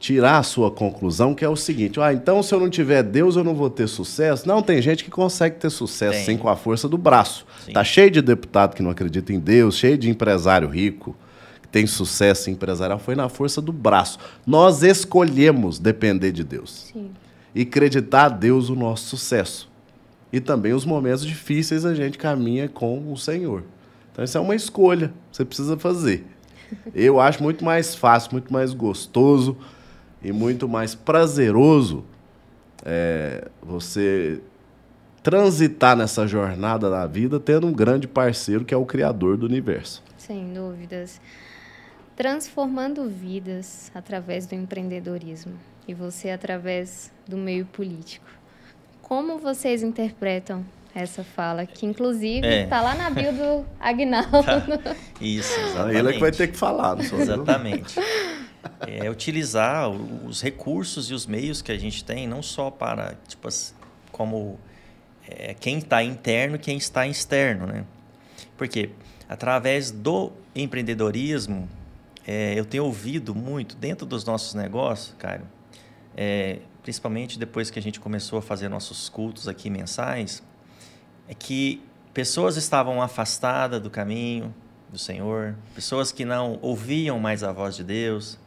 tirar 0.00 0.38
a 0.38 0.42
sua 0.42 0.68
conclusão, 0.68 1.32
que 1.32 1.44
é 1.44 1.48
o 1.48 1.54
seguinte: 1.54 2.00
ah, 2.00 2.12
então 2.12 2.42
se 2.42 2.52
eu 2.52 2.58
não 2.58 2.68
tiver 2.68 3.04
Deus, 3.04 3.36
eu 3.36 3.44
não 3.44 3.54
vou 3.54 3.70
ter 3.70 3.86
sucesso. 3.86 4.48
Não, 4.48 4.60
tem 4.60 4.82
gente 4.82 5.04
que 5.04 5.12
consegue 5.12 5.60
ter 5.60 5.70
sucesso 5.70 6.16
tem. 6.16 6.24
sim 6.24 6.36
com 6.36 6.48
a 6.48 6.56
força 6.56 6.88
do 6.88 6.98
braço. 6.98 7.46
Sim. 7.64 7.72
Tá 7.72 7.84
cheio 7.84 8.10
de 8.10 8.20
deputado 8.20 8.74
que 8.74 8.82
não 8.82 8.90
acredita 8.90 9.32
em 9.32 9.38
Deus, 9.38 9.76
cheio 9.76 9.96
de 9.96 10.10
empresário 10.10 10.68
rico 10.68 11.16
que 11.62 11.68
tem 11.68 11.86
sucesso 11.86 12.50
empresarial, 12.50 12.98
foi 12.98 13.14
na 13.14 13.28
força 13.28 13.62
do 13.62 13.72
braço. 13.72 14.18
Nós 14.44 14.82
escolhemos 14.82 15.78
depender 15.78 16.32
de 16.32 16.42
Deus. 16.42 16.90
Sim. 16.92 17.12
E 17.54 17.62
acreditar 17.62 18.24
a 18.24 18.28
Deus 18.28 18.68
o 18.68 18.74
nosso 18.74 19.06
sucesso 19.06 19.70
e 20.32 20.40
também 20.40 20.72
os 20.72 20.84
momentos 20.84 21.26
difíceis 21.26 21.84
a 21.84 21.94
gente 21.94 22.16
caminha 22.16 22.68
com 22.68 23.12
o 23.12 23.16
Senhor. 23.16 23.64
Então, 24.10 24.24
isso 24.24 24.36
é 24.36 24.40
uma 24.40 24.54
escolha 24.54 25.12
você 25.30 25.44
precisa 25.44 25.78
fazer. 25.78 26.24
Eu 26.94 27.20
acho 27.20 27.42
muito 27.42 27.64
mais 27.64 27.94
fácil, 27.94 28.32
muito 28.32 28.52
mais 28.52 28.72
gostoso 28.72 29.56
e 30.22 30.32
muito 30.32 30.68
mais 30.68 30.94
prazeroso 30.94 32.04
é, 32.84 33.48
você 33.62 34.40
transitar 35.22 35.96
nessa 35.96 36.26
jornada 36.26 36.90
da 36.90 37.06
vida 37.06 37.38
tendo 37.38 37.66
um 37.66 37.72
grande 37.72 38.08
parceiro 38.08 38.64
que 38.64 38.74
é 38.74 38.76
o 38.76 38.84
Criador 38.84 39.36
do 39.36 39.46
universo. 39.46 40.02
Sem 40.16 40.52
dúvidas. 40.52 41.20
Transformando 42.16 43.08
vidas 43.08 43.90
através 43.94 44.46
do 44.46 44.54
empreendedorismo 44.54 45.54
e 45.86 45.94
você 45.94 46.30
através 46.30 47.12
do 47.26 47.36
meio 47.36 47.64
político. 47.66 48.26
Como 49.02 49.38
vocês 49.38 49.82
interpretam 49.82 50.64
essa 50.94 51.24
fala, 51.24 51.66
que 51.66 51.86
inclusive 51.86 52.46
está 52.46 52.78
é. 52.78 52.80
lá 52.80 52.94
na 52.94 53.10
bio 53.10 53.32
do 53.32 53.66
Agnaldo. 53.80 54.78
Tá. 54.78 54.96
Isso, 55.20 55.58
exatamente. 55.60 55.98
Ele 55.98 56.08
é 56.08 56.12
que 56.12 56.20
vai 56.20 56.32
ter 56.32 56.48
que 56.48 56.56
falar, 56.56 56.96
não 56.96 57.04
sou 57.04 57.20
Exatamente. 57.20 57.94
É 58.86 59.10
utilizar 59.10 59.90
os 59.90 60.40
recursos 60.40 61.10
e 61.10 61.14
os 61.14 61.26
meios 61.26 61.62
que 61.62 61.72
a 61.72 61.78
gente 61.78 62.04
tem, 62.04 62.26
não 62.26 62.42
só 62.42 62.70
para, 62.70 63.16
tipo, 63.26 63.48
como 64.10 64.58
é, 65.28 65.54
quem 65.54 65.78
está 65.78 66.02
interno 66.02 66.56
e 66.56 66.58
quem 66.58 66.76
está 66.76 67.06
externo, 67.06 67.66
né? 67.66 67.84
Porque 68.56 68.90
através 69.28 69.90
do 69.90 70.32
empreendedorismo, 70.54 71.68
é, 72.26 72.54
eu 72.56 72.64
tenho 72.64 72.84
ouvido 72.84 73.34
muito 73.34 73.76
dentro 73.76 74.06
dos 74.06 74.24
nossos 74.24 74.54
negócios, 74.54 75.14
cara, 75.18 75.42
é, 76.16 76.58
principalmente 76.82 77.38
depois 77.38 77.70
que 77.70 77.78
a 77.78 77.82
gente 77.82 78.00
começou 78.00 78.38
a 78.38 78.42
fazer 78.42 78.68
nossos 78.68 79.08
cultos 79.08 79.46
aqui 79.48 79.70
mensais, 79.70 80.42
é 81.28 81.34
que 81.34 81.82
pessoas 82.12 82.56
estavam 82.56 83.00
afastadas 83.00 83.80
do 83.80 83.88
caminho 83.88 84.54
do 84.90 84.98
Senhor, 84.98 85.54
pessoas 85.74 86.12
que 86.12 86.24
não 86.24 86.58
ouviam 86.60 87.18
mais 87.18 87.42
a 87.42 87.52
voz 87.52 87.76
de 87.76 87.84
Deus, 87.84 88.38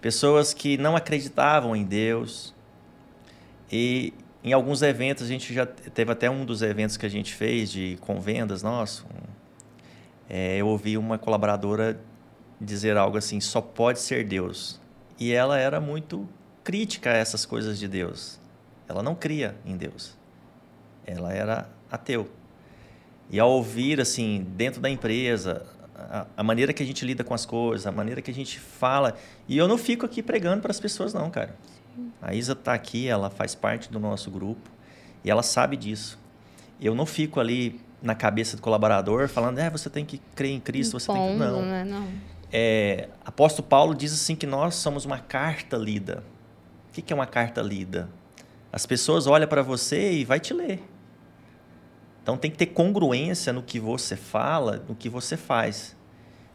pessoas 0.00 0.52
que 0.52 0.76
não 0.76 0.96
acreditavam 0.96 1.74
em 1.74 1.84
Deus. 1.84 2.54
E 3.72 4.12
em 4.42 4.52
alguns 4.52 4.82
eventos, 4.82 5.24
a 5.24 5.28
gente 5.28 5.52
já 5.54 5.64
teve 5.64 6.10
até 6.12 6.28
um 6.28 6.44
dos 6.44 6.62
eventos 6.62 6.96
que 6.96 7.06
a 7.06 7.08
gente 7.10 7.34
fez 7.34 7.70
de 7.70 7.96
convendas 8.00 8.62
nosso. 8.62 9.06
É, 10.28 10.56
eu 10.56 10.66
ouvi 10.66 10.96
uma 10.96 11.18
colaboradora 11.18 12.00
dizer 12.60 12.96
algo 12.96 13.16
assim: 13.16 13.40
só 13.40 13.60
pode 13.60 14.00
ser 14.00 14.24
Deus. 14.24 14.80
E 15.18 15.32
ela 15.32 15.58
era 15.58 15.80
muito 15.80 16.28
crítica 16.70 17.10
a 17.10 17.16
essas 17.16 17.44
coisas 17.44 17.80
de 17.80 17.88
Deus. 17.88 18.38
Ela 18.88 19.02
não 19.02 19.12
cria 19.12 19.56
em 19.66 19.76
Deus. 19.76 20.16
Ela 21.04 21.32
era 21.32 21.68
ateu. 21.90 22.30
E 23.28 23.40
ao 23.40 23.50
ouvir, 23.50 24.00
assim, 24.00 24.46
dentro 24.54 24.80
da 24.80 24.88
empresa, 24.88 25.66
a, 25.96 26.26
a, 26.36 26.44
maneira 26.44 26.72
que 26.72 26.80
a 26.80 26.86
gente 26.86 27.04
lida 27.04 27.24
com 27.24 27.34
as 27.34 27.44
coisas, 27.44 27.88
a 27.88 27.90
maneira 27.90 28.22
que 28.22 28.30
a 28.30 28.34
gente 28.34 28.60
fala. 28.60 29.16
E 29.48 29.58
eu 29.58 29.66
não 29.66 29.76
fico 29.76 30.06
aqui 30.06 30.22
pregando 30.22 30.62
para 30.62 30.70
as 30.70 30.78
pessoas, 30.78 31.12
não, 31.12 31.28
cara. 31.28 31.56
A 32.22 32.34
Isa 32.34 32.52
está 32.52 32.72
aqui, 32.72 33.08
ela 33.08 33.30
faz 33.30 33.52
parte 33.52 33.90
do 33.90 33.98
nosso 33.98 34.30
grupo 34.30 34.70
e 35.24 35.30
ela 35.30 35.42
sabe 35.42 35.76
disso. 35.76 36.20
Eu 36.80 36.94
não 36.94 37.04
fico 37.04 37.40
ali 37.40 37.80
na 38.00 38.14
cabeça 38.14 38.56
do 38.56 38.62
colaborador 38.62 39.28
falando, 39.28 39.58
é, 39.58 39.68
você 39.68 39.90
tem 39.90 40.04
que 40.04 40.18
crer 40.36 40.52
em 40.52 40.60
Cristo, 40.60 41.00
você 41.00 41.12
tem 41.12 41.32
que. 41.32 41.36
Não. 41.36 41.62
Né? 41.62 41.82
não. 41.84 42.08
É, 42.52 43.08
apóstolo 43.24 43.66
Paulo 43.66 43.92
diz 43.92 44.12
assim 44.12 44.36
que 44.36 44.46
nós 44.46 44.76
somos 44.76 45.04
uma 45.04 45.18
carta 45.18 45.76
lida 45.76 46.22
O 46.90 46.92
que 46.92 47.12
é 47.12 47.16
uma 47.16 47.26
carta 47.26 47.62
lida? 47.62 48.08
As 48.72 48.84
pessoas 48.84 49.26
olham 49.26 49.48
para 49.48 49.62
você 49.62 50.12
e 50.12 50.24
vai 50.24 50.40
te 50.40 50.52
ler. 50.52 50.82
Então 52.22 52.36
tem 52.36 52.50
que 52.50 52.58
ter 52.58 52.66
congruência 52.66 53.52
no 53.52 53.62
que 53.62 53.78
você 53.80 54.16
fala, 54.16 54.84
no 54.88 54.94
que 54.94 55.08
você 55.08 55.36
faz. 55.36 55.96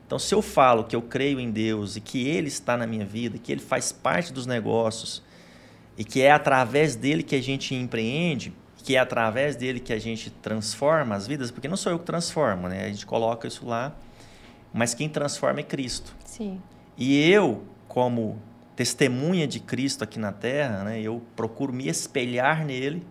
Então, 0.05 0.19
se 0.19 0.35
eu 0.35 0.41
falo 0.41 0.83
que 0.83 0.95
eu 0.95 1.01
creio 1.01 1.39
em 1.39 1.49
Deus 1.49 1.95
e 1.95 2.01
que 2.01 2.27
Ele 2.27 2.47
está 2.47 2.77
na 2.77 2.85
minha 2.85 3.05
vida, 3.05 3.39
que 3.39 3.51
Ele 3.51 3.61
faz 3.61 3.91
parte 3.91 4.31
dos 4.31 4.45
negócios 4.45 5.23
e 5.97 6.03
que 6.03 6.21
é 6.21 6.31
através 6.31 6.95
dele 6.95 7.23
que 7.23 7.35
a 7.35 7.41
gente 7.41 7.73
empreende, 7.73 8.53
que 8.77 8.95
é 8.95 8.99
através 8.99 9.55
dele 9.55 9.79
que 9.79 9.91
a 9.91 9.97
gente 9.97 10.29
transforma 10.29 11.15
as 11.15 11.25
vidas, 11.25 11.49
porque 11.49 11.67
não 11.67 11.75
sou 11.75 11.91
eu 11.91 11.97
que 11.97 12.05
transformo, 12.05 12.67
né? 12.67 12.85
A 12.85 12.87
gente 12.87 13.05
coloca 13.05 13.47
isso 13.47 13.65
lá, 13.65 13.95
mas 14.71 14.93
quem 14.93 15.09
transforma 15.09 15.61
é 15.61 15.63
Cristo. 15.63 16.15
Sim. 16.23 16.61
E 16.95 17.27
eu, 17.27 17.63
como 17.87 18.39
testemunha 18.75 19.47
de 19.47 19.59
Cristo 19.59 20.03
aqui 20.03 20.19
na 20.19 20.31
Terra, 20.31 20.83
né, 20.83 21.01
eu 21.01 21.21
procuro 21.35 21.71
me 21.71 21.87
espelhar 21.87 22.65
nele 22.65 23.05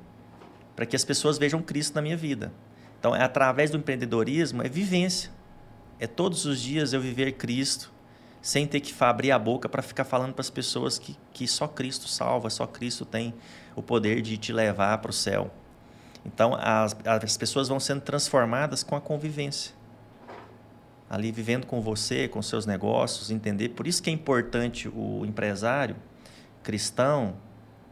para 0.77 0.85
que 0.85 0.95
as 0.95 1.05
pessoas 1.05 1.39
vejam 1.39 1.63
Cristo 1.63 1.95
na 1.95 2.03
minha 2.03 2.17
vida. 2.17 2.53
Então, 2.99 3.15
é 3.15 3.23
através 3.23 3.71
do 3.71 3.77
empreendedorismo, 3.77 4.63
é 4.63 4.69
vivência. 4.69 5.31
É 5.99 6.07
todos 6.07 6.45
os 6.45 6.61
dias 6.61 6.93
eu 6.93 7.01
viver 7.01 7.33
Cristo, 7.33 7.93
sem 8.43 8.67
ter 8.67 8.81
que 8.81 8.93
abrir 9.03 9.31
a 9.31 9.39
boca 9.39 9.69
para 9.69 9.83
ficar 9.83 10.05
falando 10.05 10.33
para 10.35 10.43
as 10.43 10.51
pessoas 10.51 10.99
que, 10.99 11.17
que 11.33 11.47
só 11.47 11.69
Cristo 11.69 12.09
salva, 12.09 12.51
só 12.51 12.67
Cristo 12.67 13.05
tem 13.05 13.33
o 13.77 13.83
poder 13.83 14.21
de 14.21 14.37
te 14.37 14.53
levar 14.53 14.99
para 14.99 15.11
o 15.11 15.15
céu. 15.15 15.51
Então, 16.25 16.55
as, 16.55 16.97
as 17.05 17.37
pessoas 17.37 17.69
vão 17.69 17.79
sendo 17.79 18.01
transformadas 18.01 18.83
com 18.83 18.97
a 18.97 19.01
convivência. 19.01 19.73
Ali 21.09 21.31
vivendo 21.31 21.67
com 21.67 21.81
você, 21.81 22.27
com 22.29 22.41
seus 22.43 22.67
negócios, 22.67 23.31
entender. 23.31 23.71
Por 23.71 23.87
isso 23.87 24.03
que 24.03 24.11
é 24.11 24.13
importante 24.13 24.89
o 24.89 25.25
empresário 25.25 25.97
cristão 26.63 27.35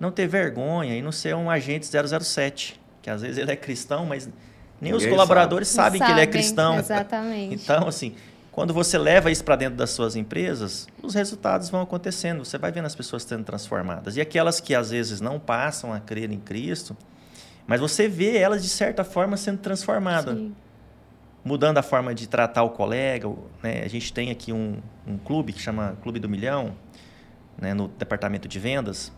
não 0.01 0.11
ter 0.11 0.27
vergonha 0.27 0.97
e 0.97 1.03
não 1.03 1.13
ser 1.13 1.37
um 1.37 1.49
agente 1.49 1.87
007, 1.87 2.81
que 3.01 3.09
às 3.09 3.23
vezes 3.23 3.39
ele 3.39 3.53
é 3.53 3.57
cristão, 3.57 4.05
mas 4.05 4.27
nem 4.81 4.91
Ninguém 4.93 4.97
os 4.97 5.07
colaboradores 5.07 5.69
sabe. 5.69 5.99
sabem, 5.99 6.09
que 6.09 6.13
ele 6.13 6.21
é 6.21 6.27
cristão. 6.27 6.77
Exatamente. 6.77 7.55
então, 7.55 7.87
assim, 7.87 8.17
quando 8.51 8.75
você 8.75 8.99
leva 8.99 9.31
isso 9.31 9.45
para 9.45 9.55
dentro 9.55 9.77
das 9.77 9.91
suas 9.91 10.17
empresas, 10.17 10.89
os 11.01 11.15
resultados 11.15 11.71
vão 11.71 11.81
acontecendo. 11.81 12.45
Você 12.45 12.59
vai 12.59 12.73
vendo 12.73 12.87
as 12.87 12.95
pessoas 12.97 13.23
sendo 13.23 13.45
transformadas. 13.45 14.17
E 14.17 14.21
aquelas 14.21 14.59
que 14.59 14.75
às 14.75 14.91
vezes 14.91 15.21
não 15.21 15.39
passam 15.39 15.93
a 15.93 16.01
crer 16.01 16.33
em 16.33 16.41
Cristo, 16.41 16.97
mas 17.65 17.81
você 17.81 18.09
vê 18.09 18.37
elas 18.37 18.61
de 18.63 18.69
certa 18.69 19.05
forma 19.05 19.37
sendo 19.37 19.59
transformadas. 19.59 20.37
Mudando 21.45 21.79
a 21.79 21.83
forma 21.83 22.15
de 22.15 22.29
tratar 22.29 22.63
o 22.63 22.71
colega. 22.71 23.29
Né? 23.63 23.83
A 23.85 23.89
gente 23.89 24.13
tem 24.13 24.31
aqui 24.31 24.53
um, 24.53 24.79
um 25.07 25.19
clube 25.19 25.53
que 25.53 25.61
chama 25.61 25.97
Clube 26.03 26.21
do 26.21 26.29
Milhão, 26.29 26.75
né? 27.59 27.75
no 27.75 27.89
departamento 27.89 28.47
de 28.47 28.59
vendas. 28.59 29.13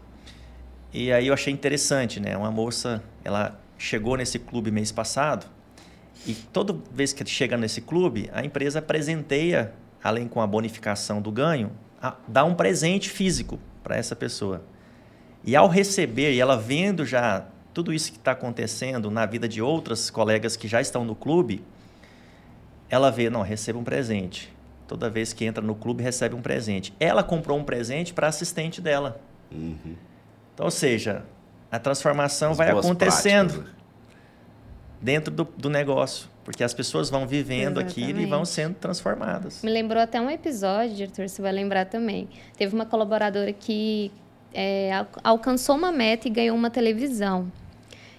E 0.93 1.13
aí 1.13 1.27
eu 1.27 1.35
achei 1.35 1.53
interessante, 1.53 2.21
né? 2.21 2.37
Uma 2.37 2.53
moça, 2.53 3.03
ela 3.25 3.61
chegou 3.77 4.17
nesse 4.17 4.39
clube 4.39 4.71
mês 4.71 4.93
passado 4.93 5.47
e 6.27 6.35
toda 6.35 6.75
vez 6.93 7.13
que 7.13 7.29
chega 7.29 7.57
nesse 7.57 7.81
clube, 7.81 8.31
a 8.33 8.45
empresa 8.45 8.81
presenteia, 8.81 9.75
além 10.03 10.27
com 10.27 10.41
a 10.41 10.47
bonificação 10.47 11.21
do 11.21 11.31
ganho, 11.31 11.71
a, 12.01 12.15
dá 12.27 12.45
um 12.45 12.55
presente 12.55 13.11
físico 13.11 13.59
para 13.83 13.97
essa 13.97 14.17
pessoa. 14.17 14.63
E 15.45 15.55
ao 15.55 15.69
receber, 15.69 16.33
e 16.33 16.41
ela 16.41 16.57
vendo 16.57 17.05
já 17.05 17.47
tudo 17.75 17.93
isso 17.93 18.13
que 18.13 18.19
está 18.19 18.31
acontecendo 18.31 19.11
na 19.11 19.27
vida 19.27 19.47
de 19.47 19.61
outras 19.61 20.09
colegas 20.09 20.57
que 20.57 20.67
já 20.67 20.81
estão 20.81 21.05
no 21.05 21.15
clube, 21.15 21.63
ela 22.95 23.11
vê, 23.11 23.29
não, 23.29 23.43
receba 23.43 23.77
um 23.77 23.83
presente. 23.83 24.55
Toda 24.87 25.11
vez 25.11 25.33
que 25.33 25.45
entra 25.45 25.63
no 25.63 25.75
clube, 25.75 26.01
recebe 26.01 26.37
um 26.37 26.41
presente. 26.41 26.95
Ela 27.01 27.25
comprou 27.25 27.59
um 27.59 27.65
presente 27.65 28.15
para 28.15 28.29
assistente 28.29 28.81
dela. 28.81 29.21
Uhum. 29.51 29.97
Então, 30.55 30.67
ou 30.67 30.71
seja, 30.71 31.25
a 31.73 31.79
transformação 31.81 32.53
as 32.53 32.57
vai 32.57 32.71
acontecendo 32.71 33.55
práticas, 33.55 33.73
né? 33.73 33.79
dentro 35.03 35.35
do, 35.35 35.45
do, 35.45 35.69
negócio. 35.69 36.29
Porque 36.45 36.63
as 36.63 36.73
pessoas 36.73 37.11
vão 37.11 37.27
vivendo 37.27 37.81
Exatamente. 37.81 38.01
aquilo 38.05 38.21
e 38.21 38.27
vão 38.27 38.45
sendo 38.45 38.75
transformadas. 38.75 39.63
Me 39.65 39.73
lembrou 39.73 40.01
até 40.01 40.21
um 40.21 40.31
episódio, 40.31 40.95
diretor, 40.95 41.29
você 41.29 41.43
vai 41.43 41.51
lembrar 41.51 41.87
também. 41.87 42.29
Teve 42.57 42.77
uma 42.77 42.87
colaboradora 42.87 43.53
que 43.53 44.13
é, 44.53 45.05
alcançou 45.25 45.75
uma 45.75 45.91
meta 45.91 46.29
e 46.29 46.31
ganhou 46.31 46.57
uma 46.57 46.71
televisão. 46.71 47.51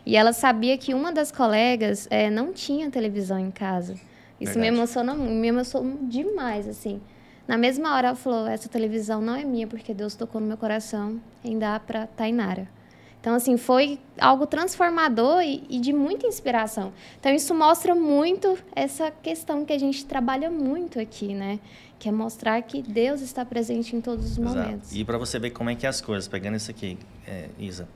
E 0.06 0.18
ela 0.18 0.34
sabia 0.34 0.78
que 0.78 0.94
uma 0.94 1.14
das 1.14 1.32
colegas 1.32 2.08
é, 2.10 2.30
não 2.30 2.52
tinha 2.52 2.92
televisão 2.92 3.40
em 3.40 3.52
casa. 3.52 3.96
Isso 4.40 4.54
Verdade. 4.54 4.60
me 4.60 4.78
emociona, 4.78 5.14
me 5.14 5.48
emocionou 5.48 5.98
demais, 6.04 6.68
assim. 6.68 7.02
Na 7.48 7.58
mesma 7.58 7.96
hora 7.96 8.10
ela 8.10 8.16
falou: 8.16 8.48
essa 8.48 8.68
televisão 8.68 9.22
não 9.22 9.36
é 9.36 9.44
minha 9.44 9.68
porque 9.68 9.94
Deus 9.94 10.16
tocou 10.16 10.42
no 10.42 10.48
meu 10.48 10.58
coração 10.58 11.20
em 11.44 11.58
dar 11.58 11.80
para 11.82 12.08
Tainara. 12.08 12.68
Então, 13.26 13.34
assim, 13.34 13.58
foi 13.58 13.98
algo 14.20 14.46
transformador 14.46 15.42
e, 15.42 15.64
e, 15.68 15.80
de 15.80 15.92
muita 15.92 16.28
inspiração. 16.28 16.94
Então, 17.20 17.34
isso 17.34 17.56
mostra 17.56 17.96
muito 17.96 18.56
essa 18.76 19.10
questão 19.10 19.66
que 19.66 19.74
a 19.74 19.80
gente 19.80 20.06
trabalha 20.06 20.52
muito 20.52 21.00
aqui, 21.00 21.34
né? 21.34 21.60
Que 21.98 22.08
é 22.08 22.12
mostrar 22.12 22.62
que 22.62 22.84
Deus 22.84 23.22
está 23.22 23.44
presente 23.44 23.96
em 23.96 24.00
todos 24.00 24.34
os 24.34 24.38
Exato. 24.38 24.56
momentos. 24.56 24.96
E 24.96 25.04
para 25.04 25.18
você 25.18 25.40
ver 25.40 25.50
como 25.50 25.72
é 25.72 25.76
que 25.76 25.88
é 25.88 25.90
as 25.90 26.02
coisas, 26.02 26.28
pegando 26.28 26.56
isso 26.56 26.70
aqui, 26.70 27.00
é, 27.28 27.50
Isa. 27.58 27.90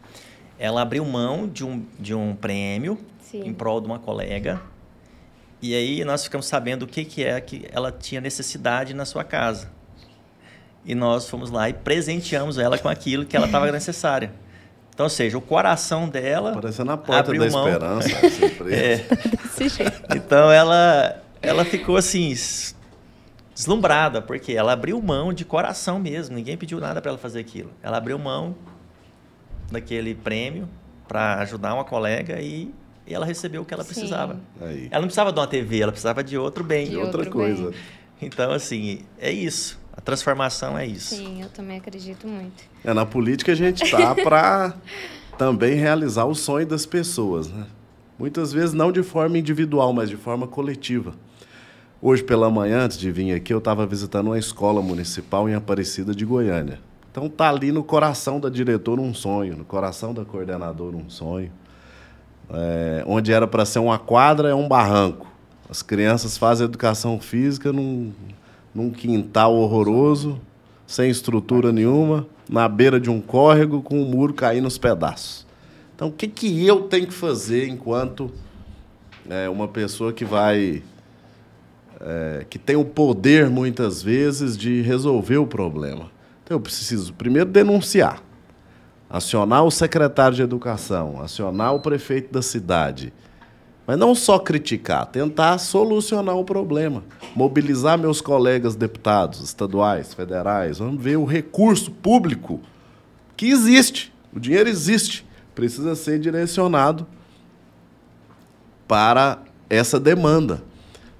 Ela 0.57 0.81
abriu 0.81 1.05
mão 1.05 1.47
de 1.47 1.63
um, 1.63 1.85
de 1.99 2.15
um 2.15 2.35
prêmio 2.35 2.97
Sim. 3.21 3.43
em 3.45 3.53
prol 3.53 3.79
de 3.79 3.85
uma 3.85 3.99
colega. 3.99 4.59
E 5.61 5.75
aí 5.75 6.05
nós 6.05 6.23
ficamos 6.23 6.45
sabendo 6.45 6.83
o 6.83 6.87
que, 6.87 7.03
que 7.03 7.23
é 7.23 7.39
que 7.41 7.67
ela 7.71 7.91
tinha 7.91 8.21
necessidade 8.21 8.93
na 8.93 9.05
sua 9.05 9.23
casa. 9.23 9.69
E 10.85 10.95
nós 10.95 11.29
fomos 11.29 11.51
lá 11.51 11.69
e 11.69 11.73
presenteamos 11.73 12.57
ela 12.57 12.77
com 12.77 12.87
aquilo 12.87 13.25
que 13.25 13.35
ela 13.35 13.45
estava 13.45 13.69
necessária. 13.71 14.31
Então, 14.93 15.05
ou 15.05 15.09
seja, 15.09 15.37
o 15.37 15.41
coração 15.41 16.09
dela. 16.09 16.53
Parecendo 16.53 16.91
a 16.91 16.97
porta 16.97 17.31
da 17.31 17.49
mão. 17.49 17.67
esperança. 17.67 18.09
é. 18.69 18.97
Desse 18.97 19.69
jeito. 19.69 20.01
Então 20.15 20.51
ela, 20.51 21.21
ela 21.41 21.63
ficou 21.63 21.95
assim, 21.95 22.33
deslumbrada, 23.53 24.21
porque 24.21 24.53
ela 24.53 24.73
abriu 24.73 25.01
mão 25.01 25.31
de 25.31 25.45
coração 25.45 25.99
mesmo. 25.99 26.35
Ninguém 26.35 26.57
pediu 26.57 26.79
nada 26.79 27.01
para 27.01 27.11
ela 27.11 27.17
fazer 27.17 27.39
aquilo. 27.39 27.71
Ela 27.81 27.97
abriu 27.97 28.17
mão 28.19 28.55
daquele 29.71 30.15
prêmio 30.15 30.67
para 31.07 31.35
ajudar 31.35 31.73
uma 31.73 31.85
colega 31.85 32.41
e, 32.41 32.73
e, 33.09 33.13
ela 33.13 33.25
recebeu 33.25 33.63
o 33.63 33.65
que 33.65 33.73
ela 33.73 33.83
Sim. 33.83 33.93
precisava. 33.93 34.39
Aí. 34.61 34.87
Ela 34.91 35.01
não 35.01 35.07
precisava 35.07 35.33
de 35.33 35.39
uma 35.39 35.47
TV, 35.47 35.81
ela 35.81 35.91
precisava 35.91 36.23
de 36.23 36.37
outro 36.37 36.63
bem. 36.63 36.89
De 36.89 36.97
outra 36.97 37.25
coisa. 37.25 37.71
Bem. 37.71 37.79
Então, 38.21 38.51
assim, 38.51 38.99
é 39.17 39.31
isso. 39.31 39.79
A 39.95 40.01
transformação 40.01 40.77
é 40.77 40.85
isso. 40.85 41.15
Sim, 41.15 41.41
eu 41.41 41.49
também 41.49 41.77
acredito 41.77 42.27
muito. 42.27 42.63
É, 42.83 42.93
na 42.93 43.05
política 43.05 43.51
a 43.51 43.55
gente 43.55 43.83
está 43.85 44.15
para 44.15 44.75
também 45.37 45.75
realizar 45.75 46.25
o 46.25 46.35
sonho 46.35 46.65
das 46.65 46.85
pessoas, 46.85 47.49
né? 47.49 47.65
Muitas 48.17 48.51
vezes 48.51 48.73
não 48.73 48.91
de 48.91 49.01
forma 49.01 49.37
individual, 49.37 49.93
mas 49.93 50.09
de 50.09 50.17
forma 50.17 50.45
coletiva. 50.45 51.13
Hoje 52.01 52.23
pela 52.23 52.49
manhã, 52.49 52.83
antes 52.83 52.97
de 52.97 53.11
vir 53.11 53.33
aqui, 53.33 53.53
eu 53.53 53.59
estava 53.59 53.85
visitando 53.85 54.27
uma 54.27 54.39
escola 54.39 54.81
municipal 54.81 55.49
em 55.49 55.53
Aparecida 55.53 56.13
de 56.13 56.25
Goiânia. 56.25 56.79
Então 57.11 57.27
tá 57.27 57.49
ali 57.49 57.71
no 57.71 57.83
coração 57.83 58.39
da 58.39 58.49
diretora 58.49 59.01
um 59.01 59.13
sonho, 59.13 59.57
no 59.57 59.65
coração 59.65 60.13
da 60.13 60.23
coordenadora 60.23 60.95
um 60.95 61.09
sonho. 61.09 61.51
É, 62.51 63.03
onde 63.05 63.31
era 63.31 63.47
para 63.47 63.65
ser 63.65 63.79
uma 63.79 63.99
quadra 63.99 64.49
é 64.49 64.55
um 64.55 64.67
barranco. 64.67 65.27
As 65.69 65.81
crianças 65.81 66.37
fazem 66.37 66.65
educação 66.65 67.19
física 67.19 67.71
num, 67.71 68.11
num 68.73 68.89
quintal 68.89 69.55
horroroso, 69.55 70.39
sem 70.87 71.09
estrutura 71.09 71.71
nenhuma, 71.71 72.25
na 72.49 72.67
beira 72.67 72.99
de 72.99 73.09
um 73.09 73.21
córrego, 73.21 73.81
com 73.81 74.01
o 74.01 74.05
muro 74.05 74.33
caindo 74.33 74.63
nos 74.63 74.77
pedaços. 74.79 75.45
Então, 75.95 76.07
o 76.07 76.11
que, 76.11 76.27
que 76.27 76.65
eu 76.65 76.83
tenho 76.83 77.05
que 77.05 77.13
fazer 77.13 77.67
enquanto 77.67 78.31
é, 79.29 79.47
uma 79.47 79.67
pessoa 79.67 80.11
que 80.11 80.25
vai. 80.25 80.81
É, 82.01 82.45
que 82.49 82.57
tem 82.57 82.77
o 82.77 82.85
poder, 82.85 83.49
muitas 83.49 84.01
vezes, 84.01 84.57
de 84.57 84.81
resolver 84.81 85.37
o 85.37 85.45
problema? 85.45 86.09
Então, 86.43 86.55
eu 86.55 86.61
preciso 86.61 87.13
primeiro 87.13 87.49
denunciar, 87.49 88.23
acionar 89.09 89.63
o 89.63 89.71
secretário 89.71 90.35
de 90.35 90.41
educação, 90.41 91.21
acionar 91.21 91.73
o 91.73 91.79
prefeito 91.79 92.31
da 92.31 92.41
cidade 92.41 93.11
mas 93.89 93.97
não 93.97 94.13
só 94.13 94.37
criticar, 94.37 95.07
tentar 95.07 95.57
solucionar 95.57 96.37
o 96.37 96.45
problema. 96.45 97.03
Mobilizar 97.35 97.97
meus 97.97 98.21
colegas 98.21 98.75
deputados 98.75 99.41
estaduais, 99.41 100.13
federais. 100.13 100.77
Vamos 100.77 101.03
ver 101.03 101.17
o 101.17 101.25
recurso 101.25 101.89
público 101.89 102.59
que 103.35 103.47
existe. 103.47 104.13
O 104.31 104.39
dinheiro 104.39 104.69
existe. 104.69 105.25
Precisa 105.55 105.95
ser 105.95 106.19
direcionado 106.19 107.07
para 108.87 109.39
essa 109.67 109.99
demanda. 109.99 110.61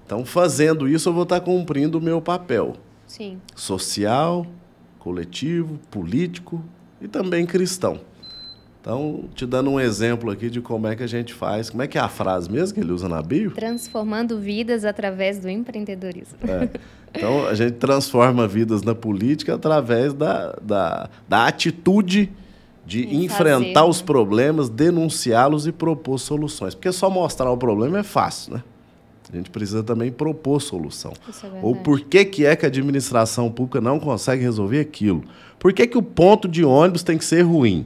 Então, 0.05 0.23
fazendo 0.23 0.87
isso, 0.87 1.09
eu 1.09 1.13
vou 1.13 1.23
estar 1.23 1.39
cumprindo 1.39 1.97
o 1.97 2.01
meu 2.01 2.21
papel. 2.21 2.75
Sim. 3.07 3.41
Social, 3.55 4.45
coletivo, 4.99 5.79
político 5.89 6.63
e 7.01 7.07
também 7.07 7.45
cristão. 7.45 7.99
Então, 8.81 9.25
te 9.35 9.45
dando 9.45 9.69
um 9.69 9.79
exemplo 9.79 10.31
aqui 10.31 10.49
de 10.49 10.61
como 10.61 10.87
é 10.87 10.95
que 10.95 11.03
a 11.03 11.07
gente 11.07 11.33
faz. 11.33 11.69
Como 11.69 11.83
é 11.83 11.87
que 11.87 11.97
é 11.97 12.01
a 12.01 12.07
frase 12.07 12.49
mesmo 12.49 12.73
que 12.73 12.79
ele 12.79 12.91
usa 12.91 13.09
na 13.09 13.21
bio? 13.21 13.51
Transformando 13.51 14.39
vidas 14.39 14.85
através 14.85 15.39
do 15.39 15.49
empreendedorismo. 15.49 16.37
É. 16.47 16.69
Então, 17.13 17.47
a 17.47 17.55
gente 17.55 17.73
transforma 17.73 18.47
vidas 18.47 18.83
na 18.83 18.95
política 18.95 19.55
através 19.55 20.13
da, 20.13 20.55
da, 20.61 21.09
da 21.27 21.47
atitude 21.47 22.31
de 22.85 23.01
E 23.01 23.25
enfrentar 23.25 23.81
fazer, 23.81 23.89
os 23.89 23.99
né? 23.99 24.05
problemas, 24.05 24.69
denunciá-los 24.69 25.67
e 25.67 25.71
propor 25.71 26.17
soluções. 26.17 26.73
Porque 26.73 26.91
só 26.91 27.09
mostrar 27.09 27.51
o 27.51 27.57
problema 27.57 27.99
é 27.99 28.03
fácil, 28.03 28.53
né? 28.53 28.63
A 29.31 29.35
gente 29.35 29.51
precisa 29.51 29.83
também 29.83 30.11
propor 30.11 30.59
solução. 30.59 31.13
É 31.27 31.59
Ou 31.61 31.75
por 31.75 32.01
que, 32.01 32.25
que 32.25 32.45
é 32.45 32.55
que 32.55 32.65
a 32.65 32.67
administração 32.67 33.51
pública 33.51 33.79
não 33.79 33.99
consegue 33.99 34.41
resolver 34.41 34.79
aquilo? 34.79 35.23
Por 35.60 35.74
que, 35.74 35.86
que 35.86 35.97
o 35.97 36.01
ponto 36.01 36.47
de 36.47 36.64
ônibus 36.64 37.03
tem 37.03 37.18
que 37.18 37.26
ser 37.26 37.41
ruim? 37.41 37.86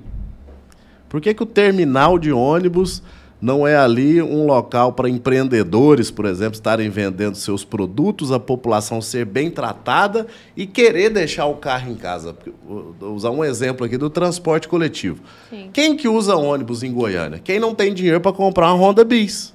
Por 1.09 1.19
que, 1.19 1.33
que 1.33 1.43
o 1.43 1.45
terminal 1.45 2.17
de 2.19 2.31
ônibus 2.31 3.01
não 3.41 3.67
é 3.67 3.75
ali 3.75 4.21
um 4.21 4.45
local 4.45 4.93
para 4.93 5.09
empreendedores, 5.09 6.09
por 6.09 6.25
exemplo, 6.25 6.53
estarem 6.53 6.89
vendendo 6.89 7.35
seus 7.35 7.65
produtos, 7.65 8.31
a 8.31 8.39
população 8.39 9.01
ser 9.01 9.25
bem 9.25 9.51
tratada 9.51 10.27
e 10.55 10.65
querer 10.65 11.09
deixar 11.09 11.47
o 11.47 11.55
carro 11.55 11.91
em 11.91 11.95
casa? 11.95 12.35
Vou 12.65 13.13
usar 13.13 13.31
um 13.31 13.43
exemplo 13.43 13.85
aqui 13.85 13.97
do 13.97 14.09
transporte 14.09 14.67
coletivo. 14.67 15.21
Sim. 15.49 15.69
Quem 15.73 15.97
que 15.97 16.07
usa 16.07 16.37
ônibus 16.37 16.83
em 16.83 16.93
Goiânia? 16.93 17.37
Quem 17.43 17.59
não 17.59 17.75
tem 17.75 17.93
dinheiro 17.93 18.21
para 18.21 18.31
comprar 18.31 18.71
uma 18.73 18.81
Honda 18.81 19.03
Bis. 19.03 19.53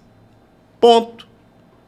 Ponto. 0.79 1.27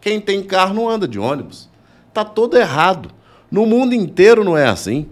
Quem 0.01 0.20
tem 0.20 0.43
carro 0.43 0.74
não 0.74 0.89
anda 0.89 1.07
de 1.07 1.18
ônibus. 1.18 1.68
Tá 2.14 2.24
todo 2.24 2.57
errado. 2.57 3.11
No 3.51 3.66
mundo 3.66 3.95
inteiro 3.95 4.43
não 4.43 4.57
é 4.57 4.66
assim. 4.66 5.07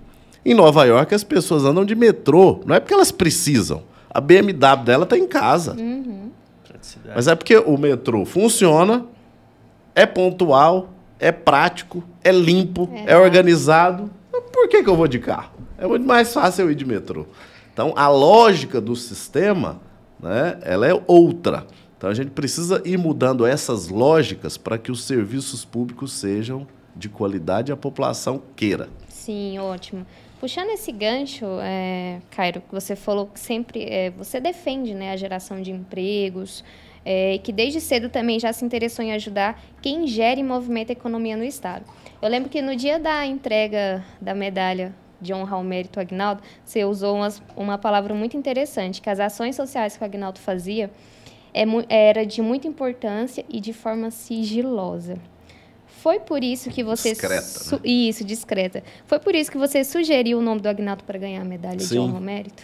Em 0.45 0.55
Nova 0.55 0.85
York 0.85 1.15
as 1.15 1.25
pessoas 1.25 1.65
andam 1.65 1.85
de 1.85 1.95
metrô, 1.95 2.61
não 2.65 2.75
é 2.75 2.81
porque 2.81 2.95
elas 2.95 3.11
precisam. 3.11 3.83
A 4.11 4.21
BMW 4.21 4.53
dela 4.85 5.05
está 5.05 5.19
em 5.19 5.27
casa. 5.27 5.77
Praticidade. 6.67 7.13
Mas 7.15 7.29
é 7.29 7.35
porque 7.35 7.57
o 7.57 7.77
metrô 7.77 8.25
funciona, 8.25 9.05
é 9.95 10.07
pontual, 10.07 10.91
é 11.19 11.33
prático, 11.33 12.03
é 12.23 12.31
limpo, 12.31 12.89
é, 13.07 13.13
É 13.13 13.19
organizado. 13.19 14.11
Por 14.53 14.69
que, 14.69 14.83
que 14.83 14.89
eu 14.89 14.97
vou 14.97 15.09
de 15.09 15.19
carro? 15.19 15.51
É 15.77 15.87
muito 15.87 16.07
mais 16.07 16.33
fácil 16.33 16.65
eu 16.65 16.71
ir 16.71 16.75
de 16.75 16.85
metrô. 16.85 17.27
Então, 17.73 17.93
a 17.97 18.09
lógica 18.09 18.81
do 18.81 18.97
sistema, 18.97 19.81
né, 20.21 20.59
ela 20.63 20.87
é 20.87 21.03
outra. 21.07 21.67
Então, 21.97 22.09
a 22.11 22.15
gente 22.15 22.31
precisa 22.31 22.83
ir 22.85 22.97
mudando 22.97 23.47
essas 23.47 23.89
lógicas 23.89 24.57
para 24.57 24.79
que 24.79 24.91
os 24.91 25.05
serviços 25.05 25.65
públicos 25.65 26.13
sejam 26.13 26.67
de 26.95 27.09
qualidade 27.09 27.71
e 27.71 27.73
a 27.73 27.77
população 27.77 28.43
queira. 28.57 28.89
Sim, 29.09 29.59
ótimo. 29.59 30.05
Puxando 30.41 30.71
esse 30.71 30.93
gancho, 30.93 31.47
é, 31.61 32.21
Cairo, 32.31 32.61
que 32.61 32.73
você 32.73 32.95
falou 32.95 33.27
que 33.27 33.41
sempre 33.41 33.83
é, 33.83 34.11
você 34.11 34.39
defende 34.39 34.95
né, 34.95 35.11
a 35.11 35.17
geração 35.17 35.61
de 35.61 35.73
empregos, 35.73 36.65
é, 37.05 37.39
que 37.39 37.51
desde 37.51 37.81
cedo 37.81 38.09
também 38.09 38.39
já 38.39 38.53
se 38.53 38.65
interessou 38.65 39.05
em 39.05 39.13
ajudar 39.13 39.61
quem 39.83 40.07
gera 40.07 40.39
e 40.39 40.45
movimenta 40.45 40.93
a 40.93 40.95
economia 40.95 41.37
no 41.37 41.43
Estado. 41.43 41.85
Eu 42.23 42.29
lembro 42.29 42.49
que 42.49 42.63
no 42.63 42.77
dia 42.77 43.01
da 43.01 43.27
entrega 43.27 44.05
da 44.21 44.33
medalha 44.33 44.95
de 45.21 45.35
honra 45.35 45.57
ao 45.57 45.65
mérito 45.65 45.99
Agnaldo, 45.99 46.41
você 46.65 46.85
usou 46.85 47.17
umas, 47.17 47.43
uma 47.57 47.77
palavra 47.77 48.15
muito 48.15 48.37
interessante, 48.37 49.03
que 49.03 49.11
as 49.11 49.19
ações 49.19 49.57
sociais 49.57 49.97
que 49.97 50.03
o 50.03 50.07
Agnaldo 50.07 50.39
fazia 50.39 50.89
é, 51.53 51.65
era 51.89 52.25
de 52.25 52.41
muita 52.41 52.69
importância 52.69 53.45
e 53.49 53.59
de 53.59 53.73
forma 53.73 54.13
sigilosa. 54.13 55.19
Foi 56.03 56.21
por 56.21 56.43
isso 56.45 56.71
que 56.71 56.83
você... 56.85 57.11
Discreta, 57.11 57.43
su- 57.43 57.75
né? 57.77 57.81
Isso, 57.85 58.25
discreta. 58.25 58.83
Foi 59.07 59.19
por 59.19 59.35
isso 59.35 59.51
que 59.51 59.59
você 59.59 59.83
sugeriu 59.85 60.39
o 60.39 60.43
nome 60.43 60.61
do 60.61 60.69
Agnaldo 60.69 61.05
para 61.05 61.19
ganhar 61.19 61.43
a 61.43 61.45
medalha 61.45 61.77
de 61.77 61.85
Sim. 61.85 61.99
honra 61.99 62.15
ao 62.17 62.21
mérito? 62.21 62.63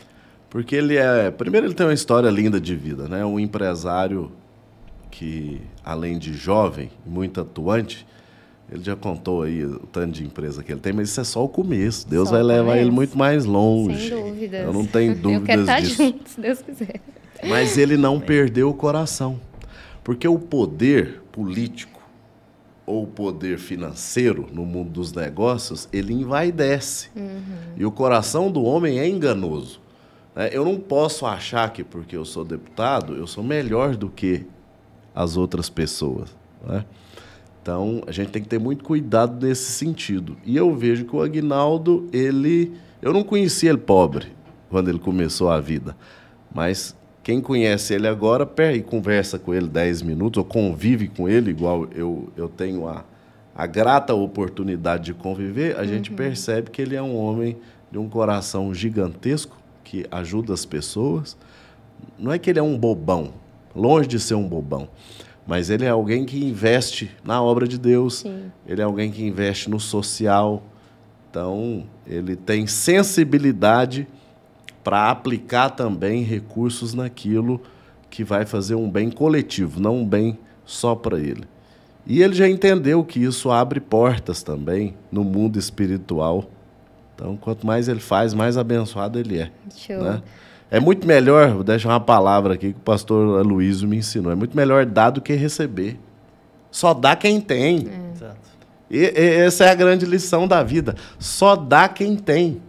Porque 0.51 0.77
ele 0.77 0.97
é. 0.97 1.31
Primeiro, 1.33 1.67
ele 1.67 1.75
tem 1.75 1.85
uma 1.85 1.93
história 1.95 2.29
linda 2.31 2.61
de 2.61 2.77
vida, 2.77 3.09
né? 3.09 3.25
Um 3.25 3.41
empresário 3.41 4.31
que, 5.11 5.61
além 5.85 6.19
de 6.19 6.33
jovem, 6.33 6.91
muito 7.05 7.41
atuante, 7.41 8.07
ele 8.71 8.83
já 8.83 8.95
contou 8.97 9.43
aí 9.43 9.65
o 9.65 9.81
tanto 9.81 10.13
de 10.13 10.25
empresa 10.25 10.63
que 10.63 10.73
ele 10.73 10.81
tem, 10.81 10.93
mas 10.93 11.11
isso 11.11 11.21
é 11.21 11.25
só 11.25 11.45
o 11.45 11.49
começo. 11.49 12.09
Deus 12.09 12.29
Só 12.29 12.37
vai 12.37 12.43
levar 12.45 12.65
começo. 12.67 12.81
ele 12.85 12.91
muito 12.91 13.19
mais 13.19 13.45
longe. 13.45 14.09
Sem 14.11 14.23
dúvidas. 14.31 14.65
Eu 14.65 14.73
não 14.73 14.87
tenho 14.87 15.13
Eu 15.19 15.19
quero 15.19 15.33
dúvidas 15.41 15.61
estar 15.61 15.81
disso. 15.81 15.97
junto, 16.03 16.29
se 16.31 16.41
Deus 16.41 16.63
quiser. 16.63 17.01
Mas 17.49 17.77
ele 17.77 17.97
não 17.97 18.21
perdeu 18.21 18.71
o 18.71 18.75
coração. 18.75 19.39
Porque 20.03 20.27
o 20.29 20.39
poder 20.39 21.21
político 21.33 21.94
ou 22.87 23.05
o 23.05 23.07
poder 23.07 23.59
financeiro 23.59 24.47
no 24.53 24.65
mundo 24.67 24.91
dos 24.91 25.13
negócios, 25.13 25.89
ele 25.93 26.13
envaidece. 26.13 27.09
E 27.77 27.85
o 27.85 27.91
coração 27.91 28.51
do 28.51 28.63
homem 28.63 28.99
é 28.99 29.09
enganoso. 29.09 29.81
né? 30.35 30.51
Eu 30.53 30.65
não 30.65 30.79
posso 30.79 31.25
achar 31.27 31.73
que 31.73 31.83
porque 31.83 32.17
eu 32.17 32.25
sou 32.25 32.45
deputado, 32.45 33.15
eu 33.15 33.27
sou 33.27 33.43
melhor 33.43 33.97
do 33.97 34.09
que 34.09 34.45
as 35.15 35.37
outras 35.37 35.71
pessoas. 35.71 36.37
né? 36.67 36.85
Então, 37.63 38.03
a 38.07 38.13
gente 38.13 38.31
tem 38.31 38.43
que 38.43 38.49
ter 38.49 38.59
muito 38.61 38.85
cuidado 38.85 39.47
nesse 39.47 39.73
sentido. 39.73 40.37
E 40.45 40.55
eu 40.55 40.75
vejo 40.77 41.07
que 41.07 41.17
o 41.17 41.23
Agnaldo, 41.23 42.07
ele... 42.13 42.73
Eu 43.01 43.13
não 43.13 43.25
conhecia 43.25 43.71
ele 43.71 43.79
pobre 43.79 44.27
quando 44.69 44.89
ele 44.91 44.99
começou 44.99 45.49
a 45.51 45.59
vida. 45.61 45.97
Mas 46.55 46.95
quem 47.25 47.41
conhece 47.41 47.95
ele 47.95 48.07
agora, 48.07 48.45
pera 48.45 48.77
e 48.77 48.83
conversa 48.83 49.39
com 49.39 49.55
ele 49.55 49.67
10 49.67 50.03
minutos, 50.03 50.37
ou 50.37 50.45
convive 50.45 51.09
com 51.09 51.27
ele, 51.27 51.51
igual 51.51 51.89
eu, 51.95 52.29
eu 52.37 52.51
tenho 52.51 52.87
a, 52.87 53.03
a 53.57 53.67
grata 53.67 54.13
oportunidade 54.13 55.05
de 55.05 55.15
conviver, 55.15 55.75
a 55.79 55.87
gente 55.87 56.11
percebe 56.11 56.71
que 56.71 56.83
ele 56.83 56.95
é 56.95 57.03
um 57.03 57.17
homem 57.17 57.57
de 57.91 57.97
um 57.97 58.11
coração 58.11 58.75
gigantesco, 58.75 59.57
que 59.83 60.05
ajuda 60.11 60.53
as 60.53 60.67
pessoas. 60.67 61.35
Não 62.19 62.31
é 62.31 62.39
que 62.39 62.51
ele 62.51 62.59
é 62.59 62.63
um 62.63 62.77
bobão, 62.77 63.33
longe 63.75 64.07
de 64.07 64.21
ser 64.21 64.35
um 64.35 64.47
bobão, 64.47 64.87
mas 65.47 65.71
ele 65.71 65.87
é 65.87 65.89
alguém 65.89 66.27
que 66.27 66.45
investe 66.45 67.11
na 67.25 67.43
obra 67.43 67.67
de 67.67 67.79
Deus, 67.79 68.19
Sim. 68.19 68.53
ele 68.67 68.83
é 68.83 68.85
alguém 68.85 69.11
que 69.11 69.25
investe 69.25 69.71
no 69.71 69.81
social. 69.81 70.63
Então, 71.31 71.85
ele 72.07 72.37
tem 72.37 72.67
sensibilidade 72.67 74.07
para 74.85 75.11
aplicar 75.11 75.71
também 75.71 76.23
recursos 76.23 76.95
naquilo 76.95 77.61
que 78.11 78.23
vai 78.23 78.45
fazer 78.47 78.75
um 78.77 78.89
bem 78.89 79.11
coletivo, 79.11 79.81
não 79.81 79.97
um 79.99 80.07
bem 80.07 80.39
só 80.65 80.95
para 80.95 81.19
ele. 81.19 81.45
E 82.07 82.23
ele 82.23 82.35
já 82.35 82.47
entendeu 82.47 83.03
que 83.03 83.19
isso 83.19 83.51
abre 83.51 83.81
portas 83.81 84.43
também 84.43 84.95
no 85.11 85.25
mundo 85.25 85.59
espiritual. 85.59 86.45
Então, 87.15 87.37
quanto 87.37 87.67
mais 87.67 87.89
ele 87.89 88.01
faz, 88.01 88.35
mais 88.35 88.59
abençoado 88.59 89.19
ele 89.19 89.39
é. 89.39 89.51
Show. 89.75 90.03
né? 90.03 90.23
É 90.71 90.79
muito 90.79 91.07
melhor, 91.07 91.51
vou 91.55 91.65
deixar 91.65 91.89
uma 91.89 92.01
palavra 92.01 92.55
aqui 92.55 92.73
que 92.73 92.79
o 92.79 92.83
pastor 92.83 93.39
Aloysio 93.41 93.89
me 93.89 93.97
ensinou, 93.97 94.31
é 94.31 94.35
muito 94.35 94.57
melhor 94.57 94.85
dar 94.85 95.11
do 95.11 95.21
que 95.21 95.33
receber. 95.33 95.99
Só 96.71 96.93
dá 96.93 97.17
quem 97.17 97.41
tem. 97.41 97.89
Exato. 98.13 98.37
E, 98.91 98.99
e- 98.99 99.11
essa 99.47 99.65
é 99.65 99.71
a 99.71 99.75
grande 99.75 100.05
lição 100.05 100.47
da 100.47 100.63
vida. 100.63 100.95
Só 101.19 101.55
dá 101.57 101.89
quem 101.89 102.17
tem. 102.17 102.61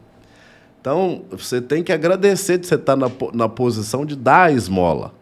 Então, 0.86 1.24
você 1.32 1.60
tem 1.60 1.84
que 1.84 1.92
agradecer 1.92 2.60
de 2.60 2.68
você 2.68 2.76
estar 2.76 2.96
na, 2.96 3.10
po- 3.10 3.32
na 3.34 3.50
posição 3.50 4.06
de 4.06 4.16
dar 4.16 4.44
a 4.44 4.52
esmola. 4.52 5.16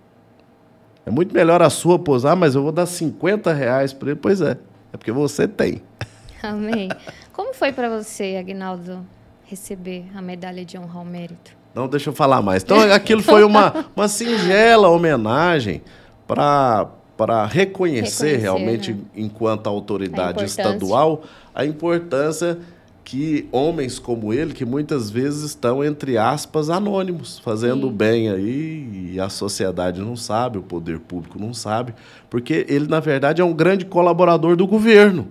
É 1.06 1.10
muito 1.10 1.34
melhor 1.34 1.62
a 1.62 1.70
sua 1.70 1.98
posar, 1.98 2.36
mas 2.36 2.54
eu 2.54 2.62
vou 2.62 2.74
dar 2.74 2.86
50 2.86 3.54
reais 3.54 3.94
para 3.94 4.10
ele. 4.12 4.20
Pois 4.22 4.42
é, 4.42 4.58
é 4.92 4.98
porque 4.98 5.10
você 5.14 5.48
tem. 5.48 5.82
Amém. 6.44 6.90
Como 7.32 7.54
foi 7.54 7.72
para 7.72 7.88
você, 7.88 8.36
Agnaldo, 8.38 9.06
receber 9.46 10.04
a 10.14 10.22
medalha 10.22 10.66
de 10.66 10.78
honra 10.78 11.00
ao 11.00 11.06
mérito? 11.06 11.52
Não, 11.74 11.88
deixa 11.88 12.10
eu 12.10 12.14
falar 12.14 12.42
mais. 12.42 12.62
Então, 12.62 12.82
aquilo 12.92 13.24
foi 13.24 13.46
uma, 13.46 13.86
uma 13.96 14.10
singela 14.10 14.90
homenagem 14.90 15.82
para 16.28 16.90
para 17.16 17.46
reconhecer, 17.46 18.26
Reconhecer, 18.26 18.38
realmente, 18.42 18.94
né? 18.94 19.00
enquanto 19.16 19.68
autoridade 19.68 20.42
A 20.42 20.46
estadual, 20.46 21.22
a 21.54 21.64
importância 21.64 22.58
que 23.04 23.48
homens 23.52 24.00
como 24.00 24.34
ele, 24.34 24.54
que 24.54 24.66
muitas 24.66 25.10
vezes 25.10 25.44
estão, 25.44 25.84
entre 25.84 26.18
aspas, 26.18 26.70
anônimos, 26.70 27.40
fazendo 27.40 27.88
Sim. 27.88 27.94
bem 27.94 28.30
aí, 28.30 29.12
e 29.14 29.20
a 29.20 29.30
sociedade 29.30 30.02
não 30.02 30.16
sabe, 30.16 30.58
o 30.58 30.64
poder 30.64 31.00
público 31.00 31.38
não 31.38 31.54
sabe, 31.54 31.94
porque 32.30 32.66
ele, 32.70 32.88
na 32.88 33.00
verdade, 33.00 33.42
é 33.42 33.46
um 33.46 33.54
grande 33.54 33.86
colaborador 33.86 34.56
do 34.56 34.66
governo. 34.66 35.28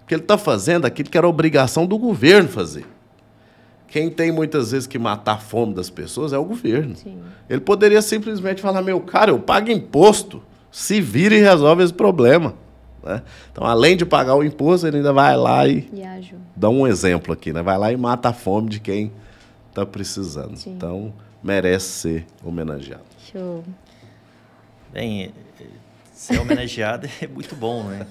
Porque 0.00 0.14
ele 0.14 0.22
está 0.22 0.38
fazendo 0.38 0.86
aquilo 0.86 1.10
que 1.10 1.18
era 1.18 1.28
obrigação 1.28 1.86
do 1.86 1.98
governo 1.98 2.48
fazer. 2.48 2.86
Quem 3.88 4.10
tem 4.10 4.30
muitas 4.30 4.70
vezes 4.70 4.86
que 4.86 4.98
matar 4.98 5.32
a 5.32 5.38
fome 5.38 5.74
das 5.74 5.90
pessoas 5.90 6.32
é 6.32 6.38
o 6.38 6.44
governo. 6.44 6.94
Sim. 6.94 7.18
Ele 7.48 7.60
poderia 7.60 8.00
simplesmente 8.00 8.60
falar: 8.60 8.80
meu 8.80 9.00
cara, 9.00 9.30
eu 9.30 9.38
pago 9.38 9.70
imposto, 9.70 10.42
se 10.70 11.00
vira 11.00 11.34
e 11.34 11.40
resolve 11.40 11.82
esse 11.82 11.92
problema. 11.92 12.54
Né? 13.08 13.22
Então, 13.50 13.64
além 13.66 13.96
de 13.96 14.04
pagar 14.04 14.34
o 14.34 14.44
imposto, 14.44 14.86
ele 14.86 14.98
ainda 14.98 15.12
vai 15.12 15.36
lá 15.36 15.66
e 15.66 15.78
E 15.92 16.34
dá 16.54 16.68
um 16.68 16.86
exemplo 16.86 17.32
aqui, 17.32 17.52
né? 17.52 17.62
Vai 17.62 17.78
lá 17.78 17.90
e 17.90 17.96
mata 17.96 18.28
a 18.28 18.32
fome 18.32 18.68
de 18.68 18.80
quem 18.80 19.10
está 19.70 19.86
precisando. 19.86 20.56
Sim. 20.56 20.74
Então, 20.74 21.14
merece 21.42 21.86
ser 21.86 22.26
homenageado. 22.44 23.04
Show. 23.32 23.64
Bem, 24.92 25.32
eh, 25.60 25.66
ser 26.12 26.38
homenageado 26.38 27.08
é 27.20 27.26
muito 27.26 27.56
bom, 27.56 27.84
né? 27.84 28.06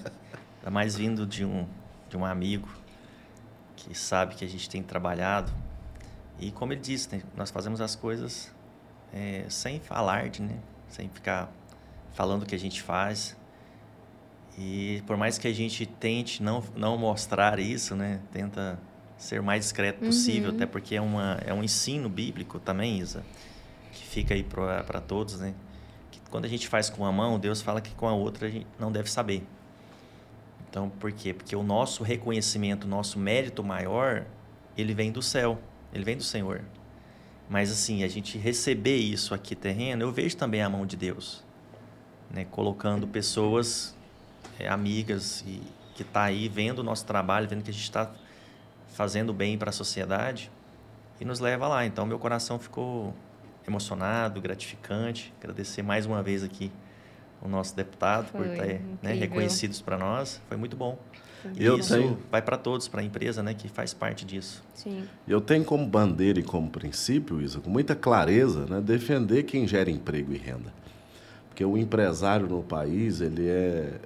Ainda 0.58 0.70
mais 0.70 0.96
vindo 0.96 1.24
de 1.24 1.44
um, 1.44 1.64
de 2.08 2.16
um 2.16 2.24
amigo 2.24 2.68
que 3.76 3.96
sabe 3.96 4.34
que 4.34 4.44
a 4.44 4.48
gente 4.48 4.68
tem 4.68 4.82
trabalhado. 4.82 5.52
E 6.40 6.50
como 6.50 6.72
ele 6.72 6.80
disse, 6.80 7.14
né, 7.14 7.22
nós 7.36 7.50
fazemos 7.50 7.80
as 7.80 7.94
coisas 7.94 8.52
eh, 9.12 9.44
sem 9.48 9.78
falar, 9.78 10.28
de, 10.28 10.42
né? 10.42 10.56
Sem 10.88 11.08
ficar 11.08 11.52
falando 12.14 12.42
o 12.42 12.46
que 12.46 12.54
a 12.54 12.58
gente 12.58 12.82
faz. 12.82 13.36
E 14.58 15.04
por 15.06 15.16
mais 15.16 15.38
que 15.38 15.46
a 15.46 15.52
gente 15.52 15.86
tente 15.86 16.42
não, 16.42 16.64
não 16.74 16.98
mostrar 16.98 17.60
isso, 17.60 17.94
né? 17.94 18.20
Tenta 18.32 18.76
ser 19.16 19.40
o 19.40 19.44
mais 19.44 19.64
discreto 19.64 20.04
possível, 20.04 20.50
até 20.50 20.66
porque 20.66 20.96
é, 20.96 21.00
uma, 21.00 21.38
é 21.46 21.54
um 21.54 21.62
ensino 21.62 22.08
bíblico 22.08 22.58
também, 22.58 22.98
Isa, 22.98 23.24
que 23.92 24.04
fica 24.04 24.34
aí 24.34 24.42
para 24.42 25.00
todos, 25.00 25.38
né? 25.38 25.54
Que 26.10 26.20
quando 26.28 26.44
a 26.44 26.48
gente 26.48 26.66
faz 26.66 26.90
com 26.90 27.02
uma 27.02 27.12
mão, 27.12 27.38
Deus 27.38 27.62
fala 27.62 27.80
que 27.80 27.94
com 27.94 28.08
a 28.08 28.12
outra 28.12 28.48
a 28.48 28.50
gente 28.50 28.66
não 28.80 28.90
deve 28.90 29.08
saber. 29.08 29.46
Então, 30.68 30.90
por 30.90 31.12
quê? 31.12 31.32
Porque 31.32 31.54
o 31.54 31.62
nosso 31.62 32.02
reconhecimento, 32.02 32.84
o 32.84 32.88
nosso 32.88 33.16
mérito 33.16 33.62
maior, 33.62 34.26
ele 34.76 34.92
vem 34.92 35.12
do 35.12 35.22
céu, 35.22 35.60
ele 35.92 36.04
vem 36.04 36.16
do 36.16 36.24
Senhor. 36.24 36.62
Mas 37.48 37.70
assim, 37.70 38.02
a 38.02 38.08
gente 38.08 38.36
receber 38.36 38.96
isso 38.96 39.34
aqui 39.34 39.54
terreno, 39.54 40.02
eu 40.02 40.12
vejo 40.12 40.36
também 40.36 40.62
a 40.62 40.68
mão 40.68 40.84
de 40.84 40.96
Deus, 40.96 41.44
né? 42.28 42.44
Colocando 42.44 43.06
pessoas 43.06 43.96
é, 44.58 44.68
amigas 44.68 45.42
e 45.46 45.60
que 45.94 46.02
está 46.02 46.24
aí 46.24 46.48
vendo 46.48 46.78
o 46.80 46.82
nosso 46.82 47.04
trabalho, 47.04 47.48
vendo 47.48 47.62
que 47.62 47.70
a 47.70 47.72
gente 47.72 47.82
está 47.82 48.10
fazendo 48.94 49.32
bem 49.32 49.58
para 49.58 49.70
a 49.70 49.72
sociedade 49.72 50.50
e 51.20 51.24
nos 51.24 51.40
leva 51.40 51.66
lá. 51.68 51.84
Então, 51.86 52.06
meu 52.06 52.18
coração 52.18 52.58
ficou 52.58 53.14
emocionado, 53.66 54.40
gratificante. 54.40 55.32
Agradecer 55.40 55.82
mais 55.82 56.06
uma 56.06 56.22
vez 56.22 56.42
aqui 56.42 56.70
o 57.42 57.48
nosso 57.48 57.74
deputado 57.76 58.28
Foi 58.30 58.48
por 58.48 58.56
ter 58.56 58.80
né, 59.02 59.12
reconhecidos 59.12 59.80
para 59.80 59.98
nós. 59.98 60.40
Foi 60.48 60.56
muito 60.56 60.76
bom. 60.76 60.98
E 61.56 61.64
Eu 61.64 61.78
isso 61.78 61.94
tenho- 61.94 62.18
vai 62.30 62.42
para 62.42 62.56
todos, 62.56 62.88
para 62.88 63.00
a 63.00 63.04
empresa, 63.04 63.42
né, 63.42 63.54
que 63.54 63.68
faz 63.68 63.94
parte 63.94 64.24
disso. 64.24 64.62
Sim. 64.74 65.04
Eu 65.26 65.40
tenho 65.40 65.64
como 65.64 65.86
bandeira 65.86 66.40
e 66.40 66.42
como 66.42 66.68
princípio, 66.68 67.40
Isa, 67.40 67.60
com 67.60 67.70
muita 67.70 67.94
clareza, 67.94 68.66
né, 68.66 68.80
defender 68.80 69.44
quem 69.44 69.66
gera 69.66 69.88
emprego 69.90 70.32
e 70.32 70.36
renda. 70.38 70.72
Porque 71.48 71.64
o 71.64 71.76
empresário 71.78 72.48
no 72.48 72.62
país, 72.62 73.20
ele 73.20 73.46
é, 73.48 74.00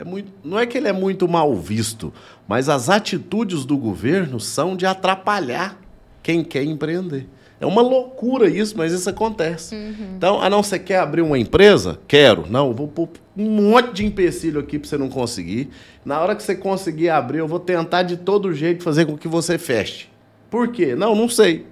é 0.00 0.04
muito, 0.04 0.32
não 0.42 0.58
é 0.58 0.64
que 0.64 0.78
ele 0.78 0.88
é 0.88 0.94
muito 0.94 1.28
mal 1.28 1.54
visto, 1.54 2.10
mas 2.48 2.70
as 2.70 2.88
atitudes 2.88 3.66
do 3.66 3.76
governo 3.76 4.40
são 4.40 4.74
de 4.74 4.86
atrapalhar 4.86 5.78
quem 6.22 6.42
quer 6.42 6.64
empreender. 6.64 7.28
É 7.60 7.66
uma 7.66 7.82
loucura 7.82 8.48
isso, 8.48 8.78
mas 8.78 8.94
isso 8.94 9.10
acontece. 9.10 9.74
Então, 10.16 10.40
ah, 10.40 10.48
não, 10.48 10.62
você 10.62 10.78
quer 10.78 11.00
abrir 11.00 11.20
uma 11.20 11.38
empresa? 11.38 12.00
Quero. 12.08 12.46
Não, 12.48 12.72
vou 12.72 12.88
pôr 12.88 13.10
um 13.36 13.50
monte 13.50 13.92
de 13.92 14.06
empecilho 14.06 14.58
aqui 14.58 14.78
para 14.78 14.88
você 14.88 14.96
não 14.96 15.10
conseguir. 15.10 15.68
Na 16.02 16.18
hora 16.18 16.34
que 16.34 16.42
você 16.42 16.54
conseguir 16.54 17.10
abrir, 17.10 17.40
eu 17.40 17.46
vou 17.46 17.60
tentar 17.60 18.02
de 18.02 18.16
todo 18.16 18.54
jeito 18.54 18.82
fazer 18.82 19.04
com 19.04 19.18
que 19.18 19.28
você 19.28 19.58
feche. 19.58 20.08
Por 20.48 20.68
quê? 20.68 20.94
Não, 20.94 21.14
não 21.14 21.28
sei. 21.28 21.66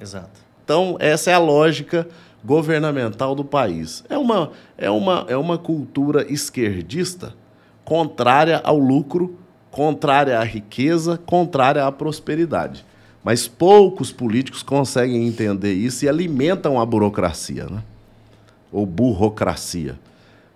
Exato. 0.00 0.40
Então, 0.64 0.96
essa 0.98 1.30
é 1.30 1.34
a 1.34 1.38
lógica 1.38 2.08
governamental 2.42 3.34
do 3.34 3.44
país. 3.44 4.02
É 4.08 4.16
uma, 4.16 4.52
é 4.78 4.88
uma, 4.88 5.26
é 5.28 5.36
uma 5.36 5.58
cultura 5.58 6.24
esquerdista 6.32 7.38
contrária 7.90 8.60
ao 8.62 8.78
lucro, 8.78 9.36
contrária 9.68 10.38
à 10.38 10.44
riqueza, 10.44 11.18
contrária 11.26 11.84
à 11.84 11.90
prosperidade. 11.90 12.86
Mas 13.24 13.48
poucos 13.48 14.12
políticos 14.12 14.62
conseguem 14.62 15.26
entender 15.26 15.72
isso 15.72 16.04
e 16.04 16.08
alimentam 16.08 16.80
a 16.80 16.86
burocracia, 16.86 17.64
né? 17.64 17.82
ou 18.70 18.86
burocracia, 18.86 19.98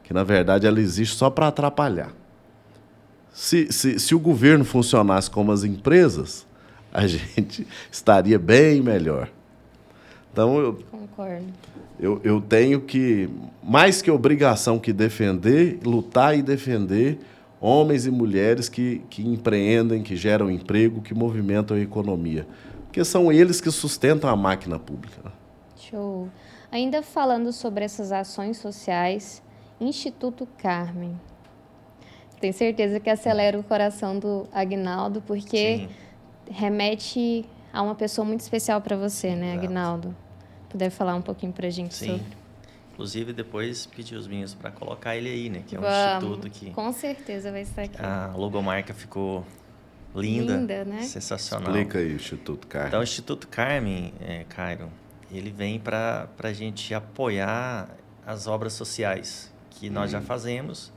que 0.04 0.14
na 0.14 0.22
verdade 0.22 0.64
ela 0.64 0.78
existe 0.78 1.16
só 1.16 1.28
para 1.28 1.48
atrapalhar. 1.48 2.12
Se, 3.32 3.66
se, 3.72 3.98
se 3.98 4.14
o 4.14 4.20
governo 4.20 4.64
funcionasse 4.64 5.28
como 5.28 5.50
as 5.50 5.64
empresas, 5.64 6.46
a 6.92 7.02
gente 7.08 7.66
estaria 7.90 8.38
bem 8.38 8.80
melhor. 8.80 9.28
Então, 10.34 10.58
eu, 10.58 10.74
Concordo. 10.90 11.44
eu, 11.96 12.20
eu 12.24 12.40
tenho 12.40 12.80
que, 12.80 13.30
mais 13.62 14.02
que 14.02 14.10
obrigação 14.10 14.80
que 14.80 14.92
defender, 14.92 15.78
lutar 15.84 16.36
e 16.36 16.42
defender 16.42 17.20
homens 17.60 18.04
e 18.04 18.10
mulheres 18.10 18.68
que, 18.68 19.00
que 19.08 19.24
empreendem, 19.24 20.02
que 20.02 20.16
geram 20.16 20.50
emprego, 20.50 21.00
que 21.00 21.14
movimentam 21.14 21.76
a 21.76 21.80
economia. 21.80 22.48
Porque 22.86 23.04
são 23.04 23.30
eles 23.30 23.60
que 23.60 23.70
sustentam 23.70 24.28
a 24.28 24.34
máquina 24.34 24.76
pública. 24.76 25.20
né? 25.24 25.30
Show. 25.76 26.28
Ainda 26.72 27.00
falando 27.00 27.52
sobre 27.52 27.84
essas 27.84 28.10
ações 28.10 28.56
sociais, 28.56 29.40
Instituto 29.80 30.48
Carmen. 30.58 31.12
Tenho 32.40 32.52
certeza 32.52 32.98
que 32.98 33.08
acelera 33.08 33.56
o 33.56 33.62
coração 33.62 34.18
do 34.18 34.48
Agnaldo, 34.52 35.22
porque 35.24 35.76
Sim. 35.78 35.88
remete 36.50 37.44
a 37.72 37.82
uma 37.82 37.94
pessoa 37.94 38.24
muito 38.24 38.40
especial 38.40 38.80
para 38.80 38.96
você, 38.96 39.34
né, 39.36 39.52
Exato. 39.52 39.66
Agnaldo? 39.66 40.16
Puder 40.74 40.90
falar 40.90 41.14
um 41.14 41.22
pouquinho 41.22 41.52
pra 41.52 41.70
gente 41.70 41.94
Sim. 41.94 42.18
sobre? 42.18 42.36
Inclusive, 42.92 43.32
depois 43.32 43.86
pedi 43.86 44.16
os 44.16 44.26
meninos 44.26 44.54
para 44.54 44.72
colocar 44.72 45.14
ele 45.16 45.28
aí, 45.28 45.48
né? 45.48 45.62
Que 45.64 45.76
é 45.76 45.78
um 45.78 45.82
Vamos. 45.82 46.24
instituto 46.24 46.50
que 46.50 46.70
Com 46.72 46.92
certeza 46.92 47.52
vai 47.52 47.60
estar 47.60 47.82
aqui. 47.82 47.96
a 48.02 48.32
logomarca 48.34 48.92
ficou 48.92 49.46
linda, 50.16 50.56
Linda, 50.56 50.84
né? 50.84 51.02
sensacional. 51.02 51.68
Explica 51.68 52.00
aí, 52.00 52.12
Instituto 52.12 52.66
Carmen. 52.66 52.88
Então, 52.88 52.98
o 52.98 53.02
Instituto 53.04 53.46
Carmen, 53.46 54.12
é, 54.20 54.44
Cairo, 54.48 54.90
ele 55.30 55.52
vem 55.52 55.78
para 55.78 56.28
a 56.42 56.52
gente 56.52 56.92
apoiar 56.92 57.88
as 58.26 58.48
obras 58.48 58.72
sociais 58.72 59.54
que 59.70 59.88
nós 59.88 60.10
já 60.10 60.20
fazemos, 60.20 60.92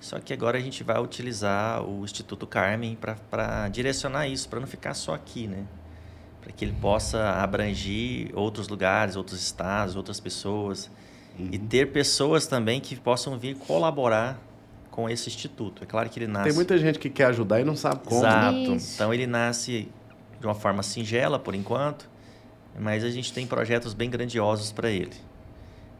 só 0.00 0.18
que 0.18 0.32
agora 0.32 0.58
a 0.58 0.60
gente 0.60 0.82
vai 0.82 1.00
utilizar 1.00 1.80
o 1.88 2.02
Instituto 2.02 2.44
Carmen 2.44 2.98
para 3.30 3.68
direcionar 3.68 4.26
isso, 4.26 4.48
para 4.48 4.58
não 4.58 4.66
ficar 4.66 4.94
só 4.94 5.14
aqui, 5.14 5.46
né? 5.46 5.64
Para 6.42 6.52
que 6.52 6.64
ele 6.64 6.74
possa 6.80 7.30
abranger 7.30 8.30
outros 8.34 8.68
lugares, 8.68 9.16
outros 9.16 9.40
estados, 9.40 9.96
outras 9.96 10.20
pessoas 10.20 10.90
e 11.38 11.58
ter 11.58 11.92
pessoas 11.92 12.46
também 12.46 12.80
que 12.80 12.94
possam 12.96 13.38
vir 13.38 13.56
colaborar 13.56 14.38
com 14.90 15.08
esse 15.08 15.28
instituto. 15.28 15.82
É 15.82 15.86
claro 15.86 16.08
que 16.10 16.18
ele 16.18 16.26
nasce 16.26 16.48
Tem 16.48 16.54
muita 16.54 16.76
gente 16.76 16.98
que 16.98 17.08
quer 17.08 17.26
ajudar 17.26 17.60
e 17.60 17.64
não 17.64 17.74
sabe 17.74 18.00
como. 18.04 18.20
Exato. 18.20 18.74
Isso. 18.74 18.94
Então 18.94 19.14
ele 19.14 19.26
nasce 19.26 19.88
de 20.38 20.46
uma 20.46 20.54
forma 20.54 20.82
singela 20.82 21.38
por 21.38 21.54
enquanto, 21.54 22.10
mas 22.78 23.02
a 23.02 23.10
gente 23.10 23.32
tem 23.32 23.46
projetos 23.46 23.94
bem 23.94 24.10
grandiosos 24.10 24.70
para 24.70 24.90
ele. 24.90 25.16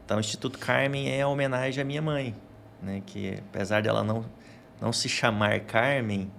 Então 0.05 0.17
o 0.17 0.19
Instituto 0.19 0.59
Carmen 0.59 1.09
é 1.09 1.21
a 1.21 1.27
homenagem 1.27 1.81
à 1.81 1.85
minha 1.85 2.01
mãe, 2.01 2.35
né, 2.81 3.01
que 3.05 3.39
apesar 3.49 3.81
dela 3.81 4.03
não 4.03 4.25
não 4.81 4.91
se 4.91 5.07
chamar 5.07 5.61
Carmen, 5.61 6.29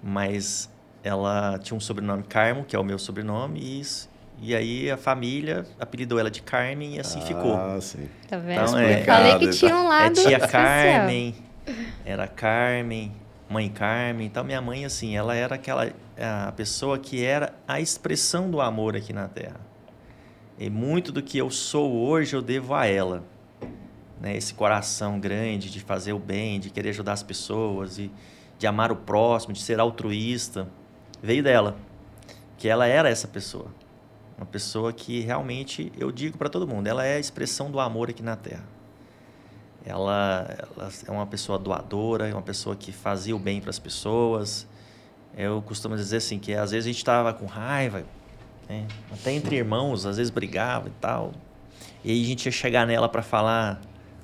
mas 0.00 0.70
ela 1.02 1.58
tinha 1.58 1.76
um 1.76 1.80
sobrenome 1.80 2.22
Carmo, 2.24 2.64
que 2.64 2.74
é 2.76 2.78
o 2.78 2.84
meu 2.84 2.98
sobrenome, 2.98 3.58
e, 3.60 3.80
isso- 3.80 4.08
e 4.42 4.54
aí 4.54 4.90
a 4.90 4.96
família 4.96 5.66
apelidou 5.78 6.18
ela 6.18 6.30
de 6.30 6.42
Carmen 6.42 6.96
e 6.96 7.00
assim 7.00 7.20
ficou. 7.20 7.54
Ah, 7.56 7.78
sim. 7.80 8.08
Tá 8.28 8.38
vendo? 8.38 8.52
Então, 8.62 8.78
é- 8.78 9.02
Falei 9.04 9.38
que 9.38 9.50
tinha 9.50 9.76
um 9.76 9.84
É 9.86 9.88
lado 9.88 10.14
tia 10.14 10.36
especial. 10.36 10.50
Carmen, 10.50 11.34
era 12.04 12.26
Carmen, 12.26 13.12
mãe 13.48 13.68
Carmen. 13.68 14.26
Então, 14.26 14.42
minha 14.44 14.60
mãe, 14.60 14.84
assim, 14.84 15.16
ela 15.16 15.34
era 15.34 15.54
aquela 15.56 15.90
a 16.46 16.52
pessoa 16.52 16.98
que 16.98 17.24
era 17.24 17.54
a 17.66 17.80
expressão 17.80 18.50
do 18.50 18.60
amor 18.60 18.94
aqui 18.94 19.12
na 19.12 19.26
Terra. 19.28 19.60
E 20.58 20.68
muito 20.68 21.10
do 21.12 21.22
que 21.22 21.38
eu 21.38 21.50
sou 21.50 21.90
hoje 21.92 22.36
eu 22.36 22.42
devo 22.42 22.74
a 22.74 22.84
ela. 22.86 23.22
Né? 24.20 24.36
Esse 24.36 24.52
coração 24.52 25.18
grande 25.18 25.70
de 25.70 25.80
fazer 25.80 26.12
o 26.12 26.18
bem, 26.18 26.60
de 26.60 26.68
querer 26.68 26.90
ajudar 26.90 27.12
as 27.14 27.22
pessoas, 27.22 27.96
de, 27.96 28.10
de 28.58 28.66
amar 28.66 28.92
o 28.92 28.96
próximo, 28.96 29.54
de 29.54 29.62
ser 29.62 29.80
altruísta, 29.80 30.68
veio 31.22 31.42
dela. 31.42 31.76
Que 32.56 32.68
ela 32.68 32.86
era 32.86 33.08
essa 33.08 33.26
pessoa. 33.26 33.68
Uma 34.36 34.46
pessoa 34.46 34.92
que 34.92 35.20
realmente, 35.20 35.92
eu 35.98 36.10
digo 36.10 36.38
para 36.38 36.48
todo 36.48 36.66
mundo, 36.66 36.86
ela 36.86 37.04
é 37.04 37.16
a 37.16 37.18
expressão 37.18 37.70
do 37.70 37.78
amor 37.78 38.10
aqui 38.10 38.22
na 38.22 38.36
Terra. 38.36 38.64
Ela, 39.84 40.46
ela 40.76 40.90
é 41.06 41.10
uma 41.10 41.26
pessoa 41.26 41.58
doadora, 41.58 42.28
é 42.28 42.32
uma 42.32 42.42
pessoa 42.42 42.76
que 42.76 42.92
fazia 42.92 43.34
o 43.34 43.38
bem 43.38 43.60
para 43.60 43.70
as 43.70 43.78
pessoas. 43.78 44.66
Eu 45.36 45.62
costumo 45.62 45.96
dizer 45.96 46.18
assim, 46.18 46.38
que 46.38 46.52
às 46.52 46.70
vezes 46.70 46.86
a 46.86 46.88
gente 46.90 46.98
estava 46.98 47.32
com 47.32 47.46
raiva, 47.46 48.04
né? 48.68 48.86
até 49.12 49.32
entre 49.32 49.56
irmãos, 49.56 50.04
às 50.04 50.16
vezes 50.16 50.30
brigava 50.30 50.88
e 50.88 50.92
tal. 51.00 51.32
E 52.04 52.10
aí 52.10 52.22
a 52.22 52.26
gente 52.26 52.46
ia 52.46 52.52
chegar 52.52 52.86
nela 52.86 53.08
para 53.08 53.22
falar 53.22 53.80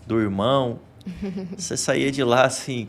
do 0.07 0.20
irmão. 0.20 0.78
Você 1.57 1.76
saía 1.76 2.11
de 2.11 2.24
lá 2.24 2.44
assim, 2.44 2.88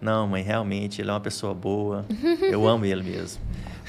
não, 0.00 0.28
mãe, 0.28 0.42
realmente 0.42 1.02
ele 1.02 1.10
é 1.10 1.12
uma 1.12 1.20
pessoa 1.20 1.52
boa. 1.52 2.06
Eu 2.42 2.66
amo 2.66 2.84
ele 2.84 3.02
mesmo. 3.02 3.42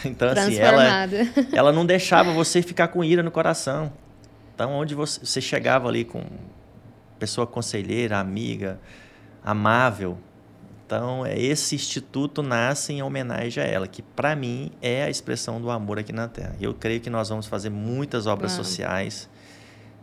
Então 0.03 0.29
assim, 0.29 0.57
ela 0.57 1.07
ela 1.53 1.71
não 1.71 1.85
deixava 1.85 2.31
você 2.33 2.61
ficar 2.61 2.87
com 2.87 3.03
ira 3.03 3.21
no 3.21 3.31
coração. 3.31 3.91
Então, 4.55 4.73
onde 4.73 4.93
você, 4.93 5.19
você 5.23 5.39
chegava 5.39 5.87
ali 5.87 6.03
com 6.03 6.21
pessoa 7.17 7.47
conselheira, 7.47 8.17
amiga, 8.17 8.79
amável. 9.43 10.17
Então, 10.85 11.25
é, 11.25 11.39
esse 11.39 11.75
instituto 11.75 12.41
nasce 12.41 12.91
em 12.93 13.01
homenagem 13.01 13.63
a 13.63 13.65
ela, 13.65 13.87
que 13.87 14.01
para 14.01 14.35
mim 14.35 14.71
é 14.81 15.03
a 15.03 15.09
expressão 15.09 15.61
do 15.61 15.69
amor 15.69 15.99
aqui 15.99 16.11
na 16.11 16.27
Terra. 16.27 16.55
E 16.59 16.63
eu 16.63 16.73
creio 16.73 16.99
que 16.99 17.09
nós 17.09 17.29
vamos 17.29 17.45
fazer 17.45 17.69
muitas 17.69 18.25
obras 18.25 18.51
sociais. 18.51 19.29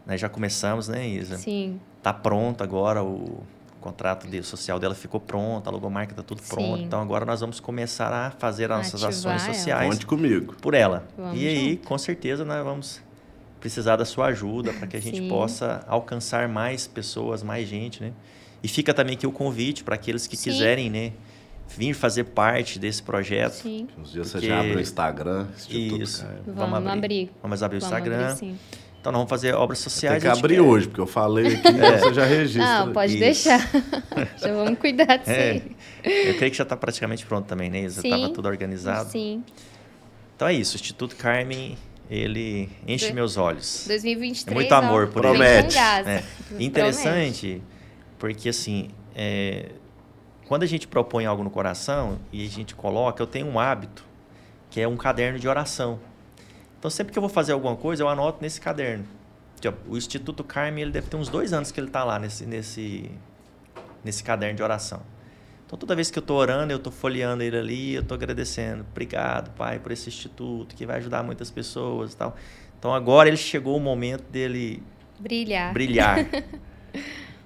Nós 0.07 0.21
já 0.21 0.29
começamos, 0.29 0.87
né, 0.89 1.07
Isa? 1.07 1.37
Sim. 1.37 1.81
Tá 2.03 2.13
pronto 2.13 2.63
agora 2.63 3.03
o 3.03 3.43
contrato 3.81 4.27
de- 4.27 4.43
social 4.43 4.79
dela 4.79 4.95
ficou 4.95 5.21
pronto, 5.21 5.67
a 5.69 5.71
logomarca 5.71 6.15
tá 6.15 6.23
tudo 6.23 6.43
pronto. 6.43 6.79
Sim. 6.79 6.85
Então 6.85 7.01
agora 7.01 7.25
nós 7.25 7.41
vamos 7.41 7.61
começar 7.61 8.13
a 8.13 8.31
fazer 8.33 8.71
as 8.73 8.79
nossas 8.93 9.05
Ativar 9.05 9.35
ações 9.37 9.45
ela. 9.47 9.55
sociais 9.55 9.91
Conte 9.95 10.07
comigo. 10.07 10.55
por 10.61 10.75
ela. 10.75 11.07
Vamos 11.17 11.41
e 11.41 11.47
aí, 11.47 11.71
junto. 11.71 11.89
com 11.89 11.99
certeza, 11.99 12.45
nós 12.45 12.65
vamos 12.65 13.01
precisar 13.61 13.97
da 13.97 14.05
sua 14.05 14.27
ajuda 14.27 14.73
para 14.73 14.87
que 14.87 14.97
a 14.97 15.01
gente 15.01 15.19
Sim. 15.19 15.29
possa 15.29 15.85
alcançar 15.89 16.49
mais 16.49 16.87
pessoas, 16.87 17.43
mais 17.43 17.69
gente, 17.69 18.03
né? 18.03 18.13
E 18.63 18.69
fica 18.69 18.93
também 18.95 19.15
aqui 19.17 19.27
o 19.27 19.33
convite 19.33 19.83
para 19.85 19.95
aqueles 19.95 20.27
que 20.27 20.37
Sim. 20.37 20.51
quiserem, 20.51 20.91
né, 20.91 21.13
vir 21.69 21.95
fazer 21.95 22.25
parte 22.25 22.79
desse 22.79 23.03
projeto. 23.03 23.55
Sim. 23.55 23.89
Uns 23.99 24.13
dias 24.13 24.31
Porque- 24.31 24.47
você 24.47 24.53
já 24.53 24.61
abre 24.61 24.77
o 24.77 24.81
Instagram, 24.81 25.47
Instituto 25.57 26.03
Isso. 26.03 26.23
Carmen. 26.25 26.43
Vamos 26.47 26.87
abrir. 26.87 27.31
Vamos 27.43 27.63
abrir 27.63 27.79
o 27.79 27.81
Vamos 27.81 27.93
Instagram. 27.97 28.25
abrir, 28.31 28.37
sim. 28.39 28.59
Então 29.07 29.13
nós 29.13 29.21
vamos 29.21 29.31
fazer 29.31 29.55
obras 29.55 29.79
sociais. 29.79 30.21
Tem 30.21 30.33
que 30.33 30.37
abrir 30.37 30.57
quer... 30.57 30.63
hoje, 30.63 30.89
porque 30.89 31.01
eu 31.01 31.07
falei 31.07 31.55
aqui, 31.55 31.69
é. 31.81 31.99
você 31.99 32.13
já 32.13 32.25
registra. 32.25 32.87
Não, 32.87 32.93
pode 32.93 33.13
Isso. 33.13 33.21
deixar. 33.21 33.71
já 34.37 34.53
vamos 34.53 34.77
cuidar 34.81 35.19
disso 35.19 35.31
é. 35.31 35.51
aí. 35.51 35.77
Eu 36.03 36.35
creio 36.37 36.51
que 36.51 36.57
já 36.57 36.65
está 36.65 36.77
praticamente 36.77 37.25
pronto 37.25 37.47
também, 37.47 37.71
né, 37.71 37.83
Isa? 37.83 38.05
Estava 38.05 38.31
tudo 38.31 38.49
organizado. 38.49 39.09
Sim. 39.09 39.45
Então 40.35 40.49
é 40.49 40.55
isso, 40.55 40.75
o 40.75 40.81
Instituto 40.81 41.15
Carmen, 41.15 41.79
ele 42.11 42.69
enche 42.85 43.13
meus 43.13 43.37
olhos. 43.37 43.85
2023, 43.87 44.51
é 44.51 44.55
muito 44.55 44.73
amor 44.73 45.05
ó, 45.05 45.07
por 45.07 45.23
promete. 45.23 45.79
É. 45.79 46.25
Interessante, 46.59 47.63
porque 48.19 48.49
assim, 48.49 48.89
é, 49.15 49.67
quando 50.49 50.65
a 50.65 50.67
gente 50.67 50.89
propõe 50.89 51.27
algo 51.27 51.45
no 51.45 51.51
coração 51.51 52.19
e 52.33 52.45
a 52.45 52.51
gente 52.51 52.75
coloca, 52.75 53.23
eu 53.23 53.27
tenho 53.29 53.47
um 53.47 53.57
hábito, 53.57 54.05
que 54.69 54.81
é 54.81 54.89
um 54.89 54.97
caderno 54.97 55.39
de 55.39 55.47
oração. 55.47 56.01
Então, 56.79 56.91
sempre 56.91 57.13
que 57.13 57.19
eu 57.19 57.23
vou 57.23 57.31
fazer 57.31 57.53
alguma 57.53 57.77
coisa, 57.77 58.03
eu 58.03 58.09
anoto 58.09 58.39
nesse 58.41 58.61
caderno. 58.61 59.05
O 59.89 59.97
Instituto 59.97 60.45
Carme, 60.45 60.83
ele 60.83 60.91
deve 60.91 61.09
ter 61.09 61.17
uns 61.17 61.29
dois 61.29 61.53
anos 61.53 61.73
que 61.73 61.81
ele 61.81 61.89
está 61.89 62.05
lá 62.05 62.19
nesse, 62.19 62.45
nesse, 62.45 63.11
nesse 64.05 64.23
caderno 64.23 64.57
de 64.57 64.63
oração. 64.63 65.03
Então, 65.67 65.79
toda 65.79 65.97
vez 65.97 66.11
que 66.11 66.19
eu 66.19 66.21
estou 66.21 66.37
orando, 66.37 66.73
eu 66.73 66.77
estou 66.77 66.93
folheando 66.93 67.43
ele 67.43 67.57
ali, 67.57 67.95
eu 67.95 68.03
estou 68.03 68.15
agradecendo. 68.15 68.87
Obrigado, 68.91 69.51
Pai, 69.57 69.81
por 69.81 69.91
esse 69.91 70.09
instituto 70.09 70.77
que 70.77 70.87
vai 70.87 70.99
ajudar 70.99 71.25
muitas 71.25 71.51
pessoas 71.51 72.13
e 72.13 72.17
tal. 72.17 72.37
Então, 72.79 72.95
agora 72.95 73.29
ele 73.29 73.37
chegou 73.37 73.77
o 73.77 73.81
momento 73.81 74.23
dele 74.31 74.83
brilhar. 75.19 75.73
brilhar. 75.73 76.19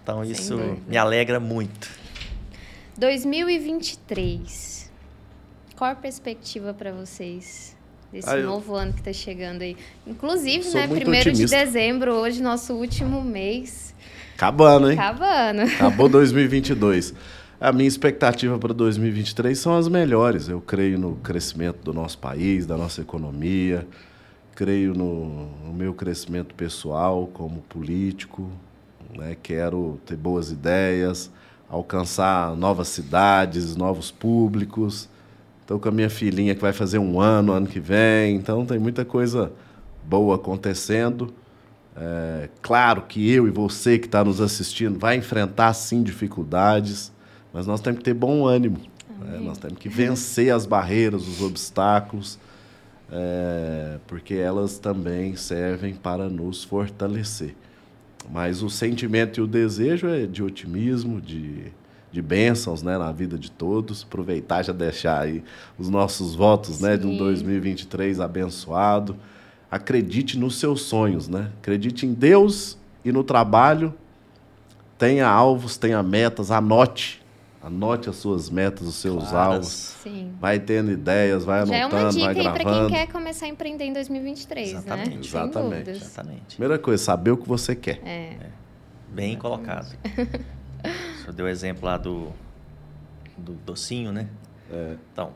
Então, 0.03 0.25
isso 0.25 0.57
me 0.89 0.97
alegra 0.97 1.39
muito. 1.39 1.91
2023. 2.97 4.91
Qual 5.77 5.91
a 5.91 5.95
perspectiva 5.95 6.75
para 6.75 6.91
vocês? 6.91 7.77
Desse 8.13 8.29
ah, 8.29 8.37
novo 8.37 8.75
ano 8.75 8.93
que 8.93 9.01
está 9.01 9.13
chegando 9.13 9.63
aí. 9.63 9.77
Inclusive, 10.07 10.69
né, 10.75 10.89
primeiro 10.89 11.33
de 11.33 11.47
dezembro, 11.47 12.13
hoje, 12.13 12.43
nosso 12.43 12.75
último 12.75 13.23
mês. 13.23 13.95
Acabando, 14.35 14.91
hein? 14.91 14.99
Acabando. 14.99 15.63
Acabou 15.77 16.09
2022. 16.09 17.15
A 17.61 17.73
minha 17.73 17.87
expectativa 17.87 18.59
para 18.59 18.73
2023 18.73 19.59
são 19.59 19.77
as 19.77 19.87
melhores. 19.87 20.49
Eu 20.49 20.61
creio 20.61 20.99
no 20.99 21.17
crescimento 21.17 21.83
do 21.85 21.93
nosso 21.93 22.19
país, 22.19 22.65
da 22.67 22.77
nossa 22.77 23.03
economia, 23.03 23.87
creio 24.55 24.95
no, 24.95 25.47
no 25.67 25.73
meu 25.73 25.93
crescimento 25.93 26.55
pessoal 26.55 27.29
como 27.33 27.61
político. 27.69 28.51
Né? 29.15 29.37
Quero 29.43 30.01
ter 30.07 30.17
boas 30.17 30.51
ideias, 30.51 31.31
alcançar 31.69 32.57
novas 32.57 32.89
cidades, 32.89 33.77
novos 33.77 34.11
públicos 34.11 35.10
Estou 35.71 35.79
com 35.79 35.89
a 35.89 35.93
minha 35.93 36.11
filhinha 36.11 36.53
que 36.53 36.61
vai 36.61 36.73
fazer 36.73 36.99
um 36.99 37.21
ano, 37.21 37.53
ano 37.53 37.69
que 37.69 37.79
vem. 37.79 38.35
Então 38.35 38.67
tem 38.67 38.77
muita 38.77 39.05
coisa 39.05 39.53
boa 40.05 40.35
acontecendo. 40.35 41.33
É, 41.97 42.49
claro 42.61 43.03
que 43.03 43.31
eu 43.31 43.47
e 43.47 43.53
você 43.53 43.97
que 43.97 44.07
está 44.07 44.25
nos 44.25 44.41
assistindo 44.41 44.99
vai 44.99 45.15
enfrentar 45.15 45.73
sim 45.75 46.03
dificuldades, 46.03 47.13
mas 47.53 47.69
nós 47.69 47.81
temos 47.81 47.99
que 47.99 48.05
ter 48.05 48.15
bom 48.15 48.49
ânimo. 48.49 48.79
Né? 49.21 49.39
Nós 49.41 49.59
temos 49.59 49.79
que 49.79 49.89
vencer 49.89 50.53
as 50.53 50.67
barreiras, 50.67 51.29
os 51.29 51.41
obstáculos, 51.41 52.37
é, 53.09 53.99
porque 54.09 54.35
elas 54.35 54.77
também 54.77 55.37
servem 55.37 55.95
para 55.95 56.29
nos 56.29 56.65
fortalecer. 56.65 57.55
Mas 58.29 58.61
o 58.61 58.69
sentimento 58.69 59.39
e 59.39 59.41
o 59.45 59.47
desejo 59.47 60.09
é 60.09 60.27
de 60.27 60.43
otimismo, 60.43 61.21
de 61.21 61.71
de 62.13 62.21
bênçãos 62.21 62.83
né, 62.83 62.99
na 62.99 63.13
vida 63.13 63.39
de 63.39 63.51
todos. 63.51 64.03
Aproveitar 64.03 64.63
já 64.63 64.73
deixar 64.73 65.21
aí 65.21 65.43
os 65.79 65.89
nossos 65.89 66.35
votos 66.35 66.81
né, 66.81 66.97
de 66.97 67.07
um 67.07 67.17
2023 67.17 68.21
abençoado. 68.21 69.17
Acredite 69.71 70.37
nos 70.39 70.59
seus 70.59 70.83
sonhos, 70.83 71.29
né? 71.29 71.51
Acredite 71.61 72.05
em 72.05 72.13
Deus 72.13 72.77
e 73.05 73.13
no 73.13 73.23
trabalho. 73.23 73.95
Tenha 74.99 75.29
alvos, 75.29 75.77
tenha 75.77 76.03
metas, 76.03 76.51
anote. 76.51 77.21
Anote 77.63 78.09
as 78.09 78.17
suas 78.17 78.49
metas, 78.51 78.89
os 78.89 78.95
seus 78.97 79.29
Claras. 79.29 79.55
alvos. 79.55 79.69
Sim. 80.03 80.33
Vai 80.41 80.59
tendo 80.59 80.91
ideias, 80.91 81.45
vai 81.45 81.61
anotando, 81.61 81.81
vai 81.81 81.91
gravando. 81.91 82.19
Já 82.19 82.21
é 82.21 82.25
uma 82.27 82.35
dica 82.35 82.53
para 82.53 82.65
quem 82.65 82.89
quer 82.89 83.07
começar 83.13 83.47
a 83.47 83.49
empreender 83.49 83.85
em 83.85 83.93
2023, 83.93 84.71
Exatamente. 84.71 85.11
né? 85.11 85.17
Exatamente. 85.21 85.91
Exatamente. 85.91 86.57
Primeira 86.57 86.79
coisa, 86.79 87.05
saber 87.05 87.31
o 87.31 87.37
que 87.37 87.47
você 87.49 87.77
quer. 87.77 88.01
É. 88.05 88.11
é. 88.11 88.37
Bem 89.13 89.33
Exatamente. 89.33 89.37
colocado. 89.39 89.97
senhor 91.31 91.33
deu 91.33 91.47
o 91.47 91.49
exemplo 91.49 91.87
lá 91.87 91.97
do, 91.97 92.33
do 93.37 93.53
docinho, 93.65 94.13
né? 94.13 94.29
É. 94.71 94.97
Então, 95.13 95.33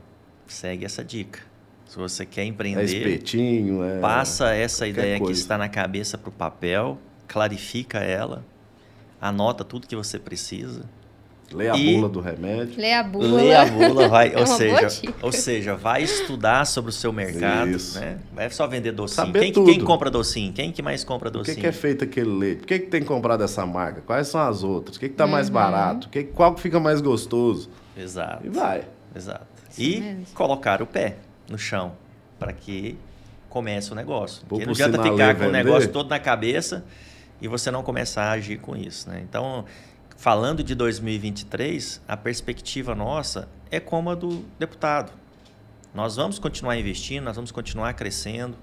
segue 0.46 0.84
essa 0.84 1.04
dica. 1.04 1.40
Se 1.86 1.96
você 1.96 2.26
quer 2.26 2.44
empreender, 2.44 2.80
é 2.80 2.84
espetinho, 2.84 3.84
é 3.84 4.00
passa 4.00 4.52
essa 4.52 4.86
ideia 4.86 5.18
coisa. 5.18 5.32
que 5.32 5.38
está 5.38 5.56
na 5.56 5.68
cabeça 5.68 6.18
para 6.18 6.28
o 6.28 6.32
papel, 6.32 6.98
clarifica 7.28 7.98
ela, 7.98 8.44
anota 9.20 9.64
tudo 9.64 9.86
que 9.86 9.94
você 9.94 10.18
precisa. 10.18 10.84
Lê 11.54 11.68
a 11.68 11.76
e... 11.76 11.94
bula 11.94 12.08
do 12.08 12.20
remédio. 12.20 12.80
Lê 12.80 12.92
a 12.92 13.02
bula. 13.02 13.36
Lê 13.36 13.54
a 13.54 13.64
bula, 13.64 14.08
vai, 14.10 14.34
é 14.34 14.38
ou, 14.38 14.46
seja, 14.46 14.88
ou 15.22 15.32
seja, 15.32 15.76
vai 15.76 16.02
estudar 16.02 16.66
sobre 16.66 16.90
o 16.90 16.92
seu 16.92 17.12
mercado. 17.12 17.70
Isso. 17.70 17.98
Né? 17.98 18.18
Vai 18.32 18.50
só 18.50 18.66
vender 18.66 18.92
docinho. 18.92 19.26
Saber 19.26 19.40
quem, 19.40 19.52
tudo. 19.52 19.70
quem 19.70 19.80
compra 19.80 20.10
docinho? 20.10 20.52
Quem 20.52 20.72
que 20.72 20.82
mais 20.82 21.04
compra 21.04 21.30
docinho? 21.30 21.52
O 21.52 21.54
que, 21.56 21.60
que 21.60 21.66
é 21.66 21.72
feito 21.72 22.02
aquele 22.02 22.30
leite? 22.30 22.58
Por 22.58 22.66
que, 22.66 22.78
que 22.80 22.86
tem 22.86 23.00
que 23.00 23.06
comprar 23.06 23.36
dessa 23.36 23.64
marca? 23.64 24.00
Quais 24.00 24.26
são 24.26 24.40
as 24.40 24.64
outras? 24.64 24.96
O 24.96 25.00
que 25.00 25.06
está 25.06 25.24
uhum. 25.24 25.30
mais 25.30 25.48
barato? 25.48 26.08
Que, 26.08 26.24
qual 26.24 26.54
que 26.54 26.60
fica 26.60 26.80
mais 26.80 27.00
gostoso? 27.00 27.70
Exato. 27.96 28.44
E 28.44 28.48
vai. 28.48 28.84
Exato. 29.14 29.46
Isso 29.70 29.80
e 29.80 30.00
mesmo. 30.00 30.26
colocar 30.34 30.82
o 30.82 30.86
pé 30.86 31.16
no 31.48 31.56
chão 31.56 31.92
para 32.38 32.52
que 32.52 32.98
comece 33.48 33.92
o 33.92 33.94
negócio. 33.94 34.42
Vou 34.48 34.58
Porque 34.58 34.66
não 34.66 34.72
adianta 34.72 35.00
ficar 35.00 35.36
com 35.36 35.44
o 35.44 35.50
negócio 35.52 35.88
todo 35.90 36.10
na 36.10 36.18
cabeça 36.18 36.84
e 37.40 37.46
você 37.46 37.70
não 37.70 37.82
começar 37.82 38.24
a 38.24 38.32
agir 38.32 38.58
com 38.58 38.76
isso. 38.76 39.08
Né? 39.08 39.22
Então, 39.22 39.64
falando 40.24 40.64
de 40.64 40.74
2023, 40.74 42.00
a 42.08 42.16
perspectiva 42.16 42.94
nossa 42.94 43.46
é 43.70 43.78
como 43.78 44.08
a 44.08 44.14
do 44.14 44.42
deputado. 44.58 45.12
Nós 45.92 46.16
vamos 46.16 46.38
continuar 46.38 46.78
investindo, 46.78 47.24
nós 47.24 47.36
vamos 47.36 47.52
continuar 47.52 47.92
crescendo. 47.92 48.56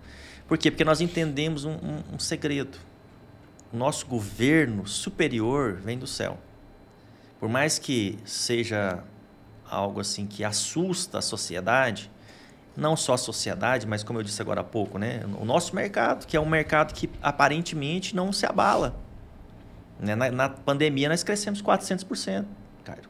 Por 0.47 0.57
quê? 0.57 0.71
Porque 0.71 0.83
nós 0.83 1.01
entendemos 1.01 1.63
um, 1.63 1.73
um, 1.73 2.15
um 2.15 2.17
segredo. 2.17 2.79
Nosso 3.71 4.07
governo 4.07 4.87
superior 4.87 5.73
vem 5.75 5.99
do 5.99 6.07
céu. 6.07 6.39
Por 7.39 7.47
mais 7.47 7.77
que 7.77 8.17
seja 8.25 9.03
algo 9.69 9.99
assim 9.99 10.25
que 10.25 10.43
assusta 10.43 11.19
a 11.19 11.21
sociedade, 11.21 12.09
não 12.75 12.97
só 12.97 13.13
a 13.13 13.19
sociedade, 13.19 13.85
mas 13.85 14.03
como 14.03 14.17
eu 14.17 14.23
disse 14.23 14.41
agora 14.41 14.61
há 14.61 14.63
pouco, 14.63 14.97
né? 14.97 15.21
o 15.39 15.45
nosso 15.45 15.75
mercado, 15.75 16.25
que 16.25 16.35
é 16.35 16.41
um 16.41 16.49
mercado 16.49 16.91
que 16.91 17.07
aparentemente 17.21 18.15
não 18.15 18.33
se 18.33 18.47
abala. 18.47 18.99
Né? 20.01 20.15
Na, 20.15 20.31
na, 20.31 20.49
pandemia, 20.49 21.07
nós 21.07 21.23
crescemos 21.23 21.61
400%, 21.61 22.45
Cairo. 22.83 23.07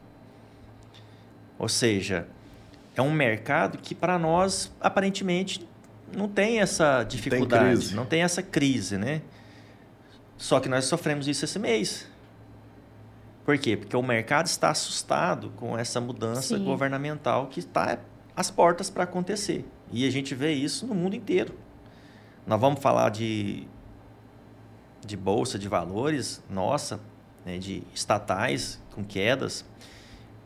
Ou 1.58 1.68
seja, 1.68 2.28
é 2.94 3.00
um 3.00 3.10
mercado 3.10 3.78
que, 3.78 3.94
para 3.94 4.18
nós, 4.18 4.70
aparentemente, 4.78 5.66
não 6.14 6.28
tem 6.28 6.60
essa 6.60 7.02
dificuldade, 7.02 7.88
tem 7.88 7.96
não 7.96 8.04
tem 8.04 8.22
essa 8.22 8.42
crise, 8.42 8.98
né? 8.98 9.22
Só 10.36 10.60
que 10.60 10.68
nós 10.68 10.84
sofremos 10.84 11.26
isso 11.26 11.46
esse 11.46 11.58
mês. 11.58 12.06
Por 13.44 13.56
quê? 13.58 13.76
Porque 13.76 13.96
o 13.96 14.02
mercado 14.02 14.46
está 14.46 14.70
assustado 14.70 15.50
com 15.56 15.78
essa 15.78 16.00
mudança 16.00 16.56
Sim. 16.58 16.64
governamental 16.64 17.46
que 17.46 17.60
está 17.60 17.98
às 18.36 18.50
portas 18.50 18.90
para 18.90 19.04
acontecer. 19.04 19.64
E 19.90 20.06
a 20.06 20.10
gente 20.10 20.34
vê 20.34 20.52
isso 20.52 20.86
no 20.86 20.94
mundo 20.94 21.16
inteiro. 21.16 21.54
Nós 22.46 22.60
vamos 22.60 22.80
falar 22.80 23.08
de 23.10 23.66
de 25.04 25.16
bolsa 25.16 25.58
de 25.58 25.68
valores, 25.68 26.42
nossa, 26.48 27.00
né, 27.44 27.58
de 27.58 27.82
estatais 27.94 28.80
com 28.94 29.04
quedas. 29.04 29.64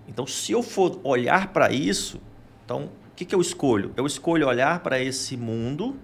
Então, 0.08 0.26
se 0.26 0.52
eu 0.52 0.62
for 0.62 1.00
olhar 1.02 1.52
para 1.52 1.70
isso, 1.70 2.20
então 2.64 2.84
o 2.84 3.14
que, 3.16 3.24
que 3.24 3.34
eu 3.34 3.40
escolho? 3.40 3.92
Eu 3.96 4.06
escolho 4.06 4.46
olhar 4.46 4.80
para 4.80 5.00
esse 5.00 5.36
mundo, 5.36 5.96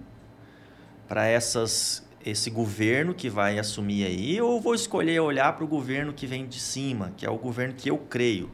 para 1.07 1.25
essas 1.25 2.03
esse 2.25 2.49
governo 2.49 3.13
que 3.13 3.29
vai 3.29 3.59
assumir 3.59 4.05
aí, 4.05 4.39
ou 4.39 4.61
vou 4.61 4.73
escolher 4.73 5.19
olhar 5.19 5.53
para 5.53 5.65
o 5.65 5.67
governo 5.67 6.13
que 6.13 6.25
vem 6.25 6.47
de 6.47 6.59
cima, 6.59 7.11
que 7.17 7.25
é 7.25 7.29
o 7.29 7.37
governo 7.37 7.73
que 7.73 7.89
eu 7.89 7.97
creio? 7.97 8.49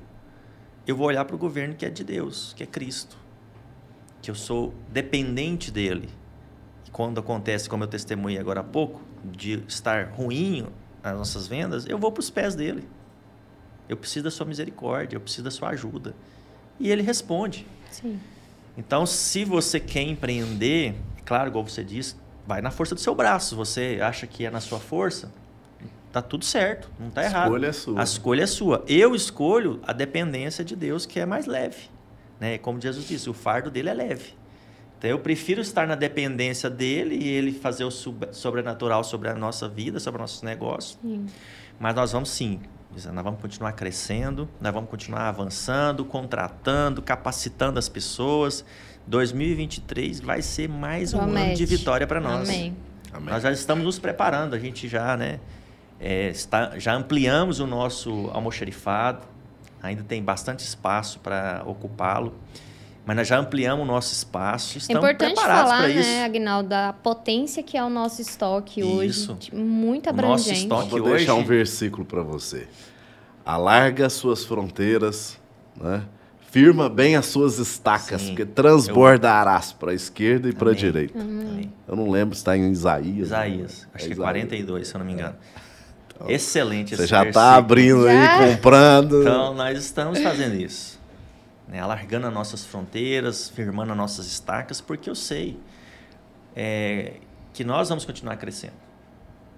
Eu 0.88 0.96
vou 0.96 1.06
olhar 1.06 1.24
para 1.24 1.36
o 1.36 1.40
governo 1.40 1.76
que 1.76 1.86
é 1.86 1.90
de 1.90 2.04
Deus, 2.04 2.54
que 2.56 2.64
é 2.64 2.66
Cristo, 2.66 3.16
que 4.22 4.32
eu 4.32 4.36
sou 4.36 4.74
dependente 4.92 5.70
dele. 5.70 6.10
E 6.88 6.90
quando 6.90 7.20
acontece, 7.20 7.70
como 7.70 7.84
eu 7.84 7.88
testemunhei 7.88 8.40
agora 8.40 8.62
há 8.62 8.64
pouco, 8.64 9.02
de 9.24 9.64
estar 9.68 10.10
ruim 10.10 10.68
as 11.04 11.18
nossas 11.18 11.48
vendas, 11.48 11.86
eu 11.88 11.98
vou 11.98 12.12
para 12.12 12.22
os 12.22 12.30
pés 12.30 12.56
dele. 12.56 12.88
Eu 13.88 13.98
preciso 13.98 14.24
da 14.26 14.32
sua 14.32 14.46
misericórdia, 14.46 15.16
eu 15.16 15.22
preciso 15.22 15.44
da 15.44 15.52
sua 15.52 15.70
ajuda. 15.70 16.14
E 16.80 16.90
ele 16.90 17.02
responde. 17.02 17.66
Sim. 17.90 18.20
Então, 18.78 19.06
se 19.06 19.44
você 19.44 19.80
quer 19.80 20.04
empreender, 20.04 20.96
claro, 21.26 21.50
igual 21.50 21.68
você 21.68 21.84
disse, 21.84 22.16
vai 22.46 22.62
na 22.62 22.72
força 22.72 22.96
do 22.96 23.02
seu 23.02 23.14
braço. 23.16 23.56
Você 23.56 24.00
acha 24.02 24.26
que 24.28 24.46
é 24.46 24.52
na 24.52 24.62
sua 24.62 24.80
força, 24.80 25.32
tá 26.12 26.22
tudo 26.22 26.46
certo, 26.46 26.90
não 27.00 27.10
tá 27.10 27.24
errado. 27.24 27.44
A 27.44 27.48
escolha 27.48 27.68
é 27.68 27.72
sua. 27.74 28.00
A 28.00 28.04
escolha 28.04 28.44
é 28.44 28.48
sua. 28.48 28.86
Eu 28.88 29.16
escolho 29.16 29.80
a 29.86 29.92
dependência 29.92 30.64
de 30.64 30.76
Deus, 30.76 31.06
que 31.06 31.20
é 31.20 31.26
mais 31.26 31.46
leve. 31.46 31.90
Né? 32.40 32.58
Como 32.58 32.80
Jesus 32.80 33.08
disse, 33.08 33.30
o 33.30 33.34
fardo 33.34 33.70
dele 33.70 33.90
é 33.90 33.94
leve. 33.94 34.34
Então, 35.00 35.10
eu 35.10 35.18
prefiro 35.18 35.62
estar 35.62 35.88
na 35.88 35.96
dependência 35.96 36.70
dele 36.70 37.16
e 37.16 37.28
ele 37.30 37.54
fazer 37.54 37.86
o 37.86 37.90
sobrenatural 37.90 39.02
sobre 39.02 39.30
a 39.30 39.34
nossa 39.34 39.68
vida, 39.68 39.98
sobre 39.98 40.20
nossos 40.20 40.42
negócios. 40.42 41.00
Sim. 41.02 41.26
Mas 41.80 41.96
nós 41.96 42.12
vamos 42.12 42.30
sim, 42.30 42.60
nós 42.92 43.24
vamos 43.24 43.40
continuar 43.40 43.72
crescendo, 43.72 44.50
nós 44.60 44.74
vamos 44.74 44.90
continuar 44.90 45.30
avançando, 45.30 46.04
contratando, 46.04 47.02
capacitando 47.02 47.80
as 47.80 47.88
pessoas. 47.88 48.66
2023 49.08 50.20
vai 50.20 50.42
ser 50.42 50.68
mais 50.68 51.14
um 51.14 51.22
ano 51.22 51.56
de 51.56 51.66
vitória 51.66 52.06
para 52.06 52.20
nós. 52.20 52.50
Amém. 52.50 52.76
Amém. 53.14 53.30
Nós 53.30 53.42
já 53.42 53.54
estamos 53.54 53.86
nos 53.86 53.98
preparando, 53.98 54.54
a 54.54 54.60
gente 54.60 54.90
já, 54.90 55.16
né, 55.16 55.40
é, 55.98 56.28
está, 56.28 56.78
já 56.78 56.94
ampliamos 56.94 57.62
o 57.62 57.66
nosso 57.66 58.30
almoxerifado, 58.34 59.26
ainda 59.82 60.04
tem 60.04 60.22
bastante 60.22 60.60
espaço 60.60 61.22
para 61.22 61.64
ocupá-lo 61.66 62.36
mas 63.06 63.16
nós 63.16 63.28
já 63.28 63.40
ampliamos 63.40 63.84
o 63.84 63.88
nosso 63.88 64.14
espaço, 64.14 64.78
estamos 64.78 65.04
é 65.04 65.12
importante 65.12 65.34
preparados 65.34 65.72
falar, 65.72 65.90
isso. 65.90 66.10
né, 66.10 66.26
Agnaldo, 66.26 66.70
da 66.70 66.94
potência 66.94 67.64
que 67.64 67.78
é 67.78 67.84
o 67.84 67.90
nosso 67.90 68.22
estoque 68.22 68.82
isso. 68.82 69.34
hoje, 69.34 69.56
muito 69.56 70.10
abrangente. 70.10 70.66
O 70.66 70.70
nosso 70.70 70.84
estoque 70.84 70.90
Vou 70.90 71.10
hoje... 71.10 71.18
deixar 71.18 71.34
um 71.36 71.44
versículo 71.44 72.06
para 72.06 72.22
você. 72.22 72.68
Alarga 73.46 74.06
as 74.06 74.14
suas 74.14 74.44
fronteiras, 74.46 75.40
né? 75.80 76.04
firma 76.52 76.90
bem 76.90 77.16
as 77.16 77.28
suas 77.28 77.58
estacas, 77.60 78.22
Sim. 78.22 78.28
porque 78.30 78.46
transbordarás 78.46 79.72
Eu... 79.72 79.78
para 79.78 79.92
a 79.92 79.94
esquerda 79.94 80.50
e 80.50 80.54
para 80.54 80.72
a 80.72 80.74
direita. 80.76 81.20
Amém. 81.20 81.72
Eu 81.88 81.96
não 81.96 82.10
lembro 82.10 82.36
se 82.36 82.42
está 82.42 82.58
em 82.58 82.72
Isaías. 82.72 83.28
Isaías, 83.28 83.88
acho 83.94 84.06
é 84.06 84.08
que 84.08 84.14
é 84.14 84.18
42, 84.18 84.88
se 84.88 84.96
eu 84.96 85.00
não 85.00 85.06
me 85.06 85.14
engano. 85.14 85.36
Então, 86.16 86.30
Excelente 86.30 86.96
Você 86.96 87.08
já 87.08 87.26
está 87.26 87.56
abrindo 87.56 88.04
já? 88.04 88.40
aí, 88.40 88.52
comprando. 88.52 89.22
Então, 89.22 89.54
nós 89.54 89.80
estamos 89.80 90.20
fazendo 90.20 90.56
isso 90.56 90.89
né, 91.70 91.80
alargando 91.80 92.28
as 92.28 92.34
nossas 92.34 92.66
fronteiras, 92.66 93.50
firmando 93.50 93.92
as 93.92 93.98
nossas 93.98 94.26
estacas, 94.26 94.82
porque 94.82 95.10
eu 95.10 95.16
sei 95.16 95.60
é, 96.56 97.14
que 97.54 97.64
nós 97.64 97.90
vamos 97.90 98.06
continuar 98.06 98.36
crescendo, 98.38 98.74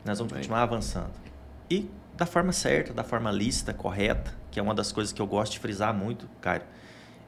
nós 0.03 0.19
vamos 0.19 0.33
Bem. 0.33 0.41
continuar 0.41 0.61
avançando. 0.63 1.11
E 1.69 1.89
da 2.17 2.25
forma 2.25 2.51
certa, 2.51 2.93
da 2.93 3.03
forma 3.03 3.31
lícita, 3.31 3.73
correta, 3.73 4.35
que 4.51 4.59
é 4.59 4.63
uma 4.63 4.75
das 4.75 4.91
coisas 4.91 5.13
que 5.13 5.21
eu 5.21 5.25
gosto 5.25 5.53
de 5.53 5.59
frisar 5.59 5.93
muito, 5.93 6.29
Caio. 6.41 6.63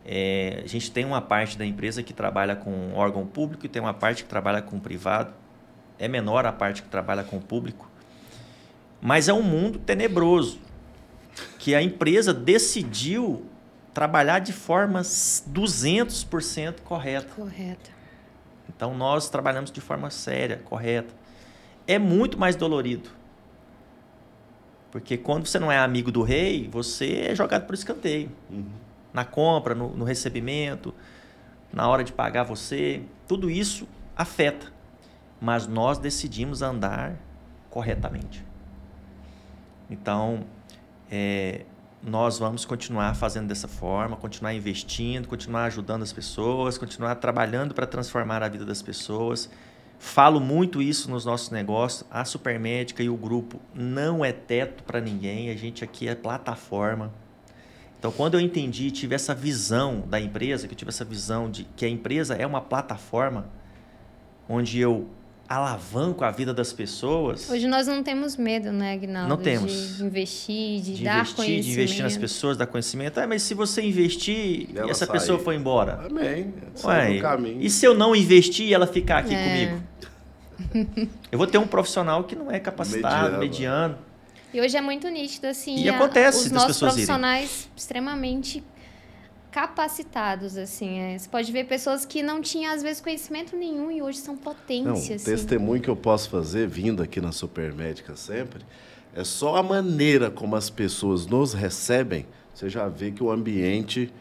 É, 0.06 0.62
a 0.66 0.68
gente 0.68 0.92
tem 0.92 1.06
uma 1.06 1.22
parte 1.22 1.58
da 1.58 1.66
empresa 1.66 2.04
que 2.04 2.14
trabalha 2.14 2.58
com 2.58 2.94
órgão 2.94 3.26
público 3.26 3.66
e 3.66 3.70
tem 3.70 3.82
uma 3.82 3.94
parte 3.94 4.24
que 4.24 4.30
trabalha 4.30 4.62
com 4.62 4.78
privado. 4.78 5.34
É 5.98 6.10
menor 6.10 6.46
a 6.46 6.52
parte 6.52 6.84
que 6.84 6.90
trabalha 6.90 7.24
com 7.24 7.40
público. 7.40 7.90
Mas 9.02 9.30
é 9.30 9.34
um 9.34 9.42
mundo 9.42 9.80
tenebroso 9.80 10.60
que 11.58 11.74
a 11.74 11.82
empresa 11.82 12.34
decidiu 12.34 13.46
trabalhar 13.94 14.40
de 14.40 14.52
forma 14.52 15.02
200% 15.02 16.82
correta. 16.82 17.28
Correta. 17.36 17.92
Então 18.76 18.96
nós 18.96 19.30
trabalhamos 19.30 19.72
de 19.72 19.82
forma 19.82 20.10
séria, 20.10 20.62
correta. 20.66 21.14
É 21.88 22.00
muito 22.00 22.38
mais 22.38 22.56
dolorido. 22.56 23.10
Porque 24.92 25.18
quando 25.18 25.46
você 25.48 25.60
não 25.60 25.72
é 25.72 25.78
amigo 25.78 26.12
do 26.12 26.22
rei, 26.22 26.68
você 26.72 27.28
é 27.30 27.36
jogado 27.36 27.66
por 27.66 27.74
escanteio. 27.74 28.32
Uhum. 28.50 28.66
Na 29.12 29.26
compra, 29.26 29.76
no, 29.76 29.90
no 29.90 30.06
recebimento, 30.06 30.94
na 31.72 31.88
hora 31.88 32.04
de 32.04 32.14
pagar 32.14 32.44
você, 32.44 33.02
tudo 33.28 33.50
isso 33.50 33.88
afeta. 34.16 34.72
Mas 35.42 35.68
nós 35.68 35.98
decidimos 35.98 36.62
andar 36.62 37.16
corretamente. 37.70 38.46
Então, 39.90 40.46
é, 41.12 41.66
nós 42.06 42.38
vamos 42.38 42.66
continuar 42.66 43.16
fazendo 43.16 43.48
dessa 43.48 43.68
forma, 43.68 44.18
continuar 44.18 44.54
investindo, 44.54 45.28
continuar 45.28 45.66
ajudando 45.66 46.04
as 46.04 46.12
pessoas, 46.12 46.78
continuar 46.78 47.16
trabalhando 47.16 47.74
para 47.74 47.88
transformar 47.88 48.44
a 48.44 48.50
vida 48.50 48.66
das 48.66 48.82
pessoas. 48.82 49.50
Falo 49.98 50.42
muito 50.42 50.82
isso 50.82 51.10
nos 51.10 51.24
nossos 51.24 51.50
negócios. 51.50 52.04
A 52.12 52.26
Supermédica 52.26 53.02
e 53.02 53.08
o 53.08 53.16
grupo 53.16 53.60
não 53.74 54.24
é 54.24 54.34
teto 54.34 54.84
para 54.84 55.00
ninguém, 55.00 55.50
a 55.50 55.56
gente 55.56 55.82
aqui 55.82 56.08
é 56.10 56.14
plataforma. 56.14 57.10
Então, 57.98 58.12
quando 58.12 58.34
eu 58.34 58.42
entendi, 58.42 58.92
tive 58.92 59.16
essa 59.16 59.34
visão 59.34 60.02
da 60.02 60.20
empresa, 60.20 60.68
que 60.68 60.74
eu 60.74 60.78
tive 60.78 60.90
essa 60.90 61.06
visão 61.06 61.50
de 61.50 61.64
que 61.64 61.86
a 61.86 61.90
empresa 61.90 62.36
é 62.36 62.46
uma 62.46 62.60
plataforma 62.60 63.48
onde 64.50 64.78
eu 64.78 65.08
alavanco 65.56 66.24
a 66.24 66.32
vida 66.32 66.54
das 66.54 66.74
pessoas. 66.74 67.50
Hoje 67.50 67.68
nós 67.68 67.88
não 67.88 68.02
temos 68.02 68.36
medo, 68.36 68.72
né, 68.72 68.94
Agnaldo? 68.94 69.30
Não 69.30 69.38
temos. 69.38 69.98
De 69.98 70.04
investir, 70.04 70.82
de, 70.82 70.96
de 70.96 71.04
dar 71.04 71.18
investir, 71.18 71.36
conhecimento. 71.36 71.64
De 71.64 71.72
investir 71.72 72.04
nas 72.04 72.18
pessoas, 72.18 72.58
dar 72.58 72.68
conhecimento. 72.68 73.20
Ah, 73.20 73.28
mas 73.28 73.44
se 73.44 73.54
você 73.54 73.82
investir 73.82 74.70
e, 74.70 74.80
essa 74.90 75.06
sair. 75.06 75.20
pessoa 75.20 75.40
for 75.40 75.54
embora? 75.54 76.06
Amém. 76.06 76.54
Ué, 76.84 77.20
caminho. 77.20 77.62
E 77.62 77.70
se 77.70 77.86
eu 77.86 77.94
não 77.94 78.16
investir 78.16 78.68
e 78.68 78.74
ela 78.74 78.88
ficar 78.88 79.20
aqui 79.20 79.36
é. 79.36 79.44
comigo? 79.48 79.84
eu 81.32 81.38
vou 81.38 81.48
ter 81.48 81.58
um 81.58 81.68
profissional 81.68 82.24
que 82.24 82.36
não 82.36 82.52
é 82.52 82.60
capacitado, 82.60 83.38
mediano. 83.38 83.40
mediano. 83.40 83.98
E 84.54 84.62
hoje 84.62 84.78
é 84.78 84.82
muito 84.82 85.08
nítido, 85.10 85.48
assim, 85.48 85.80
e 85.80 85.90
acontece 85.90 86.46
os 86.46 86.52
nossos 86.52 86.78
profissionais 86.78 87.50
irem. 87.50 87.72
extremamente 87.76 88.64
capacitados, 89.54 90.58
assim. 90.58 90.98
É. 90.98 91.18
Você 91.18 91.30
pode 91.30 91.52
ver 91.52 91.66
pessoas 91.66 92.04
que 92.04 92.24
não 92.24 92.42
tinham, 92.42 92.74
às 92.74 92.82
vezes, 92.82 93.00
conhecimento 93.00 93.56
nenhum 93.56 93.92
e 93.92 94.02
hoje 94.02 94.18
são 94.18 94.36
potências. 94.36 94.84
Não, 94.84 95.16
assim. 95.16 95.24
testemunho 95.24 95.80
que 95.80 95.90
eu 95.90 95.96
posso 95.96 96.28
fazer, 96.28 96.68
vindo 96.68 97.04
aqui 97.04 97.22
na 97.22 97.32
Supermédica 97.32 98.16
sempre, 98.16 98.66
é 99.16 99.24
só 99.24 99.56
a 99.56 99.62
maneira 99.62 100.32
como 100.32 100.56
as 100.56 100.72
pessoas 100.72 101.28
nos 101.28 101.54
recebem, 101.54 102.26
você 102.52 102.68
já 102.68 102.88
vê 102.90 103.12
que 103.12 103.24
o 103.24 103.32
ambiente 103.32 104.12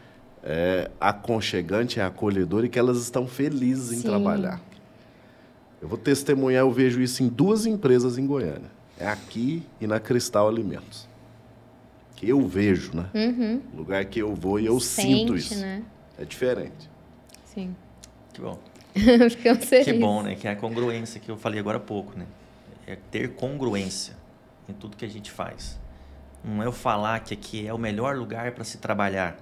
é 0.42 0.90
aconchegante, 1.00 1.98
é 1.98 2.04
acolhedor 2.04 2.66
e 2.66 2.68
que 2.68 2.78
elas 2.78 2.98
estão 2.98 3.26
felizes 3.26 3.90
em 3.90 4.02
Sim. 4.02 4.08
trabalhar. 4.08 4.60
Eu 5.80 5.88
vou 5.88 5.96
testemunhar, 5.96 6.60
eu 6.60 6.70
vejo 6.70 7.00
isso 7.00 7.22
em 7.22 7.28
duas 7.28 7.64
empresas 7.64 8.18
em 8.18 8.26
Goiânia. 8.26 8.70
É 8.98 9.08
aqui 9.08 9.62
e 9.80 9.86
na 9.86 9.98
Cristal 9.98 10.46
Alimentos 10.46 11.11
que 12.22 12.28
eu 12.28 12.46
vejo, 12.46 12.94
né? 12.94 13.10
Uhum. 13.12 13.60
Lugar 13.74 14.04
que 14.04 14.20
eu 14.20 14.32
vou 14.32 14.60
e 14.60 14.66
eu 14.66 14.78
Sente, 14.78 15.08
sinto 15.08 15.36
isso. 15.36 15.58
Né? 15.58 15.82
É 16.16 16.24
diferente. 16.24 16.88
Sim. 17.44 17.74
Que 18.32 18.40
bom. 18.40 18.60
Ficamos 19.28 19.64
felizes. 19.64 19.92
Que 19.92 19.98
bom, 19.98 20.22
né? 20.22 20.36
Que 20.36 20.46
é 20.46 20.52
a 20.52 20.56
congruência 20.56 21.20
que 21.20 21.28
eu 21.28 21.36
falei 21.36 21.58
agora 21.58 21.78
há 21.78 21.80
pouco, 21.80 22.16
né? 22.16 22.26
É 22.86 22.94
ter 22.94 23.34
congruência 23.34 24.16
em 24.68 24.72
tudo 24.72 24.96
que 24.96 25.04
a 25.04 25.08
gente 25.08 25.32
faz. 25.32 25.80
Não 26.44 26.62
é 26.62 26.66
eu 26.66 26.72
falar 26.72 27.18
que 27.20 27.34
aqui 27.34 27.66
é 27.66 27.74
o 27.74 27.78
melhor 27.78 28.16
lugar 28.16 28.52
para 28.52 28.62
se 28.62 28.78
trabalhar. 28.78 29.36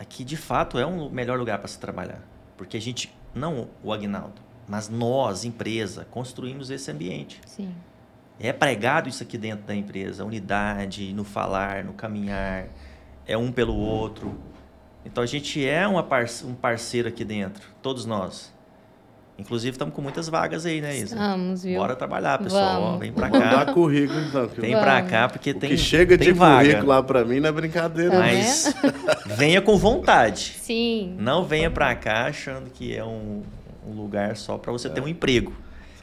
Aqui, 0.00 0.24
de 0.24 0.36
fato, 0.36 0.80
é 0.80 0.86
um 0.86 1.08
melhor 1.10 1.38
lugar 1.38 1.58
para 1.58 1.68
se 1.68 1.78
trabalhar. 1.78 2.26
Porque 2.56 2.76
a 2.76 2.80
gente, 2.80 3.14
não 3.32 3.68
o 3.84 3.92
Agnaldo, 3.92 4.42
mas 4.66 4.88
nós, 4.88 5.44
empresa, 5.44 6.04
construímos 6.10 6.70
esse 6.70 6.90
ambiente. 6.90 7.40
Sim. 7.46 7.72
É 8.42 8.54
pregado 8.54 9.08
isso 9.08 9.22
aqui 9.22 9.36
dentro 9.36 9.66
da 9.66 9.74
empresa, 9.74 10.24
unidade, 10.24 11.12
no 11.12 11.24
falar, 11.24 11.84
no 11.84 11.92
caminhar, 11.92 12.68
é 13.26 13.36
um 13.36 13.52
pelo 13.52 13.76
outro. 13.76 14.34
Então 15.04 15.22
a 15.22 15.26
gente 15.26 15.64
é 15.64 15.84
parce 16.02 16.44
um 16.46 16.54
parceiro 16.54 17.08
aqui 17.08 17.22
dentro, 17.22 17.62
todos 17.82 18.06
nós. 18.06 18.50
Inclusive 19.38 19.72
estamos 19.72 19.94
com 19.94 20.02
muitas 20.02 20.28
vagas 20.28 20.66
aí, 20.66 20.82
né, 20.82 20.94
Isa? 20.94 21.14
Estamos, 21.14 21.62
viu? 21.62 21.78
Bora 21.78 21.96
trabalhar, 21.96 22.38
pessoal. 22.38 22.82
Vamos. 22.82 23.00
Vem 23.00 23.10
pra 23.10 23.30
cá. 23.30 23.64
Dá 23.64 23.72
currículo, 23.72 24.20
então. 24.20 24.46
Vem 24.48 24.78
pra 24.78 25.00
cá, 25.00 25.28
porque 25.30 25.54
tem. 25.54 25.70
que 25.70 25.78
chega 25.78 26.18
tem 26.18 26.26
de 26.26 26.32
vaga. 26.34 26.60
currículo 26.60 26.88
lá 26.88 27.02
pra 27.02 27.24
mim 27.24 27.40
não 27.40 27.48
é 27.48 27.52
brincadeira. 27.52 28.10
Tá 28.10 28.18
Mas 28.18 28.74
venha 29.38 29.62
com 29.62 29.78
vontade. 29.78 30.56
Sim. 30.60 31.16
Não 31.18 31.44
venha 31.44 31.70
pra 31.70 31.94
cá 31.94 32.26
achando 32.26 32.68
que 32.70 32.94
é 32.94 33.02
um, 33.02 33.42
um 33.86 33.94
lugar 33.94 34.36
só 34.36 34.58
para 34.58 34.72
você 34.72 34.88
é. 34.88 34.90
ter 34.90 35.00
um 35.00 35.08
emprego. 35.08 35.54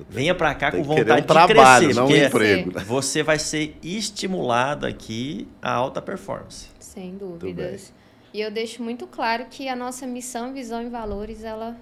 Venha 0.09 0.35
para 0.35 0.53
cá 0.55 0.71
com 0.71 0.83
vontade 0.83 1.11
um 1.11 1.15
de 1.21 1.27
trabalho, 1.27 1.85
crescer, 1.85 1.99
não 1.99 2.07
um 2.07 2.15
emprego. 2.15 2.79
Você 2.81 3.23
vai 3.23 3.39
ser 3.39 3.77
estimulado 3.81 4.85
aqui 4.85 5.47
a 5.61 5.71
alta 5.71 6.01
performance. 6.01 6.67
Sem 6.79 7.15
dúvidas. 7.15 7.93
E 8.33 8.41
eu 8.41 8.51
deixo 8.51 8.83
muito 8.83 9.07
claro 9.07 9.45
que 9.49 9.67
a 9.67 9.75
nossa 9.75 10.05
missão, 10.05 10.53
visão 10.53 10.81
e 10.83 10.89
valores, 10.89 11.43
ela 11.43 11.77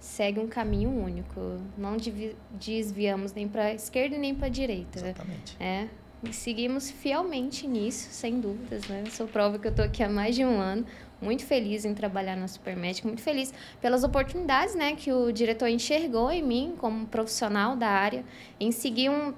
segue 0.00 0.38
um 0.38 0.46
caminho 0.46 0.90
único. 0.90 1.58
Não 1.76 1.96
desviamos 2.52 3.32
nem 3.32 3.48
para 3.48 3.64
a 3.64 3.74
esquerda 3.74 4.16
nem 4.16 4.34
para 4.34 4.46
a 4.46 4.50
direita. 4.50 4.98
Exatamente. 4.98 5.56
É, 5.58 5.88
e 6.22 6.32
seguimos 6.32 6.90
fielmente 6.90 7.66
nisso, 7.66 8.08
sem 8.10 8.40
dúvidas, 8.40 8.86
né? 8.88 9.04
Sou 9.10 9.26
prova 9.26 9.58
que 9.58 9.66
eu 9.66 9.70
estou 9.70 9.84
aqui 9.84 10.02
há 10.02 10.08
mais 10.08 10.34
de 10.34 10.44
um 10.44 10.58
ano 10.60 10.84
muito 11.20 11.44
feliz 11.44 11.84
em 11.84 11.94
trabalhar 11.94 12.36
na 12.36 12.48
Supermédica, 12.48 13.08
muito 13.08 13.22
feliz 13.22 13.52
pelas 13.80 14.04
oportunidades 14.04 14.74
né, 14.74 14.94
que 14.94 15.12
o 15.12 15.32
diretor 15.32 15.68
enxergou 15.68 16.30
em 16.30 16.42
mim 16.42 16.74
como 16.78 17.06
profissional 17.06 17.76
da 17.76 17.88
área, 17.88 18.24
em 18.58 18.70
seguir 18.70 19.10
um... 19.10 19.34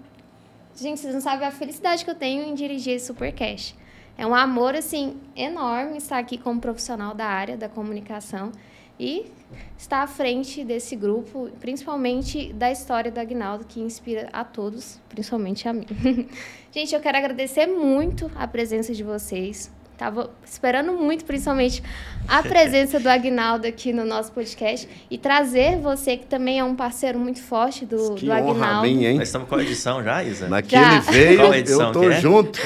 Gente, 0.77 1.01
vocês 1.01 1.15
não 1.15 1.21
sabem 1.21 1.47
a 1.47 1.51
felicidade 1.51 2.05
que 2.05 2.11
eu 2.11 2.15
tenho 2.15 2.45
em 2.45 2.55
dirigir 2.55 2.95
esse 2.95 3.07
Supercash. 3.07 3.75
É 4.17 4.27
um 4.27 4.35
amor, 4.35 4.75
assim, 4.75 5.17
enorme 5.35 5.97
estar 5.97 6.19
aqui 6.19 6.37
como 6.37 6.61
profissional 6.61 7.15
da 7.15 7.27
área 7.27 7.57
da 7.57 7.69
comunicação 7.69 8.53
e 8.99 9.33
estar 9.79 10.03
à 10.03 10.07
frente 10.07 10.63
desse 10.63 10.95
grupo, 10.95 11.51
principalmente 11.59 12.53
da 12.53 12.71
história 12.71 13.11
do 13.11 13.19
Agnaldo, 13.19 13.65
que 13.65 13.81
inspira 13.81 14.29
a 14.31 14.45
todos, 14.45 15.01
principalmente 15.09 15.67
a 15.67 15.73
mim. 15.73 15.87
Gente, 16.71 16.95
eu 16.95 17.01
quero 17.01 17.17
agradecer 17.17 17.67
muito 17.67 18.31
a 18.37 18.47
presença 18.47 18.93
de 18.93 19.03
vocês, 19.03 19.73
Tava 20.01 20.31
esperando 20.43 20.95
muito, 20.95 21.27
principalmente, 21.27 21.83
a 22.27 22.41
presença 22.43 22.99
do 22.99 23.07
Agnaldo 23.07 23.67
aqui 23.67 23.93
no 23.93 24.03
nosso 24.03 24.33
podcast 24.33 24.89
e 25.11 25.19
trazer 25.19 25.77
você, 25.77 26.17
que 26.17 26.25
também 26.25 26.59
é 26.59 26.65
um 26.65 26.75
parceiro 26.75 27.19
muito 27.19 27.43
forte 27.43 27.85
do, 27.85 28.15
Que 28.15 28.25
do 28.25 28.33
honra 28.33 28.39
a 28.41 28.51
Agnaldo. 28.51 28.89
mim, 28.89 29.05
hein? 29.05 29.19
Nós 29.19 29.29
estamos 29.29 29.47
com 29.47 29.57
a 29.57 29.63
edição 29.63 30.03
já, 30.03 30.25
Isa? 30.25 30.49
Na 30.49 30.63
que 30.63 30.71
Já. 30.71 31.01
veio, 31.01 31.41
Qual 31.41 31.55
edição 31.55 31.87
eu 31.89 31.93
tô 31.93 32.01
que 32.01 32.07
é? 32.07 32.13
junto. 32.19 32.61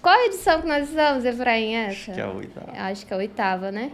Qual 0.00 0.20
edição 0.20 0.62
que 0.62 0.68
nós 0.68 0.88
estamos, 0.88 1.24
Efraim? 1.24 1.74
Essa? 1.74 1.90
Acho 1.90 2.12
que 2.12 2.20
é 2.20 2.22
a 2.22 2.30
oitava. 2.30 2.72
Acho 2.76 3.06
que 3.06 3.12
é 3.12 3.16
a 3.16 3.18
oitava, 3.18 3.72
né? 3.72 3.90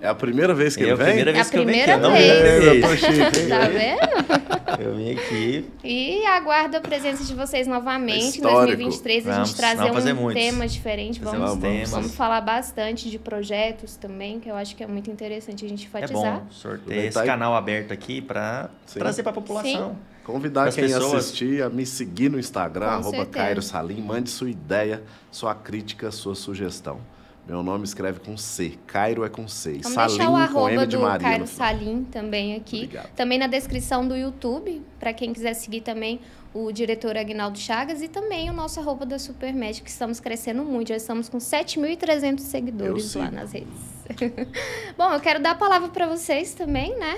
É 0.00 0.08
a 0.08 0.14
primeira 0.14 0.54
vez 0.54 0.76
que 0.76 0.82
É 0.82 0.86
ele 0.86 0.92
a 0.92 0.96
vem? 0.96 1.06
primeira 1.06 1.30
É 1.30 1.32
a 1.32 1.36
vez 1.36 1.50
que 1.50 1.56
eu 1.56 1.64
venho 1.64 1.82
aqui. 1.82 1.84
primeira 1.84 2.08
não 2.08 2.12
vez. 2.16 2.30
a 2.30 2.74
Eu 2.74 2.80
tô 2.82 2.88
primeira 2.88 3.30
chique? 3.32 3.48
Tá 3.48 3.58
vendo? 3.60 3.72
vez. 3.72 4.86
Eu 4.86 4.94
vim 4.94 5.12
aqui. 5.12 5.70
E 5.82 6.26
aguardo 6.26 6.76
a 6.76 6.80
presença 6.80 7.24
de 7.24 7.34
vocês 7.34 7.66
novamente 7.66 8.16
em 8.24 8.28
Histórico. 8.28 8.76
2023. 8.76 9.26
A 9.26 9.32
Vamos, 9.32 9.48
gente 9.48 9.56
trazer 9.56 9.76
vamos 9.76 9.94
fazer 9.94 10.12
um 10.12 10.16
muitos. 10.16 10.42
tema 10.42 10.68
diferente. 10.68 11.20
Fazer 11.20 11.36
Vamos, 11.38 11.58
temas. 11.62 11.90
vamos 11.90 12.14
falar 12.14 12.40
bastante 12.42 13.10
de 13.10 13.18
projetos 13.18 13.96
também, 13.96 14.38
que 14.38 14.50
eu 14.50 14.54
acho 14.56 14.76
que 14.76 14.84
é 14.84 14.86
muito 14.86 15.10
interessante 15.10 15.64
a 15.64 15.68
gente 15.68 15.84
É 15.84 15.86
enfatizar. 15.88 16.40
bom 16.40 16.46
sortear 16.50 16.80
Aproveitar 16.82 17.20
esse 17.20 17.26
canal 17.26 17.54
aberto 17.54 17.92
aqui 17.92 18.20
para 18.20 18.68
Sim. 18.84 18.98
trazer 18.98 19.22
para 19.22 19.30
a 19.30 19.34
população. 19.34 19.96
Convidar 20.24 20.68
As 20.68 20.74
quem 20.74 20.84
pessoas- 20.84 21.14
assistir 21.14 21.62
a 21.62 21.70
me 21.70 21.86
seguir 21.86 22.28
no 22.28 22.38
Instagram, 22.38 22.86
Com 22.86 22.92
arroba 22.92 23.10
certeza. 23.10 23.30
Cairo 23.30 23.62
Salim. 23.62 24.02
Mande 24.02 24.28
sua 24.28 24.50
ideia, 24.50 25.02
sua 25.30 25.54
crítica, 25.54 26.10
sua 26.10 26.34
sugestão. 26.34 26.98
Meu 27.46 27.62
nome 27.62 27.84
escreve 27.84 28.18
com 28.18 28.36
C. 28.36 28.72
Cairo 28.88 29.24
é 29.24 29.28
com 29.28 29.46
C. 29.46 29.78
Vamos 29.82 29.92
Salim 29.92 30.16
deixar 30.16 30.28
o 30.28 30.32
com 30.32 30.36
arroba 30.36 30.72
M 30.72 30.86
de 30.86 30.96
do 30.96 31.02
Maria. 31.02 31.28
Cairo. 31.28 31.46
Salim 31.46 32.04
também 32.04 32.56
aqui. 32.56 32.84
Obrigado. 32.84 33.10
Também 33.14 33.38
na 33.38 33.46
descrição 33.46 34.06
do 34.06 34.16
YouTube, 34.16 34.82
para 34.98 35.12
quem 35.12 35.32
quiser 35.32 35.54
seguir 35.54 35.82
também 35.82 36.20
o 36.52 36.72
diretor 36.72 37.16
Agnaldo 37.16 37.58
Chagas 37.58 38.02
e 38.02 38.08
também 38.08 38.50
o 38.50 38.52
nosso 38.52 38.80
arroba 38.80 39.06
da 39.06 39.18
Supermed, 39.18 39.80
que 39.80 39.90
estamos 39.90 40.18
crescendo 40.18 40.64
muito. 40.64 40.88
Já 40.88 40.96
estamos 40.96 41.28
com 41.28 41.38
7.300 41.38 42.40
seguidores 42.40 43.14
lá 43.14 43.30
nas 43.30 43.52
redes. 43.52 43.68
Bom, 44.98 45.12
eu 45.12 45.20
quero 45.20 45.40
dar 45.40 45.52
a 45.52 45.54
palavra 45.54 45.88
para 45.88 46.06
vocês 46.08 46.52
também, 46.52 46.98
né? 46.98 47.16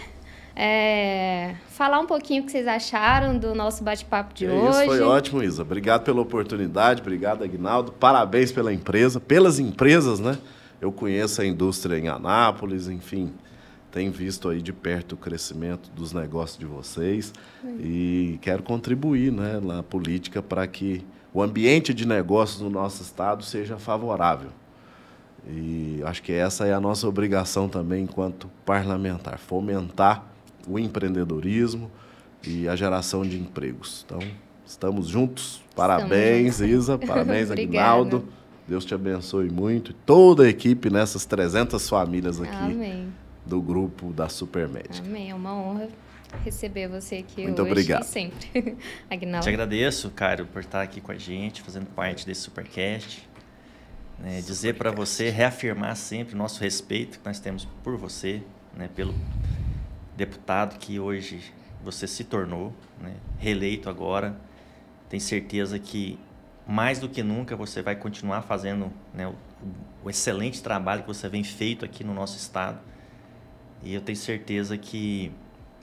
É, 0.60 1.54
falar 1.68 2.00
um 2.00 2.06
pouquinho 2.06 2.42
o 2.42 2.44
que 2.44 2.50
vocês 2.50 2.66
acharam 2.66 3.38
do 3.38 3.54
nosso 3.54 3.84
bate-papo 3.84 4.34
de 4.34 4.44
Que 4.44 4.50
hoje. 4.50 4.78
Isso 4.78 4.86
foi 4.86 5.00
ótimo, 5.02 5.40
Isa. 5.40 5.62
Obrigado 5.62 6.02
pela 6.02 6.20
oportunidade, 6.20 7.00
obrigado, 7.00 7.44
Aguinaldo. 7.44 7.92
Parabéns 7.92 8.50
pela 8.50 8.72
empresa, 8.72 9.20
pelas 9.20 9.60
empresas, 9.60 10.18
né? 10.18 10.36
Eu 10.80 10.90
conheço 10.90 11.40
a 11.40 11.46
indústria 11.46 11.96
em 11.96 12.08
Anápolis, 12.08 12.88
enfim, 12.88 13.32
tenho 13.92 14.10
visto 14.10 14.48
aí 14.48 14.60
de 14.60 14.72
perto 14.72 15.12
o 15.12 15.16
crescimento 15.16 15.92
dos 15.92 16.12
negócios 16.12 16.58
de 16.58 16.66
vocês 16.66 17.32
e 17.78 18.36
quero 18.42 18.64
contribuir, 18.64 19.30
né, 19.30 19.60
na 19.62 19.84
política 19.84 20.42
para 20.42 20.66
que 20.66 21.06
o 21.32 21.40
ambiente 21.40 21.94
de 21.94 22.04
negócios 22.04 22.60
no 22.60 22.68
nosso 22.68 23.00
estado 23.00 23.44
seja 23.44 23.78
favorável. 23.78 24.50
E 25.48 26.00
acho 26.04 26.20
que 26.20 26.32
essa 26.32 26.66
é 26.66 26.74
a 26.74 26.80
nossa 26.80 27.06
obrigação 27.06 27.68
também 27.68 28.02
enquanto 28.02 28.50
parlamentar, 28.64 29.38
fomentar 29.38 30.24
o 30.74 30.78
empreendedorismo 30.78 31.90
e 32.46 32.68
a 32.68 32.76
geração 32.76 33.22
de 33.22 33.38
empregos. 33.38 34.04
Então, 34.06 34.20
estamos 34.66 35.08
juntos. 35.08 35.62
Parabéns, 35.74 36.60
Isa, 36.60 36.98
parabéns. 36.98 37.50
Aguinaldo. 37.52 38.26
Deus 38.66 38.84
te 38.84 38.94
abençoe 38.94 39.48
muito. 39.48 39.92
E 39.92 39.94
toda 39.94 40.44
a 40.44 40.48
equipe 40.48 40.90
nessas 40.90 41.24
300 41.24 41.88
famílias 41.88 42.40
aqui 42.40 42.52
Amém. 42.54 43.12
do 43.46 43.62
grupo 43.62 44.12
da 44.12 44.28
Supermed. 44.28 45.00
Amém. 45.00 45.30
É 45.30 45.34
uma 45.34 45.54
honra 45.54 45.88
receber 46.44 46.88
você 46.88 47.16
aqui 47.16 47.44
Muito 47.44 47.62
hoje 47.62 47.70
obrigado. 47.70 48.02
e 48.02 48.06
sempre. 48.06 48.76
Agnaldo. 49.08 49.44
Te 49.44 49.48
agradeço, 49.48 50.10
Cairo, 50.10 50.46
por 50.46 50.60
estar 50.60 50.82
aqui 50.82 51.00
com 51.00 51.10
a 51.12 51.16
gente, 51.16 51.62
fazendo 51.62 51.86
parte 51.86 52.26
desse 52.26 52.42
Supercast. 52.42 53.26
Né, 54.18 54.40
dizer 54.40 54.74
para 54.74 54.90
você, 54.90 55.30
reafirmar 55.30 55.94
sempre 55.96 56.34
o 56.34 56.38
nosso 56.38 56.60
respeito 56.60 57.20
que 57.20 57.24
nós 57.24 57.38
temos 57.38 57.66
por 57.84 57.96
você, 57.96 58.42
né, 58.76 58.90
pelo 58.94 59.14
deputado 60.18 60.78
que 60.78 60.98
hoje 60.98 61.40
você 61.82 62.06
se 62.06 62.24
tornou, 62.24 62.74
né, 63.00 63.14
reeleito 63.38 63.88
agora. 63.88 64.36
Tenho 65.08 65.22
certeza 65.22 65.78
que 65.78 66.18
mais 66.66 66.98
do 66.98 67.08
que 67.08 67.22
nunca 67.22 67.56
você 67.56 67.80
vai 67.80 67.96
continuar 67.96 68.42
fazendo 68.42 68.92
né, 69.14 69.26
o, 69.26 69.34
o 70.04 70.10
excelente 70.10 70.62
trabalho 70.62 71.02
que 71.02 71.08
você 71.08 71.28
vem 71.28 71.44
feito 71.44 71.84
aqui 71.84 72.04
no 72.04 72.12
nosso 72.12 72.36
estado. 72.36 72.78
E 73.82 73.94
eu 73.94 74.00
tenho 74.00 74.18
certeza 74.18 74.76
que 74.76 75.32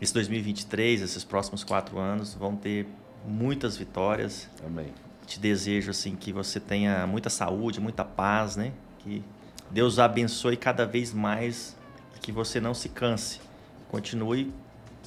esse 0.02 0.14
2023, 0.14 1.02
esses 1.02 1.24
próximos 1.24 1.64
quatro 1.64 1.98
anos, 1.98 2.36
vão 2.36 2.56
ter 2.56 2.86
muitas 3.26 3.78
vitórias. 3.78 4.50
Amém. 4.64 4.94
Te 5.26 5.40
desejo 5.40 5.90
assim 5.90 6.16
que 6.16 6.32
você 6.34 6.60
tenha 6.60 7.08
muita 7.08 7.30
saúde, 7.30 7.80
muita 7.80 8.04
paz, 8.04 8.58
né? 8.58 8.74
Que 9.00 9.24
Deus 9.72 9.98
abençoe 9.98 10.58
cada 10.58 10.86
vez 10.86 11.14
mais 11.14 11.76
e 12.16 12.20
que 12.20 12.32
você 12.34 12.60
não 12.60 12.74
se 12.74 12.90
canse. 12.90 13.45
Continue 13.90 14.54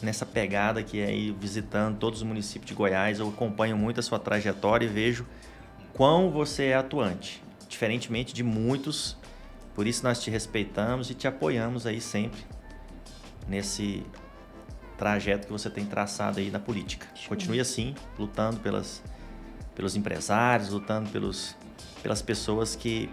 nessa 0.03 0.25
pegada 0.25 0.83
que 0.83 1.01
é 1.01 1.15
ir 1.15 1.33
visitando 1.33 1.99
todos 1.99 2.21
os 2.21 2.27
municípios 2.27 2.69
de 2.69 2.75
Goiás. 2.75 3.19
Eu 3.19 3.29
acompanho 3.29 3.77
muito 3.77 4.01
a 4.01 4.03
sua 4.03 4.19
trajetória 4.19 4.87
e 4.87 4.89
vejo 4.89 5.27
quão 5.93 6.31
você 6.31 6.67
é 6.67 6.75
atuante, 6.75 7.43
diferentemente 7.69 8.33
de 8.33 8.43
muitos. 8.43 9.17
Por 9.75 9.87
isso 9.87 10.03
nós 10.05 10.23
te 10.23 10.31
respeitamos 10.31 11.11
e 11.11 11.15
te 11.15 11.27
apoiamos 11.27 11.87
aí 11.87 12.01
sempre 12.01 12.41
nesse 13.47 14.05
trajeto 14.97 15.47
que 15.47 15.53
você 15.53 15.71
tem 15.71 15.87
traçado 15.87 16.41
aí 16.41 16.51
na 16.51 16.59
política. 16.59 17.07
Continue 17.29 17.61
assim, 17.61 17.95
lutando 18.19 18.59
pelas, 18.61 19.03
pelos 19.75 19.97
empresários, 19.97 20.71
lutando 20.71 21.09
pelos, 21.11 21.57
pelas 22.03 22.21
pessoas 22.21 22.75
que 22.75 23.09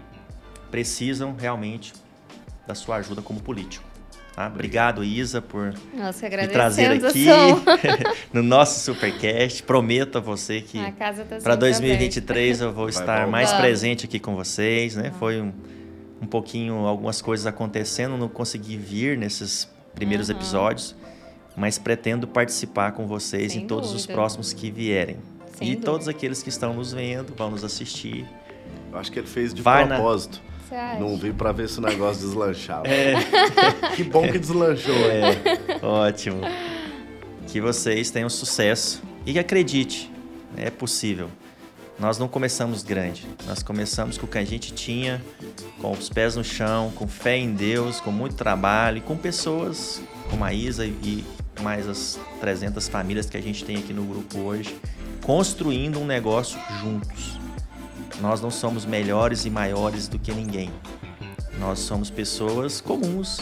precisam 0.70 1.34
realmente 1.34 1.94
da 2.66 2.74
sua 2.74 2.96
ajuda 2.96 3.22
como 3.22 3.40
político. 3.40 3.95
Tá? 4.36 4.48
Obrigado, 4.48 5.02
Isa, 5.02 5.40
por 5.40 5.72
Nossa, 5.94 6.28
me 6.28 6.46
trazer 6.48 6.90
aqui 7.06 7.24
no 8.34 8.42
nosso 8.42 8.80
Supercast. 8.80 9.62
Prometo 9.62 10.18
a 10.18 10.20
você 10.20 10.60
que 10.60 10.78
tá 10.78 10.92
para 11.00 11.14
sempre 11.14 11.56
2023 11.56 12.60
eu 12.60 12.70
vou 12.70 12.84
Vai 12.84 12.90
estar 12.90 13.26
mais 13.26 13.48
Vamos. 13.48 13.62
presente 13.64 14.04
aqui 14.04 14.18
com 14.20 14.36
vocês, 14.36 14.94
né? 14.94 15.10
Foi 15.18 15.40
um, 15.40 15.52
um 16.20 16.26
pouquinho 16.26 16.74
algumas 16.84 17.22
coisas 17.22 17.46
acontecendo, 17.46 18.18
não 18.18 18.28
consegui 18.28 18.76
vir 18.76 19.16
nesses 19.16 19.70
primeiros 19.94 20.28
Aham. 20.28 20.38
episódios, 20.38 20.94
mas 21.56 21.78
pretendo 21.78 22.28
participar 22.28 22.92
com 22.92 23.06
vocês 23.06 23.52
Sem 23.52 23.62
em 23.62 23.66
todos 23.66 23.88
os 23.88 24.02
dúvida. 24.02 24.12
próximos 24.12 24.52
que 24.52 24.70
vierem. 24.70 25.16
Sem 25.56 25.68
e 25.68 25.70
dúvida. 25.70 25.86
todos 25.90 26.08
aqueles 26.08 26.42
que 26.42 26.50
estão 26.50 26.74
nos 26.74 26.92
vendo, 26.92 27.34
vão 27.34 27.50
nos 27.52 27.64
assistir. 27.64 28.26
Eu 28.92 28.98
acho 28.98 29.10
que 29.10 29.18
ele 29.18 29.26
fez 29.26 29.54
de 29.54 29.62
Vai 29.62 29.86
na- 29.86 29.94
propósito. 29.94 30.42
Você 30.68 30.74
acha? 30.74 31.00
Não 31.00 31.16
vi 31.16 31.32
para 31.32 31.52
ver 31.52 31.68
se 31.68 31.78
o 31.78 31.82
negócio 31.82 32.22
deslanchava. 32.26 32.84
É. 32.88 33.14
Que 33.94 34.04
bom 34.04 34.26
que 34.30 34.38
deslanchou. 34.38 34.94
né? 34.94 35.30
Ótimo. 35.82 36.40
Que 37.46 37.60
vocês 37.60 38.10
tenham 38.10 38.28
sucesso 38.28 39.02
e 39.24 39.32
que 39.32 39.38
acredite, 39.38 40.10
é 40.56 40.70
possível. 40.70 41.30
Nós 41.98 42.18
não 42.18 42.28
começamos 42.28 42.82
grande, 42.82 43.26
nós 43.46 43.62
começamos 43.62 44.18
com 44.18 44.26
o 44.26 44.28
que 44.28 44.36
a 44.36 44.44
gente 44.44 44.74
tinha, 44.74 45.22
com 45.80 45.92
os 45.92 46.10
pés 46.10 46.36
no 46.36 46.44
chão, 46.44 46.92
com 46.94 47.08
fé 47.08 47.38
em 47.38 47.54
Deus, 47.54 48.00
com 48.00 48.10
muito 48.10 48.34
trabalho 48.34 48.98
e 48.98 49.00
com 49.00 49.16
pessoas 49.16 50.02
como 50.28 50.44
a 50.44 50.52
Isa 50.52 50.84
e 50.84 51.24
mais 51.62 51.88
as 51.88 52.18
300 52.40 52.86
famílias 52.88 53.30
que 53.30 53.36
a 53.38 53.40
gente 53.40 53.64
tem 53.64 53.78
aqui 53.78 53.94
no 53.94 54.04
grupo 54.04 54.40
hoje, 54.40 54.76
construindo 55.22 55.98
um 55.98 56.04
negócio 56.04 56.58
juntos. 56.82 57.38
Nós 58.20 58.40
não 58.40 58.50
somos 58.50 58.84
melhores 58.84 59.44
e 59.44 59.50
maiores 59.50 60.08
do 60.08 60.18
que 60.18 60.32
ninguém. 60.32 60.70
Nós 61.58 61.78
somos 61.80 62.10
pessoas 62.10 62.80
comuns 62.80 63.40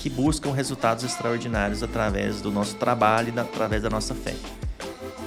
que 0.00 0.10
buscam 0.10 0.52
resultados 0.52 1.02
extraordinários 1.04 1.82
através 1.82 2.40
do 2.40 2.50
nosso 2.50 2.76
trabalho 2.76 3.28
e 3.28 3.32
da- 3.32 3.42
através 3.42 3.82
da 3.82 3.90
nossa 3.90 4.14
fé. 4.14 4.34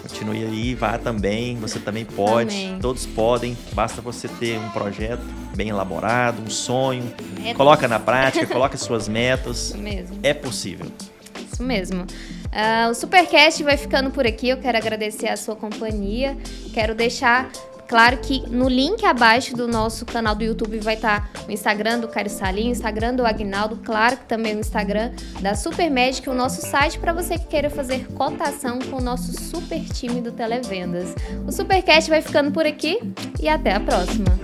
Continue 0.04 0.44
aí, 0.46 0.76
vá 0.76 0.98
também, 0.98 1.58
você 1.58 1.80
também 1.80 2.06
pode, 2.06 2.56
Amém. 2.56 2.80
todos 2.80 3.06
podem, 3.06 3.58
basta 3.74 4.02
você 4.02 4.28
ter 4.28 4.58
um 4.60 4.70
projeto 4.70 5.22
bem 5.56 5.70
elaborado, 5.70 6.42
um 6.42 6.50
sonho, 6.50 7.04
Metas. 7.40 7.58
coloca 7.58 7.88
na 7.88 8.00
prática, 8.00 8.46
coloca 8.48 8.78
suas 8.78 9.08
metas, 9.08 9.70
Isso 9.70 9.78
mesmo. 9.78 10.18
é 10.24 10.34
possível. 10.34 10.86
Isso 11.52 11.62
mesmo. 11.64 12.06
Ah, 12.52 12.88
o 12.90 12.94
Supercast 12.94 13.62
vai 13.64 13.78
ficando 13.78 14.12
por 14.12 14.26
aqui. 14.26 14.50
Eu 14.50 14.58
quero 14.58 14.78
agradecer 14.78 15.28
a 15.28 15.36
sua 15.38 15.56
companhia. 15.56 16.38
Quero 16.74 16.94
deixar 16.96 17.50
claro 17.88 18.18
que 18.18 18.48
no 18.50 18.68
link 18.68 19.06
abaixo 19.06 19.56
do 19.56 19.68
nosso 19.68 20.06
canal 20.06 20.36
do 20.36 20.44
YouTube 20.44 20.80
vai 20.80 20.96
estar 20.96 21.30
o 21.48 21.52
Instagram 21.52 22.00
do 22.00 22.08
Caio 22.08 22.30
Salim, 22.30 22.70
o 22.70 22.72
Instagram 22.72 23.16
do 23.16 23.26
Agnaldo, 23.26 23.78
claro 23.78 24.18
que 24.18 24.26
também 24.26 24.56
o 24.56 24.60
Instagram 24.60 25.12
da 25.42 25.56
Supermédica, 25.56 26.30
o 26.30 26.36
nosso 26.36 26.62
site 26.62 27.00
para 27.00 27.14
você 27.14 27.38
que 27.38 27.48
queira 27.48 27.70
fazer 27.70 28.08
cotação 28.14 28.80
com 28.80 28.98
o 28.98 29.02
nosso 29.02 29.32
super 29.40 29.84
time 29.86 30.22
do 30.22 30.32
Televendas. 30.32 31.16
O 31.48 31.52
Supercast 31.52 32.10
vai 32.10 32.22
ficando 32.22 32.52
por 32.52 32.66
aqui 32.66 33.00
e 33.40 33.48
até 33.48 33.74
a 33.74 33.80
próxima. 33.80 34.38